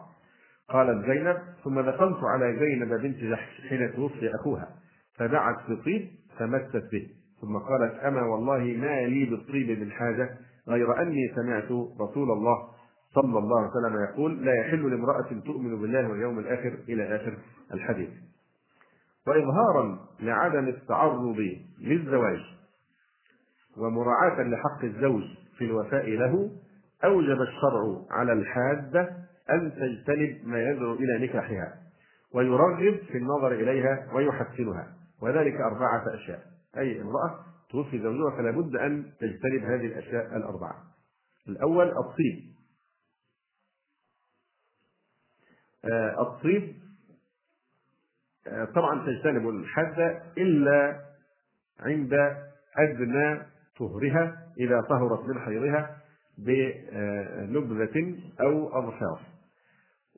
[0.68, 4.68] قالت زينب ثم دخلت على زينب بنت جحش حين توفي أخوها
[5.16, 6.08] فدعت بطيب
[6.38, 7.08] فمست به.
[7.40, 10.30] ثم قالت أما والله ما لي بالطيب من حاجة
[10.68, 12.68] غير أني سمعت رسول الله
[13.14, 17.38] صلى الله عليه وسلم يقول لا يحل لامرأة تؤمن بالله واليوم الآخر إلى آخر
[17.74, 18.10] الحديث.
[19.26, 21.36] واظهارا لعدم التعرض
[21.80, 22.40] للزواج
[23.76, 25.22] ومراعاة لحق الزوج
[25.58, 26.50] في الوفاء له
[27.04, 29.16] أوجب الشرع على الحادة
[29.50, 31.74] أن تجتنب ما يدعو إلى نكاحها
[32.34, 36.42] ويرغب في النظر إليها ويحسنها وذلك أربعة أشياء.
[36.76, 40.74] أي امرأة توفي زوجها فلا بد أن تجتنب هذه الأشياء الأربعة.
[41.48, 42.52] الأول الطيب
[45.58, 45.62] آه
[46.20, 46.74] الطيب
[48.46, 51.00] آه طبعا تجتنب الحد إلا
[51.80, 52.12] عند
[52.78, 53.42] أدنى
[53.78, 55.96] طهرها إذا طهرت من حيضها
[56.38, 59.20] بنبذة أو أظفار.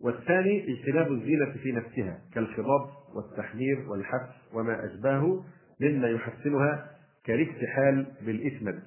[0.00, 5.44] والثاني اجتناب الزينة في نفسها كالخضاب والتحمير والحف وما أشباهه
[5.80, 6.90] مما يحسنها
[7.24, 8.82] كالاكتحال بالإسمد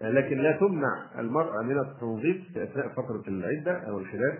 [0.00, 4.38] لكن لا تمنع المرأة من التنظيف في أثناء فترة العدة أو الحداد.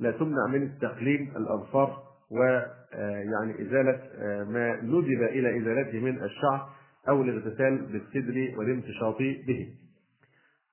[0.00, 4.00] لا تمنع من تقليم الأظفار ويعني إزالة
[4.44, 6.68] ما ندب إلى إزالته من الشعر
[7.08, 9.74] أو الاغتسال بالسدر والامتشاط به.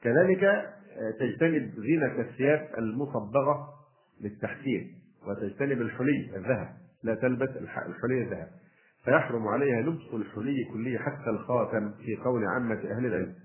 [0.02, 0.74] كذلك
[1.20, 3.68] تجتنب زينة الثياب المصبغة
[4.22, 4.94] للتحسين
[5.28, 6.70] وتجتنب الحلي الذهب.
[7.04, 8.48] لا تلبس الحلي الذهب.
[9.06, 13.36] فيحرم عليها لبس الحلي كله حتى الخاتم في قول عامة أهل العلم.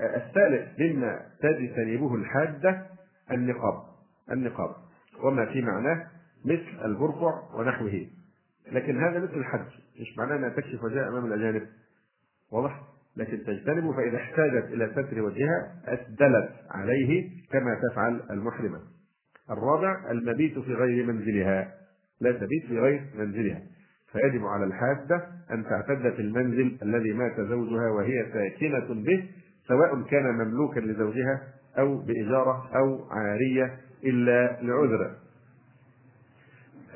[0.00, 2.86] الثالث مما تجتنبه الحادة
[3.30, 3.82] النقاب.
[4.32, 4.83] النقاب.
[5.22, 6.06] وما في معناه
[6.44, 8.06] مثل البرقع ونحوه.
[8.72, 9.66] لكن هذا مثل الحج
[10.00, 11.62] مش معناه أنها تكشف وجهها أمام الأجانب.
[12.52, 12.80] واضح؟
[13.16, 18.80] لكن تجتنبه فإذا احتاجت إلى ستر وجهها أسدلت عليه كما تفعل المحرمة.
[19.50, 21.74] الرابع المبيت في غير منزلها.
[22.20, 23.62] لا تبيت في غير منزلها.
[24.12, 29.28] فيجب على الحادة أن تعتد في المنزل الذي مات زوجها وهي ساكنة به
[29.68, 31.42] سواء كان مملوكا لزوجها
[31.78, 35.10] أو بإجارة أو عارية إلا لعذر.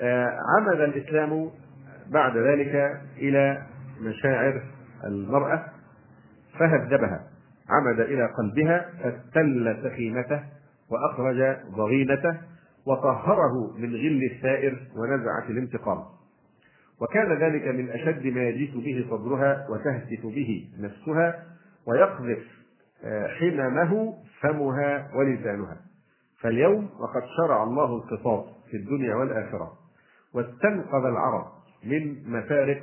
[0.00, 1.50] آه، عمد الإسلام
[2.10, 3.62] بعد ذلك إلى
[4.00, 4.62] مشاعر
[5.04, 5.64] المرأة
[6.58, 7.20] فهذبها
[7.70, 10.42] عمد إلى قلبها فاستل سخيمته
[10.90, 12.36] وأخرج ضغينته
[12.86, 16.04] وطهره من غل السائر ونزعة الانتقام
[17.00, 21.44] وكان ذلك من أشد ما يجيس به صدرها وتهتف به نفسها
[21.86, 22.38] ويقذف
[23.04, 25.76] آه، حممه فمها ولسانها
[26.42, 29.72] فاليوم وقد شرع الله القصاص في الدنيا والآخرة
[30.34, 31.46] واستنقذ العرب
[31.84, 32.82] من مفارق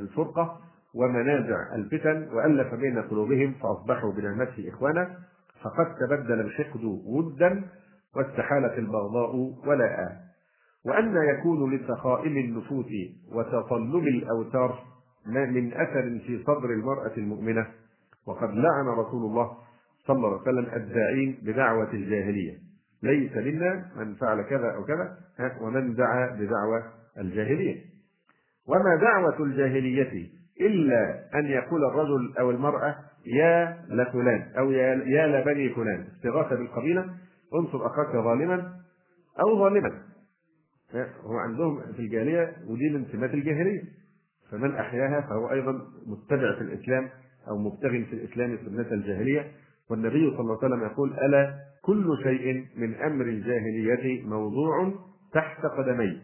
[0.00, 0.60] الفرقة
[0.94, 5.18] ومنازع الفتن وألف بين قلوبهم فأصبحوا بنعمته إخوانا
[5.62, 7.62] فقد تبدل الحقد ودا
[8.16, 9.36] واستحالت البغضاء
[9.66, 10.28] ولاء.
[10.86, 12.86] وأن يكون لسخائم النفوس
[13.32, 14.78] وتطلب الأوتار
[15.26, 17.66] من أثر في صدر المرأة المؤمنة
[18.26, 19.56] وقد لعن رسول الله
[20.08, 22.58] صلى الله عليه وسلم الداعين بدعوة الجاهلية.
[23.02, 25.18] ليس منا من فعل كذا أو كذا
[25.60, 26.82] ومن دعا بدعوة
[27.18, 27.84] الجاهلية.
[28.68, 30.28] وما دعوة الجاهلية
[30.60, 37.04] إلا أن يقول الرجل أو المرأة يا لفلان أو يا, لبني فلان استغاثة بالقبيلة
[37.54, 38.72] انصر أخاك ظالما
[39.40, 40.02] أو ظالما
[41.24, 43.82] هو عندهم في الجاهلية ودي من سمات الجاهلية.
[44.50, 45.72] فمن أحياها فهو أيضا
[46.06, 47.08] متبع في الإسلام
[47.48, 49.52] أو مبتغ في الإسلام سنة الجاهلية.
[49.90, 54.92] والنبي صلى الله عليه وسلم يقول ألا كل شيء من أمر الجاهلية موضوع
[55.34, 56.20] تحت قدمي.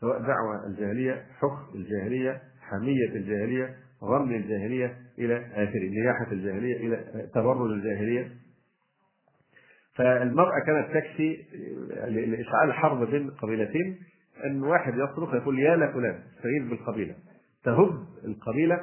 [0.00, 7.70] سواء دعوة الجاهلية حكم الجاهلية حمية الجاهلية غم الجاهلية إلى آخره نياحة الجاهلية إلى تبرج
[7.70, 8.30] الجاهلية.
[9.96, 11.36] فالمرأة كانت تكفي
[12.08, 13.98] لإشعال حرب بين قبيلتين
[14.46, 17.14] أن واحد يصرخ يقول يا لفلان استغيث بالقبيلة.
[17.64, 18.80] تهب القبيلة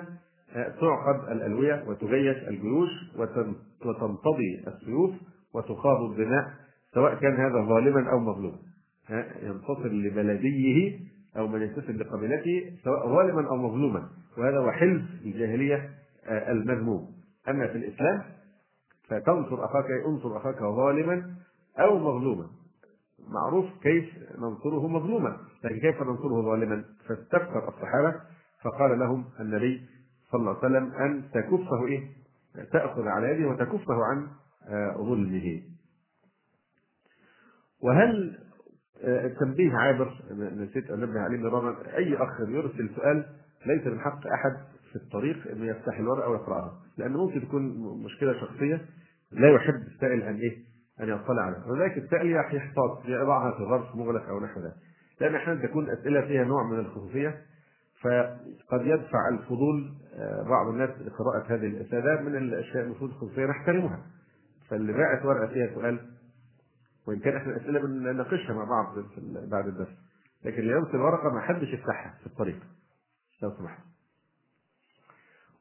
[0.54, 2.90] تعقد الألوية وتجيش الجيوش
[3.86, 5.12] وتنتضي السيوف
[5.54, 6.54] وتخاض الدماء
[6.94, 8.58] سواء كان هذا ظالما أو مظلوما.
[9.44, 11.00] ينتصر لبلديه
[11.38, 14.10] أو من ينتسب لقبيلته سواء ظالما أو مظلوما.
[14.38, 15.90] وهذا هو حلف الجاهلية
[16.26, 17.12] آه، المذموم.
[17.50, 18.22] أما في الإسلام
[19.08, 21.36] فتنصر أخاك انصر أخاك ظالما
[21.80, 22.46] أو مظلوما.
[23.30, 24.06] معروف كيف
[24.38, 25.38] ننصره مظلوما.
[25.64, 28.16] لكن كيف ننصره ظالما؟ فاستفسر الصحابة
[28.64, 29.82] فقال لهم النبي
[30.32, 32.21] صلى الله عليه وسلم أن تكفه إيه؟
[32.72, 34.28] تأخذ على يده وتكفه عن
[34.68, 35.62] آه، ظلمه
[37.84, 38.38] وهل
[39.04, 41.98] التنبيه عابر؟ نسيت أنبه عليه مرارا.
[41.98, 43.26] أي أخ يرسل سؤال
[43.66, 44.58] ليس من حق أحد
[44.90, 47.64] في الطريق انه يفتح الورقة ويقرأها؟ لأن ممكن تكون
[48.04, 48.86] مشكلة شخصية.
[49.32, 50.58] لا يحب السائل أن إيه؟
[51.02, 51.66] أن يطلع عليها.
[51.66, 54.76] ولذلك السائل يحتاط يضعها في ظرف مغلق أو نحو ذلك.
[55.22, 57.42] لأن أحيانا تكون أسئلة فيها نوع من الخصوصيه
[58.02, 64.00] فقد يدفع الفضول آه، بعض الناس لقراءة هذه الاسئله من الأشياء المفروض الخصوصيه نحترمها.
[64.70, 66.00] فاللي باعت ورقة فيها سؤال
[67.08, 68.96] وإن كان إحنا الأسئلة بنناقشها مع بعض
[69.52, 69.98] بعد الدرس.
[70.46, 72.60] لكن اللي يرسل ورقه ما حدش يفتحها في الطريق
[73.44, 73.80] لو سمحت.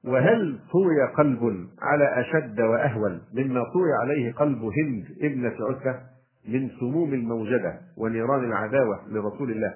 [0.04, 6.00] وهل طوي قلب على أشد وأهول مما طوي عليه قلب هند ابنة عتبة
[6.48, 9.74] من سموم الموجدة ونيران العداوة لرسول الله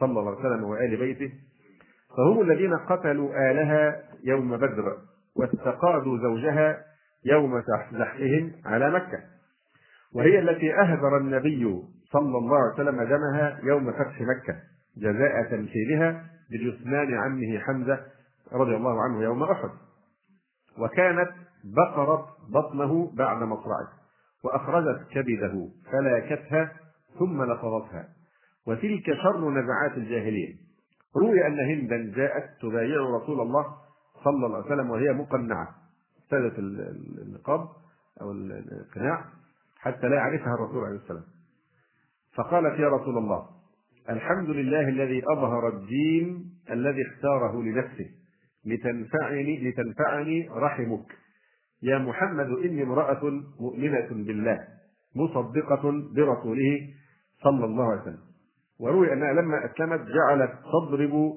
[0.00, 1.32] صلى الله عليه وسلم وآل بيته؟
[2.18, 4.96] فهم الذين قتلوا آلها يوم بدر
[5.36, 6.84] واستقادوا زوجها
[7.24, 7.62] يوم
[7.92, 9.18] زحفهم على مكة.
[10.14, 11.82] وهي التي أهدر النبي
[12.12, 14.56] صلى الله عليه وسلم دمها يوم فتح مكة
[14.96, 18.00] جزاء تمثيلها بجثمان عمه حمزة
[18.52, 19.70] رضي الله عنه يوم أحد.
[20.78, 21.30] وكانت
[21.64, 23.88] بقرت بطنه بعد مصرعه
[24.44, 26.72] وأخرجت كبده فلاكتها
[27.18, 28.08] ثم لفظتها.
[28.66, 30.67] وتلك شر نزعات الجاهلية
[31.16, 33.64] روي أن هندا جاءت تبايع رسول الله
[34.24, 35.68] صلى الله عليه وسلم وهي مقنعة.
[36.30, 37.68] سادة النقاب
[38.20, 39.24] أو القناع
[39.78, 41.24] حتى لا يعرفها الرسول عليه السلام.
[42.34, 43.48] فقالت يا رسول الله
[44.10, 48.10] الحمد لله الذي أظهر الدين الذي اختاره لنفسه.
[48.64, 51.06] لتنفعني لتنفعني رحمك.
[51.82, 53.20] يا محمد إني امرأة
[53.60, 54.58] مؤمنة بالله
[55.16, 56.78] مصدقة برسوله
[57.42, 58.27] صلى الله عليه وسلم.
[58.80, 61.34] وروي أنها لما أسلمت جعلت تضرب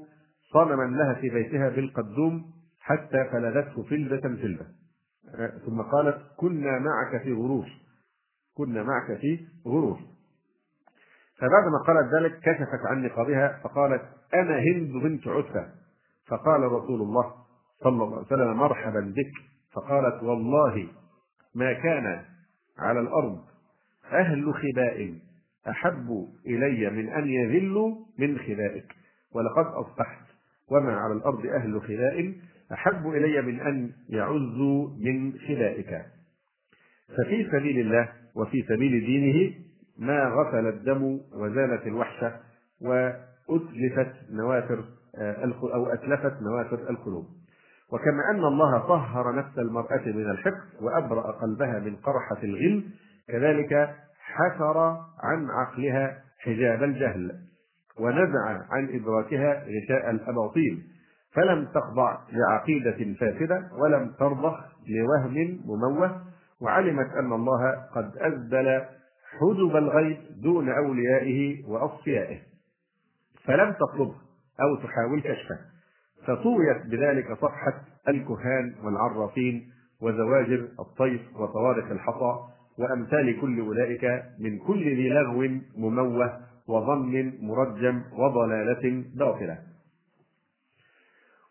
[0.54, 2.46] صنما لها في بيتها بالقدوم
[2.80, 4.66] حتى فلذته فلذة فلذة.
[5.66, 7.66] ثم قالت كنا معك في غرور.
[8.58, 10.00] كنا معك في غرور.
[11.38, 14.02] فبعدما قالت ذلك كشفت عن نقابها فقالت
[14.34, 15.70] أنا هند بنت عتبة.
[16.28, 17.34] فقال رسول الله
[17.84, 19.32] صلى الله عليه وسلم مرحبا بك.
[19.74, 20.88] فقالت والله
[21.56, 22.24] ما كان
[22.80, 23.42] على الأرض
[24.12, 25.16] أهل خباء.
[25.70, 28.96] أحب إلي من أن يذلوا من خبائك
[29.36, 30.26] ولقد أصبحت
[30.72, 32.34] وما على الأرض أهل خباء
[32.74, 36.06] أحب إلي من أن يعزوا من خبائك
[37.18, 39.54] ففي سبيل الله وفي سبيل دينه
[39.98, 42.40] ما غسل الدم وزالت الوحشة
[43.50, 44.84] أتلفت نوافر
[45.74, 47.26] أو أتلفت نوافر القلوب.
[47.92, 52.84] وكما أن الله طهر نفس المرأة من الحقد وأبرأ قلبها من قرحة الغل
[53.28, 53.96] كذلك
[54.36, 54.78] حفر
[55.24, 57.32] عن عقلها حجاب الجهل
[58.00, 60.84] ونزع عن إدراكها غشاء الأباطيل.
[61.34, 66.22] فلم تخضع لعقيدة فاسدة ولم ترضخ لوهم مموه
[66.62, 68.82] وعلمت أن الله قد أزدل
[69.40, 72.40] حجب الغيب دون أوليائه وأصفيائه.
[73.46, 74.16] فلم تطلبه
[74.62, 75.58] أو تحاول كشفه.
[76.28, 79.72] فطويت بذلك صفحة الكهان والعرافين
[80.02, 82.40] وزواجر الطيف وطوارق الحصى
[82.80, 89.58] وأمثال كل أولئك من كل ذي لغو مموه وظن مرجم وضلالة باطلة.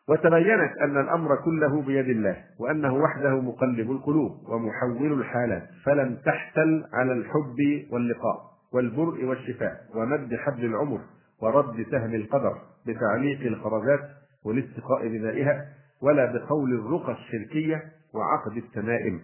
[0.08, 7.12] وتبينت أن الأمر كله بيد الله وأنه وحده مقلب القلوب ومحول الحالات فلم تحتل على
[7.12, 7.58] الحب
[7.92, 8.36] واللقاء
[8.72, 11.00] والبرء والشفاء ومد حبل العمر
[11.42, 14.00] ورد سهم القدر بتعليق الخرجات
[14.44, 15.66] والاستقاء بنائها
[16.02, 17.82] ولا بقول الرقى الشركية
[18.14, 19.20] وعقد التمائم.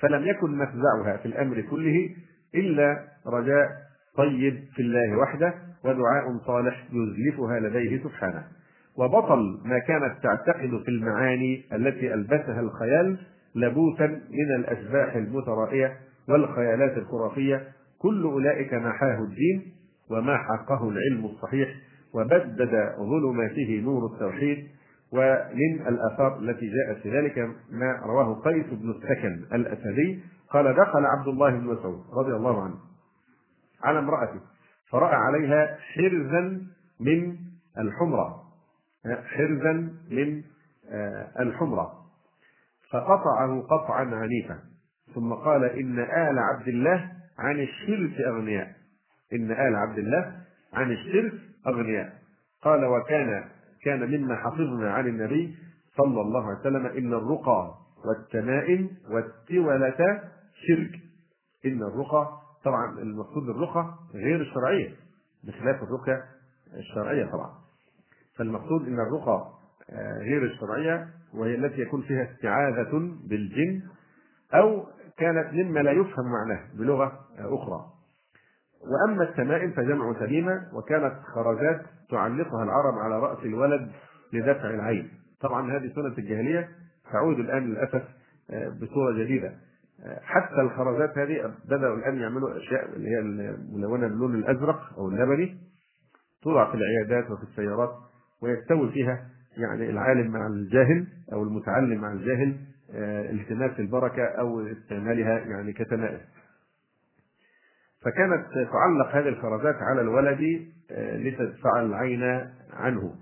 [0.00, 2.08] فلم يكن مفزعها في الأمر كله
[2.54, 3.68] إلا رجاء
[4.16, 5.54] طيب في الله وحده
[5.84, 8.44] ودعاء صالح يزلفها لديه سبحانه.
[8.96, 13.18] وبطل ما كانت تعتقد في المعاني التي ألبسها الخيال
[13.54, 15.96] لبوسا من الأشباح المترائية
[16.28, 17.62] والخيالات الخرافية
[17.98, 19.62] كل أولئك محاه الدين
[20.10, 21.68] وماحقه العلم الصحيح
[22.14, 24.66] وبدد ظلماته نور التوحيد
[25.12, 27.38] ومن الآثار التي جاءت في ذلك
[27.70, 32.74] ما رواه قيس بن السكن الأسدي قال دخل عبد الله بن مسعود رضي الله عنه
[33.84, 34.40] على امرأته
[34.90, 36.60] فرأى عليها حرزا
[37.00, 37.36] من
[37.78, 38.42] الحمرة
[39.24, 39.72] حرزا
[40.10, 40.42] من
[40.90, 41.92] آه، الحمرة
[42.92, 44.58] فقطعه قطعا عنيفا
[45.14, 48.72] ثم قال إن آل عبد الله عن الشرك أغنياء
[49.32, 50.36] إن آل عبد الله
[50.72, 51.32] عن الشرك
[51.66, 52.12] أغنياء
[52.62, 53.44] قال وكان
[53.84, 55.56] كان مما حفظنا عن النبي
[55.96, 57.74] صلى الله عليه وسلم إن الرقى
[58.04, 60.22] والتمائم والتولة
[60.68, 61.00] شرك.
[61.66, 62.28] إن الرقى
[62.64, 64.94] طبعا المقصود الرقى غير الشرعية
[65.44, 66.22] بخلاف الرقى
[66.78, 67.50] الشرعية طبعا.
[68.36, 69.58] فالمقصود إن الرقى
[69.90, 72.90] آه، غير الشرعية وهي التي يكون فيها استعاذة
[73.28, 73.82] بالجن
[74.54, 74.86] أو
[75.18, 77.48] كانت مما لا يفهم معناه بلغة آه،
[78.80, 81.80] وأما التمائم فجمع تميمة وكانت خرزات
[82.10, 83.90] تعلقها العرب على رأس الولد
[84.32, 85.10] لدفع العين
[85.40, 86.68] طبعا هذه سنة الجاهلية
[87.12, 88.02] تعود الآن للأسف
[88.50, 89.52] آه، بصورة جديدة
[90.22, 95.58] حتى الخرزات هذه بدأوا الآن يعملوا أشياء اللي هي الملونة باللون الأزرق أو اللبني
[96.42, 97.90] توضع في العيادات وفي السيارات
[98.42, 99.26] ويستوي فيها
[99.56, 102.56] يعني العالم مع الجاهل أو المتعلم مع الجاهل
[102.94, 106.20] آه، التماس البركة أو استعمالها يعني كتمائم.
[108.00, 112.22] فكانت تعلق هذه الخرزات على الولد آه، لتدفع العين
[112.72, 113.14] عنه.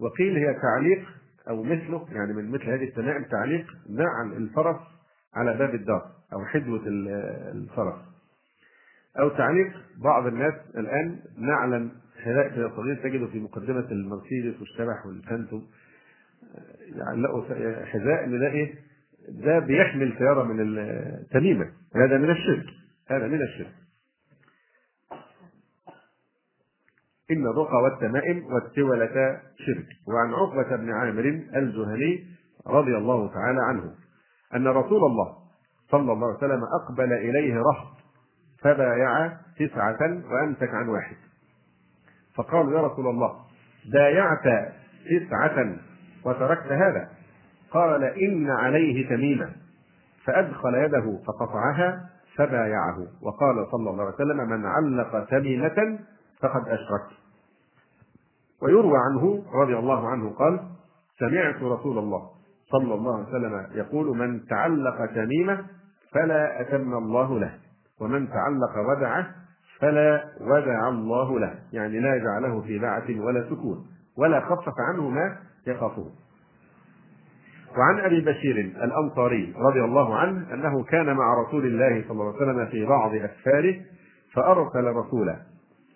[0.00, 1.08] وقيل هي تعليق
[1.48, 4.80] أو مثله يعني من مثل هذه التمائم تعليق نعل الفرس
[5.34, 7.94] على باب الدار أو حدوة الفرس.
[9.18, 9.72] أو تعليق
[10.04, 11.90] بعض الناس الآن نعلا
[12.24, 15.66] حذاء كده صغير تجده في مقدمة المرسيدس والشبح والفانتوم
[16.96, 17.42] يعلقوا
[17.84, 18.74] حذاء ده إيه؟
[19.28, 22.66] ده بيحمل سيارة من التميمة هذا من الشرك
[23.16, 23.74] هذا من الشرك.
[27.30, 29.86] إن الرقى والتمائم والتولة شرك.
[30.08, 31.24] وعن عقبة بن عامر
[31.56, 32.26] الجهني
[32.66, 33.94] رضي الله تعالى عنه
[34.54, 35.36] أن رسول الله
[35.90, 37.92] صلى الله عليه وسلم أقبل إليه رهط
[38.62, 39.28] فبايع
[39.58, 41.16] تسعة وأمسك عن واحد.
[42.34, 43.36] فقالوا يا رسول الله
[43.92, 44.72] بايعت
[45.10, 45.76] تسعة
[46.24, 47.10] وتركت هذا.
[47.70, 49.52] قال إن عليه تميمة
[50.24, 52.98] فأدخل يده فقطعها فبايعه.
[53.22, 55.98] وقال صلى الله عليه وسلم من علق تميمة
[56.40, 57.06] فقد أشرك.
[58.62, 60.60] ويروى عنه رضي الله عنه قال
[61.18, 62.30] سمعت رسول الله
[62.72, 65.64] صلى الله عليه وسلم يقول من تعلق تميمة
[66.12, 67.54] فلا أتم الله له
[68.00, 69.26] ومن تعلق ودعه
[69.78, 71.54] فلا ودع الله له.
[71.72, 73.86] يعني لا جعله في بعث ولا سكون
[74.18, 75.36] ولا خفف عنه ما
[75.66, 76.10] يخافه.
[77.78, 82.36] وعن أبي بشير الأنصاري رضي الله عنه أنه كان مع رسول الله صلى الله عليه
[82.36, 83.74] وسلم في بعض أسفاره
[84.34, 85.36] فأرسل رسولا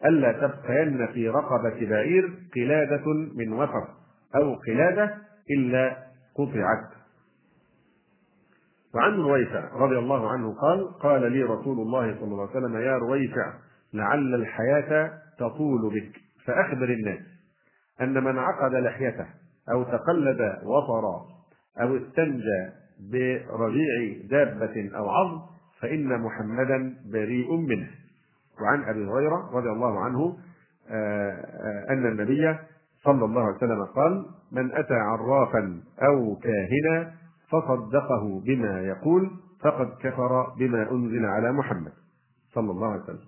[0.05, 3.05] ألا تبقين في رقبة بعير قلادة
[3.37, 3.89] من وفر
[4.37, 5.15] أو قلادة
[5.51, 5.97] إلا
[6.35, 6.91] قطعت.
[8.95, 12.97] وعن رويفع رضي الله عنه قال قال لي رسول الله صلى الله عليه وسلم يا
[12.99, 13.53] رويفع
[13.93, 17.21] لعل الحياة تطول بك فأخبر الناس
[18.01, 19.27] أن من عقد لحيته
[19.73, 21.36] أو تقلد وطرا
[21.81, 22.61] أو استنجى
[23.11, 25.41] برجيع دابة أو عظم
[25.81, 27.91] فإن محمدا بريء منه.
[28.63, 30.39] وعن أبي هريرة رضي الله عنه
[31.91, 32.59] أن النبي
[33.05, 37.13] صلى الله عليه وسلم قال من أتى عرافا أو كاهنا
[37.51, 39.31] فصدقه بما يقول
[39.63, 41.93] فقد كفر بما أنزل على محمد.
[42.55, 43.19] صلى الله عليه وسلم.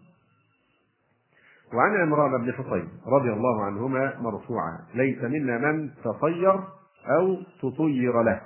[1.75, 6.61] وعن عمران بن حصين رضي الله عنهما مرفوعا ليس منا من تطير
[7.09, 8.41] أو تطير له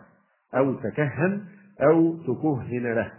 [0.55, 1.45] أو تكهن
[1.83, 3.13] أو تكهن له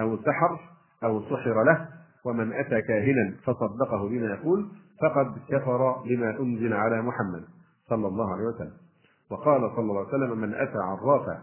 [0.00, 0.60] أو سحر
[1.04, 1.88] أو سحر له.
[2.24, 4.68] ومن أتى كاهنا فصدقه بما يقول
[5.02, 7.44] فقد كفر بما أنزل على محمد
[7.88, 8.76] صلى الله عليه وسلم.
[9.30, 11.42] وقال صلى الله عليه وسلم من أتى عرافا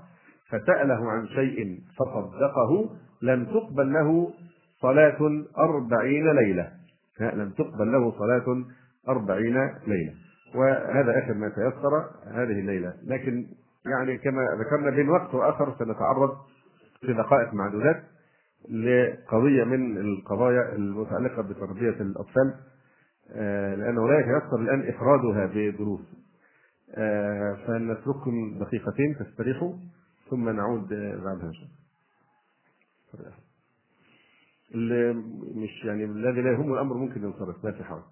[0.49, 2.89] فسأله عن شيء فصدقه
[3.21, 4.33] لم تقبل له
[4.81, 5.17] صلاة
[5.57, 6.71] أربعين ليلة.
[7.19, 8.63] لم تقبل له صلاة
[9.09, 9.57] أربعين
[9.87, 10.13] ليلة.
[10.55, 12.93] وهذا آخر ما تيسر هذه الليلة.
[13.03, 13.47] لكن
[13.85, 16.37] يعني كما ذكرنا بين وقت وآخر سنتعرض
[17.01, 18.03] في دقائق معدودات
[18.69, 22.55] لقضية من القضايا المتعلقة بتربية الأطفال.
[23.77, 26.01] لأنه لا يتيسر الآن إفرادها بدروس.
[26.95, 29.73] آه، فنترككم دقيقتين تستريحوا
[30.29, 30.87] ثم نعود
[31.23, 31.67] بعدها إن شاء
[34.75, 35.13] الله
[35.55, 37.65] مش يعني الذي لا يهم الأمر ممكن ينصرف.
[37.65, 38.03] لا في حرج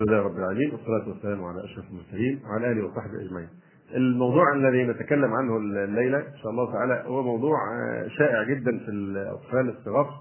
[0.00, 3.48] لله رب العالمين والصلاة والسلام على أشرف المرسلين وعلى آله وصحبه أجمعين.
[3.94, 7.58] الموضوع الذي نتكلم عنه الليلة إن شاء الله تعالى هو موضوع
[8.18, 10.20] شائع جدا في الأطفال الصغار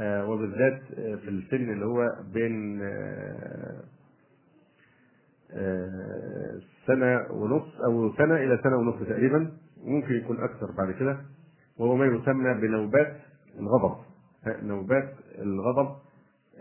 [0.00, 2.80] وبالذات في السن اللي هو بين
[6.86, 9.50] سنة ونص أو سنة إلى سنة ونص تقريبا
[9.84, 11.16] ممكن يكون أكثر بعد كده
[11.78, 13.16] وهو ما يسمى بنوبات
[13.58, 13.96] الغضب
[14.62, 15.96] نوبات الغضب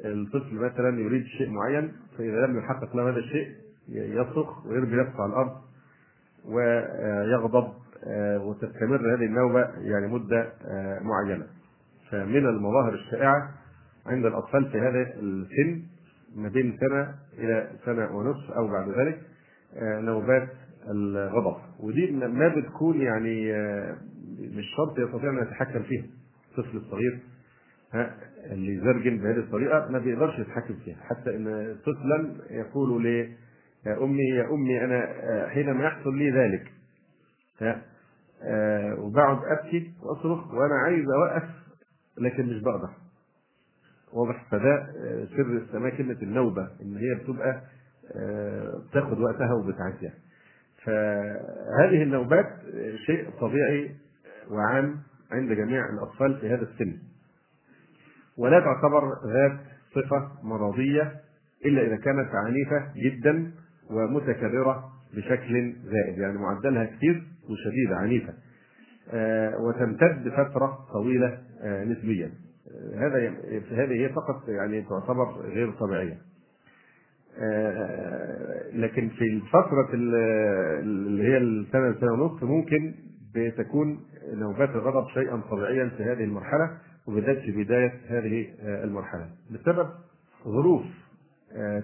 [0.05, 3.47] الطفل مثلا يريد شيء معين فإذا لم يحقق له هذا الشيء
[3.89, 5.51] يصرخ ويرمي نفسه على الأرض
[6.45, 7.73] ويغضب
[8.41, 10.53] وتستمر هذه النوبة يعني مدة
[11.01, 11.45] معينة.
[12.11, 13.49] فمن المظاهر الشائعة
[14.05, 15.81] عند الأطفال في هذا السن
[16.35, 19.21] ما بين سنة إلى سنة ونصف أو بعد ذلك
[19.81, 20.49] نوبات
[20.89, 21.57] الغضب.
[21.79, 23.53] ودي ما بتكون يعني
[24.39, 26.05] مش شرط يستطيع أن يتحكم فيها.
[26.51, 27.19] الطفل الصغير
[28.51, 30.97] اللي يزرجن بهذه الطريقة ما بيقدرش يتحكم فيها.
[31.03, 33.19] حتى إن طفلا يقول لي
[33.85, 35.07] يا أمي يا أمي أنا
[35.49, 36.71] حينما يحصل لي ذلك.
[37.61, 37.81] ها؟
[38.99, 41.49] وبقعد أبكي وأصرخ وأنا عايز أوقف
[42.17, 42.89] لكن مش بقدر.
[44.13, 44.87] واضح؟ فده
[45.37, 47.61] سر السماء كلمة النوبة إن هي بتبقى
[48.89, 50.13] بتاخد وقتها وبتعديها
[50.83, 52.45] فهذه النوبات
[53.05, 53.91] شيء طبيعي
[54.51, 54.95] وعام
[55.31, 56.97] عند جميع الأطفال في هذا السن.
[58.37, 59.03] ولا تعتبر
[59.33, 59.59] ذات
[59.95, 61.11] صفة مرضية
[61.65, 63.51] إلا إذا كانت عنيفة جدا
[63.91, 68.33] ومتكررة بشكل زائد يعني معدلها كثير وشديدة عنيفة.
[69.59, 72.31] وتمتد فترة طويلة نسبيا.
[72.95, 73.17] هذا
[73.71, 76.17] هذه هي فقط يعني تعتبر غير طبيعية.
[78.73, 82.93] لكن في الفترة اللي هي السنة سنة ونصف ممكن
[83.35, 83.99] بتكون
[84.33, 86.77] نوبات الغضب شيئا طبيعيا في هذه المرحلة
[87.07, 88.47] وبالذات في بداية هذه
[88.83, 89.29] المرحلة.
[89.51, 89.89] بسبب
[90.43, 90.83] ظروف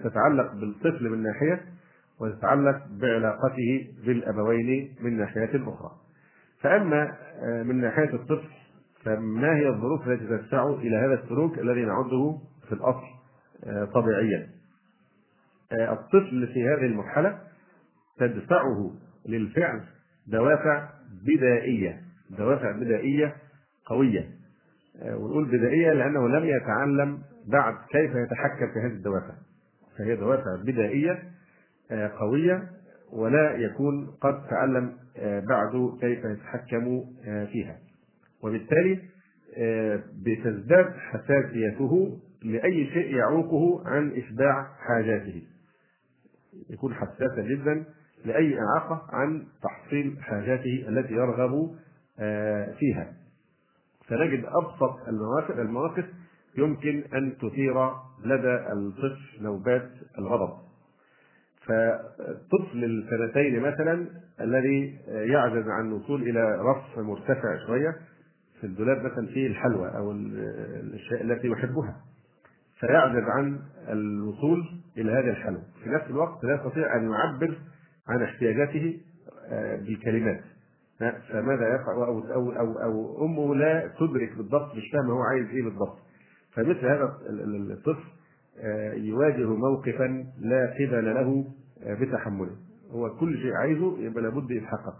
[0.04, 1.64] تتعلق بالطفل من ناحية
[2.20, 5.90] وتتعلق بعلاقته بالأبوين من ناحية أخرى.
[6.60, 7.16] فأما
[7.62, 8.48] من ناحية الطفل
[9.04, 12.38] فما هي الظروف التي تدفعه إلى هذا السلوك الذي نعده
[12.68, 13.06] في الأصل
[13.94, 14.48] طبيعيا؟
[15.72, 17.38] الطفل في هذه المرحلة
[18.18, 18.90] تدفعه
[19.28, 19.80] للفعل
[20.26, 20.88] دوافع
[21.26, 23.36] بدائية دوافع بدائية
[23.86, 24.39] قوية.
[25.04, 27.18] ونقول بدائية لأنه لم يتعلم
[27.48, 29.34] بعد كيف يتحكم في هذه الدوافع.
[29.98, 31.22] فهي دوافع بدائية
[32.20, 32.68] قوية
[33.12, 34.96] ولا يكون قد تعلم
[35.48, 37.76] بعد كيف يتحكم فيها.
[38.42, 38.98] وبالتالي
[40.24, 45.42] بتزداد حساسيته لأي شيء يعوقه عن إشباع حاجاته.
[46.70, 47.84] يكون حساسا جدا
[48.24, 51.70] لأي إعاقة عن تحصيل حاجاته التي يرغب
[52.78, 53.12] فيها.
[54.10, 56.04] فنجد أبسط المواقف المواقف
[56.58, 57.90] يمكن أن تثير
[58.24, 60.58] لدى الطفل نوبات الغضب.
[61.60, 64.06] فطفل السنتين مثلا
[64.40, 67.96] الذي يعجز عن الوصول إلى رف مرتفع شوية
[68.60, 71.96] في الدولاب مثلا فيه الحلوى أو الأشياء التي يحبها.
[72.80, 73.58] فيعجز عن
[73.88, 74.66] الوصول
[74.98, 75.62] إلى هذه الحلوى.
[75.84, 77.58] في نفس الوقت لا يستطيع أن يعبر
[78.08, 79.00] عن احتياجاته
[79.86, 80.40] بالكلمات.
[81.00, 85.62] فماذا يفعل؟ أو, أو, أو, أو أمه لا تدرك بالضبط مش فاهمة هو عايز إيه
[85.62, 85.98] بالضبط.
[86.52, 87.18] فمثل هذا
[87.70, 88.04] الطفل
[88.96, 91.44] يواجه موقفا لا قبل له
[92.00, 92.56] بتحمله.
[92.90, 94.94] هو كل شيء عايزه يبقى لابد يتحقق.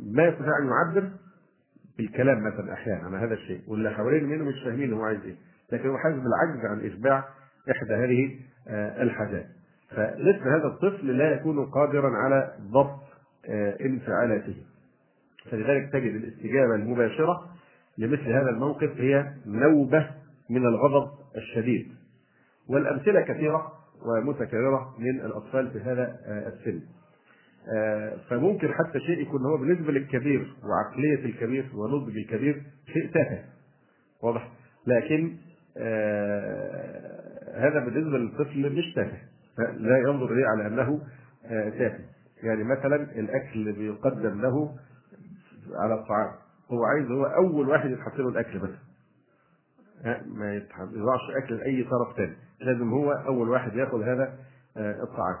[0.00, 1.10] ما يستطيع أن يعبر
[1.98, 5.36] بالكلام مثلا أحيانا عن هذا الشيء واللي حوالين منه مش فاهمين هو عايز إيه.
[5.72, 7.24] لكن هو حاسس بالعجز عن إشباع
[7.70, 8.38] إحدى هذه
[8.68, 9.46] آه، الحاجات.
[9.90, 13.00] فمثل هذا الطفل لا يكون قادرا على ضبط
[13.48, 14.56] آه، انفعالاته.
[15.50, 17.48] فلذلك تجد الاستجابة المباشرة
[17.98, 20.10] لمثل هذا الموقف هي نوبة
[20.50, 21.88] من الغضب الشديد.
[22.68, 23.72] والأمثلة كثيرة
[24.06, 26.80] ومتكررة من الأطفال في هذا آه، السن.
[27.76, 32.62] آه، فممكن حتى شيء يكون هو بالنسبة للكبير وعقلية الكبير ونضج الكبير
[32.92, 33.44] شيء تافه.
[34.22, 34.48] واضح؟
[34.86, 35.36] لكن
[35.76, 37.14] آه،
[37.54, 39.18] هذا بالنسبة للطفل مش تافه.
[39.58, 40.68] لا ينظر إليه على
[41.46, 42.04] آه، تافه.
[42.42, 43.18] يعني مثلا
[43.54, 44.74] اللي بيقدم له
[45.72, 46.30] على الطعام.
[46.70, 48.70] هو عايز هو أول واحد يتحط له الأكل بس.
[50.26, 54.38] ما يضعش أكل لاي طرف ثاني لازم هو أول واحد ياخذ هذا
[54.76, 55.36] الطعام.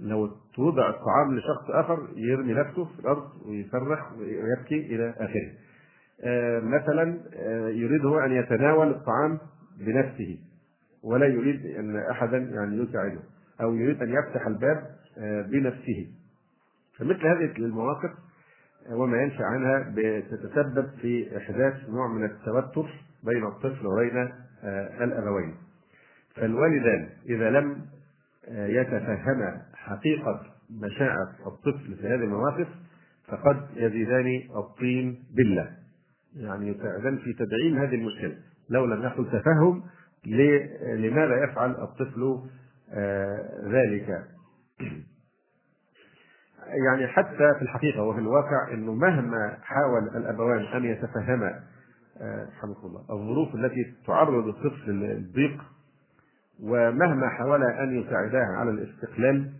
[0.00, 5.52] لو توضع الطعام لشخص آخر يرمي نفسه في الأرض ويصرخ ويبكي إلى آخره.
[6.24, 9.38] آه مثلا آه يريد هو أن يتناول الطعام
[9.78, 10.38] بنفسه.
[11.02, 13.20] ولا يريد أن احدا يعني يساعده.
[13.60, 16.06] أو يريد أن يفتح الباب آه بنفسه.
[16.98, 18.27] فمثل هذه المواقف آه،
[18.90, 22.88] وما ينشا عنها بتتسبب في إحداث نوع من التوتر
[23.24, 24.32] بين الطفل وبين
[24.64, 25.54] آه، الأبوين.
[26.34, 27.86] فالوالدان إذا لم
[28.48, 32.68] يتفهم حقيقة مشاعر الطفل في هذه المواقف
[33.28, 35.70] فقد يزيدان الطين بالله.
[36.36, 38.36] يعني يساعدان في تدعيم هذه المشكلة.
[38.70, 39.82] لو لم يحصل تفهم
[40.96, 42.40] لماذا يفعل الطفل
[42.92, 44.24] آه، ذلك؟
[46.68, 51.60] يعني حتى في الحقيقة وفي الواقع أنه مهما حاول الأبوان أن يتفهما
[52.20, 55.62] آه، الله الظروف التي تعرض الطفل للضيق
[56.62, 59.52] ومهما حاول أن يساعداه على الاستقلال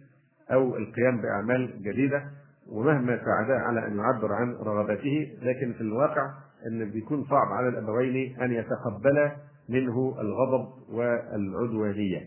[0.53, 2.23] أو القيام بأعمال جديدة
[2.73, 6.31] ومهما ساعداه على أن يعبر عن رغباته لكن في الواقع
[6.67, 9.37] إن بيكون صعب على الأبوين أن يتقبلا
[9.69, 12.21] منه الغضب والعدوانية.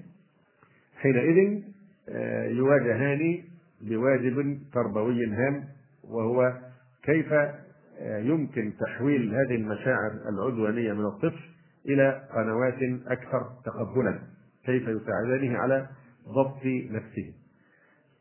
[0.97, 1.61] حينئذ
[2.09, 3.43] آه، يواجهان
[3.83, 5.63] بواجب تربوي هام
[6.03, 6.53] وهو
[7.03, 7.33] كيف
[7.99, 11.39] آه، يمكن تحويل هذه المشاعر العدوانية من الطفل
[11.85, 14.19] إلى قنوات أكثر تقبلا
[14.65, 15.87] كيف يساعدانه على
[16.27, 17.33] ضبط نفسه.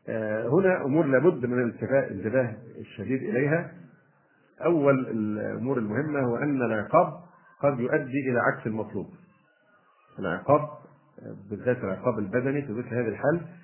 [0.07, 3.71] آه، هنا أمور لابد من الانتباه الشديد إليها.
[4.65, 7.13] أول الأمور المهمة هو أن العقاب
[7.61, 9.07] قد يؤدي إلى عكس المطلوب.
[10.19, 10.69] العقاب
[11.49, 13.60] بالذات العقاب البدني في مثل هذه الحال آه،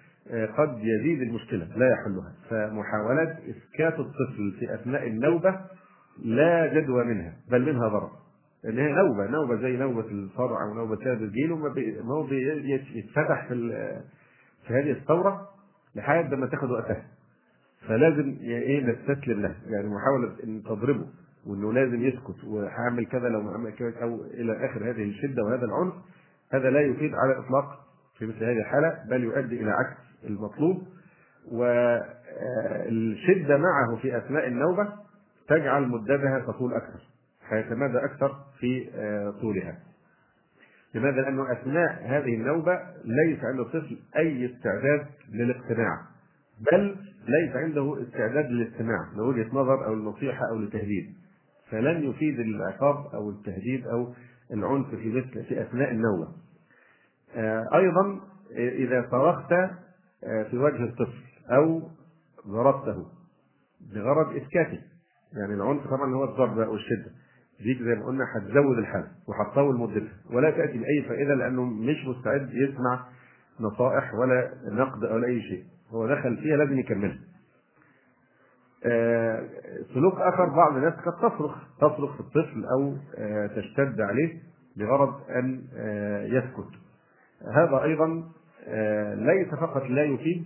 [0.58, 2.34] قد يزيد المشكلة لا يحلها.
[2.50, 5.60] فمحاوله إسكات الطفل في أثناء النوبه
[6.24, 8.12] لا جدوى منها بل منها ضرر.
[8.66, 11.74] ان هي نوبه نوبه زي نوبه الفرع أو نوبه هذا الجيل وما
[12.04, 13.56] ما هو بيتفتح في
[14.68, 15.50] في هذه الثورة
[15.96, 17.06] لحد ما تاخد وقتها.
[17.88, 21.06] فلازم إيه نستسلم له يعني محاولة إن تضربه
[21.46, 25.94] وإنه لازم يسكت وهعمل كذا لو عمل كذا أو إلى آخر هذه الشدة وهذا العنف
[26.52, 27.80] هذا لا يفيد على الاطلاق
[28.18, 30.07] في مثل هذه الحالة بل يؤدي إلى عكس.
[30.24, 30.84] المطلوب
[31.52, 34.88] والشدة معه في أثناء النوبة
[35.48, 37.00] تجعل مدتها تطول أكثر
[37.50, 39.80] هيتمادى أكثر في آه، طولها.
[40.96, 45.98] لماذا؟ لأنه أثناء هذه النوبة ليس عند الطفل أي استعداد للاقتناع
[46.72, 46.96] بل
[47.28, 51.14] ليس عنده استعداد للاستماع لوجهة نظر أو النصيحة أو التهديد.
[51.72, 54.14] فلن يفيد العقاب أو التهديد أو
[54.54, 56.28] العنف في مثل في أثناء النوبة.
[57.36, 58.20] آه، أيضا
[58.58, 59.54] إذا صرخت
[60.22, 61.82] في وجه الطفل أو
[62.48, 63.06] ضربته
[63.94, 64.82] بغرض إسكاته.
[65.34, 67.12] يعني العنف طبعا هو الضرب أو الشدة
[67.60, 70.14] ديك زي ما قلنا هتزود الحاله وهتطول مدتها.
[70.34, 73.06] ولا تأتي بأي فائدة لأنه مش مستعد يسمع
[73.60, 75.64] نصائح ولا نقد ولا أي شيء.
[75.90, 77.20] هو دخل فيها لازم يكملها.
[78.86, 79.46] آه
[79.94, 84.40] سلوك آخر بعض الناس قد تصرخ تصرخ في الطفل أو آه تشتد عليه
[84.78, 86.70] بغرض أن آه يسكت.
[87.56, 88.24] هذا أيضا آه،
[89.16, 90.46] ليس فقط لا يفيد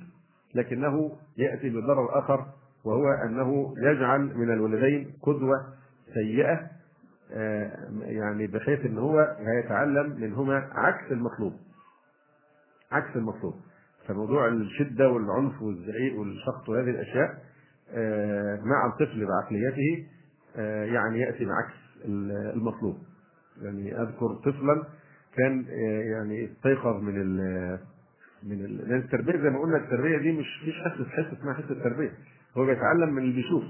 [0.56, 2.46] لكنه يأتي بضرر اخر
[2.86, 5.74] وهو أنه يجعل من الولدين قدوة
[6.14, 6.70] سيئة
[7.34, 7.72] آه،
[8.02, 11.54] يعني بحيث إن هو هيتعلم منهما عكس المطلوب.
[12.92, 13.54] عكس المطلوب.
[14.08, 17.38] فموضوع الشدة والعنف والزعيق والشخط وهذه الأشياء
[17.94, 20.08] آه، مع الطفل بعقليته
[20.56, 21.74] آه، يعني يأتي بعكس
[22.56, 22.98] المطلوب.
[23.62, 24.84] يعني أذكر طفلا
[25.38, 25.66] كان
[26.12, 27.22] يعني استيقظ من
[28.44, 28.78] من ال...
[28.90, 32.12] لأن التربية زي ما قلنا التربية دي مش مش حصة حصة اسمها حصة التربيه
[32.58, 33.64] هو بيتعلم من اللي بيشوف.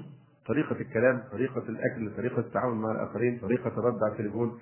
[0.48, 4.60] طريقة الكلام طريقة الأكل طريقة التعامل مع الآخرين طريقة الرد على التليفون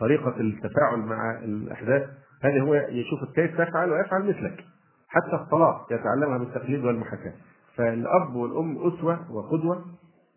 [0.00, 2.08] طريقة التفاعل مع الأحداث.
[2.42, 4.64] هذه هو يشوف كيف تفعل ويفعل مثلك.
[5.08, 7.32] حتى الصلاة يتعلمها بالتقليد والمحاكاة.
[7.76, 9.84] فالأب والأم أسوة وقدوة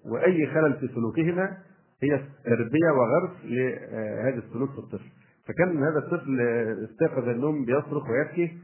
[0.06, 1.58] وأي خلل في سلوكهما
[2.04, 5.10] هي تربية وغرس لهذا السلوك في الطفل.
[5.48, 6.42] فكان هذا الطفل
[6.92, 8.58] استيقظ النوم بيصرخ ويبكي.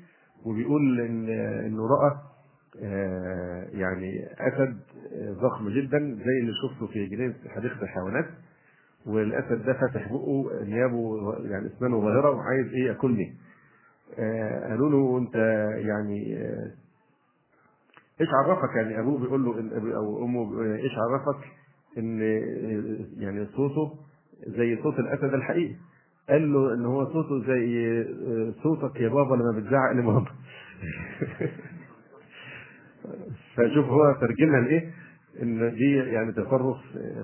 [0.45, 1.29] وبيقول إن
[1.65, 2.17] إنه رأى
[2.83, 4.77] آه، يعني أسد
[5.41, 8.25] ضخم جدا زي اللي شفته في جنينة حديقة الحيوانات
[9.05, 13.35] والأسد ده فاتح بقه انيابه يعني أسنانه ظاهرة وعايز إيه ياكلني
[14.19, 15.35] آه، قالوا له أنت
[15.87, 16.71] يعني آه،
[18.21, 21.43] إيش عرفك؟ يعني أبوه بيقول له أو أمه إيش عرفك؟
[21.97, 22.21] إن
[23.17, 23.95] يعني صوته
[24.47, 25.75] زي صوت الأسد الحقيقي.
[26.29, 28.05] قال له إن هو صوته زي
[28.63, 30.25] صوتك يا بابا لما بتزعق لماما
[33.55, 34.91] فشوف هو ترجمها لإيه؟
[35.41, 36.77] إن دي يعني تصرف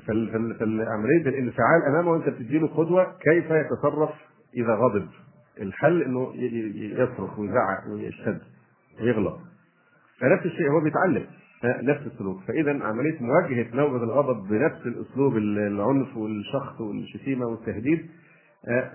[0.07, 4.09] فالعمليه الانفعال أمامه وأنت بتديله قدوة كيف يتصرف
[4.57, 5.07] إذا غضب.
[5.61, 6.33] الحل إنه
[6.75, 8.41] يصرخ ويزعق ويشتد
[9.01, 9.39] ويغلط.
[10.19, 11.25] فنفس الشيء هو بيتعلم
[11.63, 12.41] نفس السلوك.
[12.47, 18.09] فإذا عملية مواجهة نوبه الغضب بنفس الأسلوب العنف والشخط والشتيمة والتهديد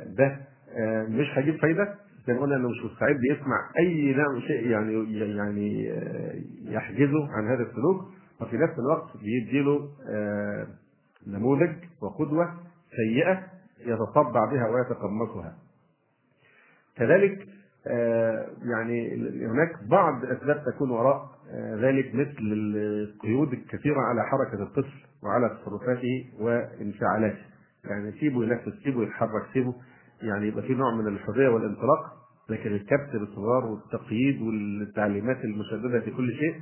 [0.06, 0.36] ده
[0.78, 1.94] آه، مش هيجيب فايدة.
[2.26, 7.48] زي ما قلنا إنه مش مستعد يسمع أي نوع شيء يعني يعني آه، يحجزه عن
[7.48, 8.04] هذا السلوك.
[8.40, 9.88] وفي نفس الوقت بيديله
[11.26, 11.72] نموذج
[12.02, 12.54] وقدوة
[12.96, 13.42] سيئة
[13.86, 15.56] يتصدع بها ويتقمصها.
[16.96, 17.46] كذلك
[18.64, 19.14] يعني
[19.46, 21.30] هناك بعض أسباب تكون وراء
[21.78, 27.42] ذلك مثل القيود الكثيرة على حركة الطفل وعلى تصرفاته وانفعالاته.
[27.90, 29.74] يعني سيبه ينفس سيبه يتحرك سيبه
[30.22, 32.18] يعني يبقى في نوع من الحرية والانطلاق.
[32.50, 36.54] لكن الكبت بالصغار والتقييد والتعليمات المشددة في كل شيء.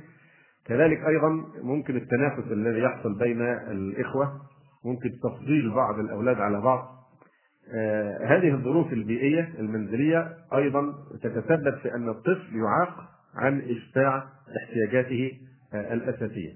[0.65, 1.29] كذلك أيضا
[1.63, 4.41] ممكن التنافس الذي يحصل بين الإخوة.
[4.85, 6.97] ممكن تفضيل بعض الأولاد على بعض.
[7.73, 10.93] آه هذه الظروف البيئية المنزلية أيضا
[11.23, 12.95] تتسبب في أن الطفل يعاق
[13.35, 14.23] عن اشباع
[14.63, 15.31] احتياجاته
[15.73, 16.53] آه الأساسية.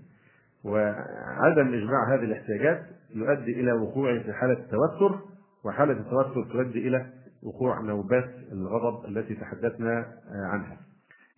[0.66, 2.80] وعدم اشباع هذه الاحتياجات
[3.16, 5.20] يؤدي إلى وقوعه في حالة توتر
[5.66, 7.10] وحالة التوتر تؤدي إلى
[7.44, 10.06] وقوع نوبات الغضب التي تحدثنا
[10.52, 10.78] عنها.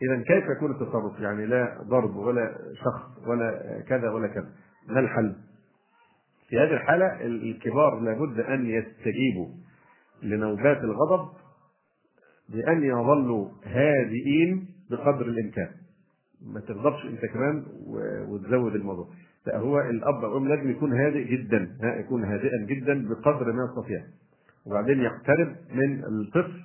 [0.01, 4.49] اذا كيف يكون التصرف؟ يعني لا ضرب ولا شخص ولا كذا ولا كذا.
[4.87, 5.35] ما الحل؟
[6.49, 9.47] في هذه الحالة الكبار لابد أن يستجيبوا
[10.23, 11.29] لنوبات الغضب
[12.49, 15.69] بأن يظلوا هادئين بقدر الإمكان.
[16.53, 17.65] ما تغضبش أنت كمان
[18.29, 19.07] وتزود الموضوع.
[19.49, 24.03] هو الأب أو الأم لازم يكون هادئ جدا يكون هادئا جدا بقدر ما يستطيع.
[24.65, 26.61] وبعدين يقترب من الطفل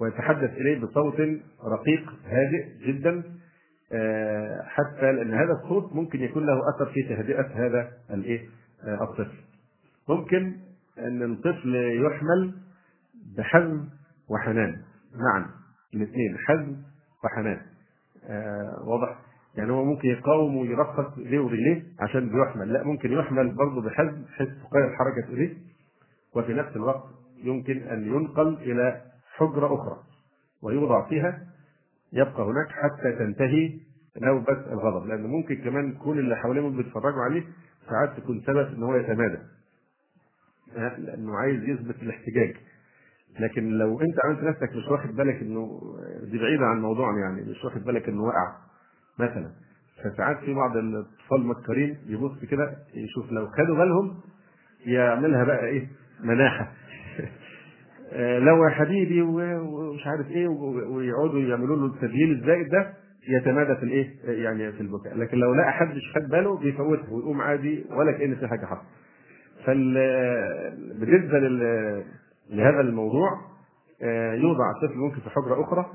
[0.00, 1.20] ويتحدث إليه بصوت
[1.64, 3.22] رقيق هادئ جدا
[3.92, 8.48] آه، حتى لأن هذا الصوت ممكن يكون له أثر في تهدئة هذا الإيه؟
[8.84, 9.38] آه، الطفل.
[10.08, 10.56] ممكن
[10.98, 11.74] أن الطفل
[12.06, 12.54] يحمل
[13.38, 13.84] بحزم
[14.28, 14.82] وحنان.
[15.14, 15.46] معا
[15.94, 16.76] الاثنين حزم
[17.24, 17.60] وحنان.
[18.28, 19.18] آه واضح؟
[19.54, 22.72] يعني هو ممكن يقاوم ويرفق ايديه ورجليه عشان بيحمل.
[22.72, 25.56] لا ممكن يحمل برضه بحزم بحيث تقيد حركه ايديه
[26.36, 27.04] وفي نفس الوقت
[27.44, 29.00] يمكن أن ينقل إلى
[29.36, 29.96] حجرة أخرى
[30.62, 31.46] ويوضع فيها.
[32.12, 33.80] يبقى هناك حتى تنتهي
[34.22, 35.06] نوبة الغضب.
[35.06, 37.42] لأن ممكن كمان كل اللي حواليه بيتفرجوا عليه
[37.90, 39.38] ساعات تكون سبب إن هو يتمادى.
[40.98, 42.56] لأنه عايز يثبت الاحتجاج.
[43.40, 45.80] لكن لو أنت عملت نفسك مش واخد بالك إنه
[46.22, 48.69] دي بعيدة عن موضوعنا يعني مش واخد بالك إنه وقع.
[49.18, 49.50] مثلا.
[50.04, 54.20] فساعات في بعض الأطفال مكرين يبص كده يشوف لو خدوا بالهم
[54.86, 55.88] يعملها بقى إيه؟
[56.24, 56.72] مناحة.
[58.46, 62.94] لو يا حبيبي ومش عارف إيه ويقعدوا يعملوا له التدليل الزائد ده
[63.28, 64.10] يتمادى في الإيه؟
[64.42, 65.16] يعني في البكاء.
[65.16, 68.86] لكن لو لقى حد مش خد باله بيفوتها ويقوم عادي ولا كأن في حاجة حصلت
[69.64, 69.94] فال
[71.00, 71.38] بالنسبة
[72.50, 73.28] لهذا الموضوع
[74.02, 75.86] آه، يوضع الطفل ممكن في حجرة أخرى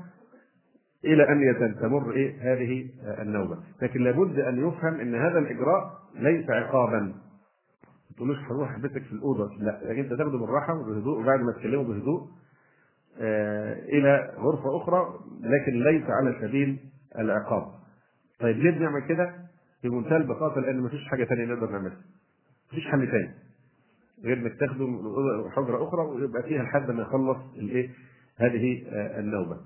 [1.06, 2.86] إلى أن تمر إيه؟ هذه
[3.22, 3.58] النوبة.
[3.82, 7.00] لكن لابد أن يفهم إن هذا الإجراء ليس عقابا.
[7.00, 9.50] ما تقولوش هروح احبسك في الأوضة.
[9.58, 12.28] لا لكن أنت تاخده بالراحة وبهدوء وبعد ما تكلمه بهدوء
[13.20, 16.78] آه إلى غرفة أخرى لكن ليس على سبيل
[17.18, 17.66] العقاب.
[18.40, 19.34] طيب ليه بنعمل كده؟
[19.84, 21.96] بمنتهى البساطه لأن مفيش حاجة ثانية نقدر نعملها.
[22.72, 23.30] مفيش حل ثاني
[24.24, 24.86] غير إنك تاخده
[25.50, 27.90] حجرة أخرى ويبقى فيها لحد ما يخلص الإيه؟
[28.36, 29.56] هذه آه النوبة.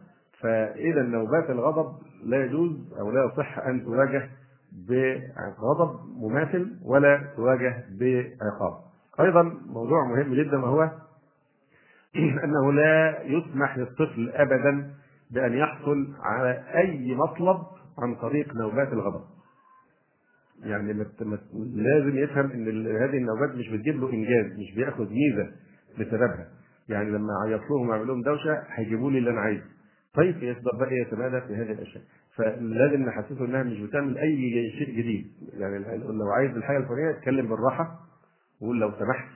[0.42, 1.92] فإذا نوبات الغضب
[2.24, 4.30] لا يجوز أو لا يصح أن تواجه
[4.88, 8.74] بغضب مماثل ولا تواجه بعقاب.
[9.20, 10.82] أيضا موضوع مهم جدا وهو
[12.44, 14.90] أنه لا يسمح للطفل أبدا
[15.30, 17.56] بأن يحصل على أي مطلب
[17.98, 19.24] عن طريق نوبات الغضب.
[20.62, 20.92] يعني
[21.52, 25.50] لازم يفهم إن هذه النوبات مش بتجيب له إنجاز مش بياخد ميزة
[25.98, 26.48] بسببها
[26.88, 29.64] يعني لما اعيط لهم واعمل لهم دوشة هيجيبوا لي اللي أنا عايزه
[30.14, 32.02] طيب يقدر بقى يتمادى في هذه الأشياء.
[32.36, 35.26] فلازم نحسسه إنها مش بتعمل أي شيء جديد.
[35.58, 38.00] يعني لو عايز الحاجة الفلانية اتكلم بالراحة
[38.60, 39.28] وقول لو سمحت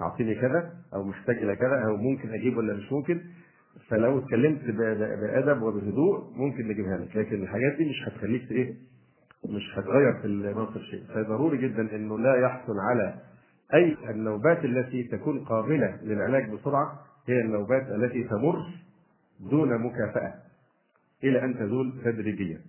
[0.00, 3.20] أعطيني كذا أو محتاج إلى كذا أو ممكن أجيب ولا مش ممكن.
[3.88, 4.64] فلو اتكلمت
[5.20, 7.16] بأدب وبهدوء ممكن نجيبها لك.
[7.16, 8.74] لكن الحاجات دي مش هتخليك إيه؟
[9.48, 11.02] مش هتغير في الموقف شيء.
[11.14, 13.14] فضروري جدا إنه لا يحصل على
[13.74, 16.98] أي النوبات التي تكون قابلة للعلاج بسرعة.
[17.28, 18.56] هي النوبات التي تمر
[19.40, 20.34] دون مكافأة
[21.24, 22.60] إلى أن تزول تدريجيا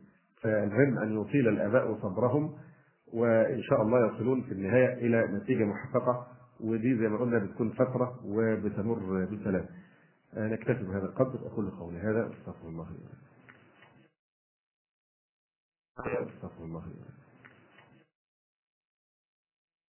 [0.41, 2.55] فالمهم أن يطيل الآباء صبرهم
[3.13, 6.27] وإن شاء الله يصلون في النهاية إلى نتيجة محققة
[6.59, 9.65] ودي زي ما قلنا بتكون فترة وبتمر بسلام.
[10.37, 12.97] نكتفي بهذا القدر أقول قولي هذا أستغفر الله لي
[15.99, 16.29] ولكم.
[16.35, 17.18] أستغفر الله لي.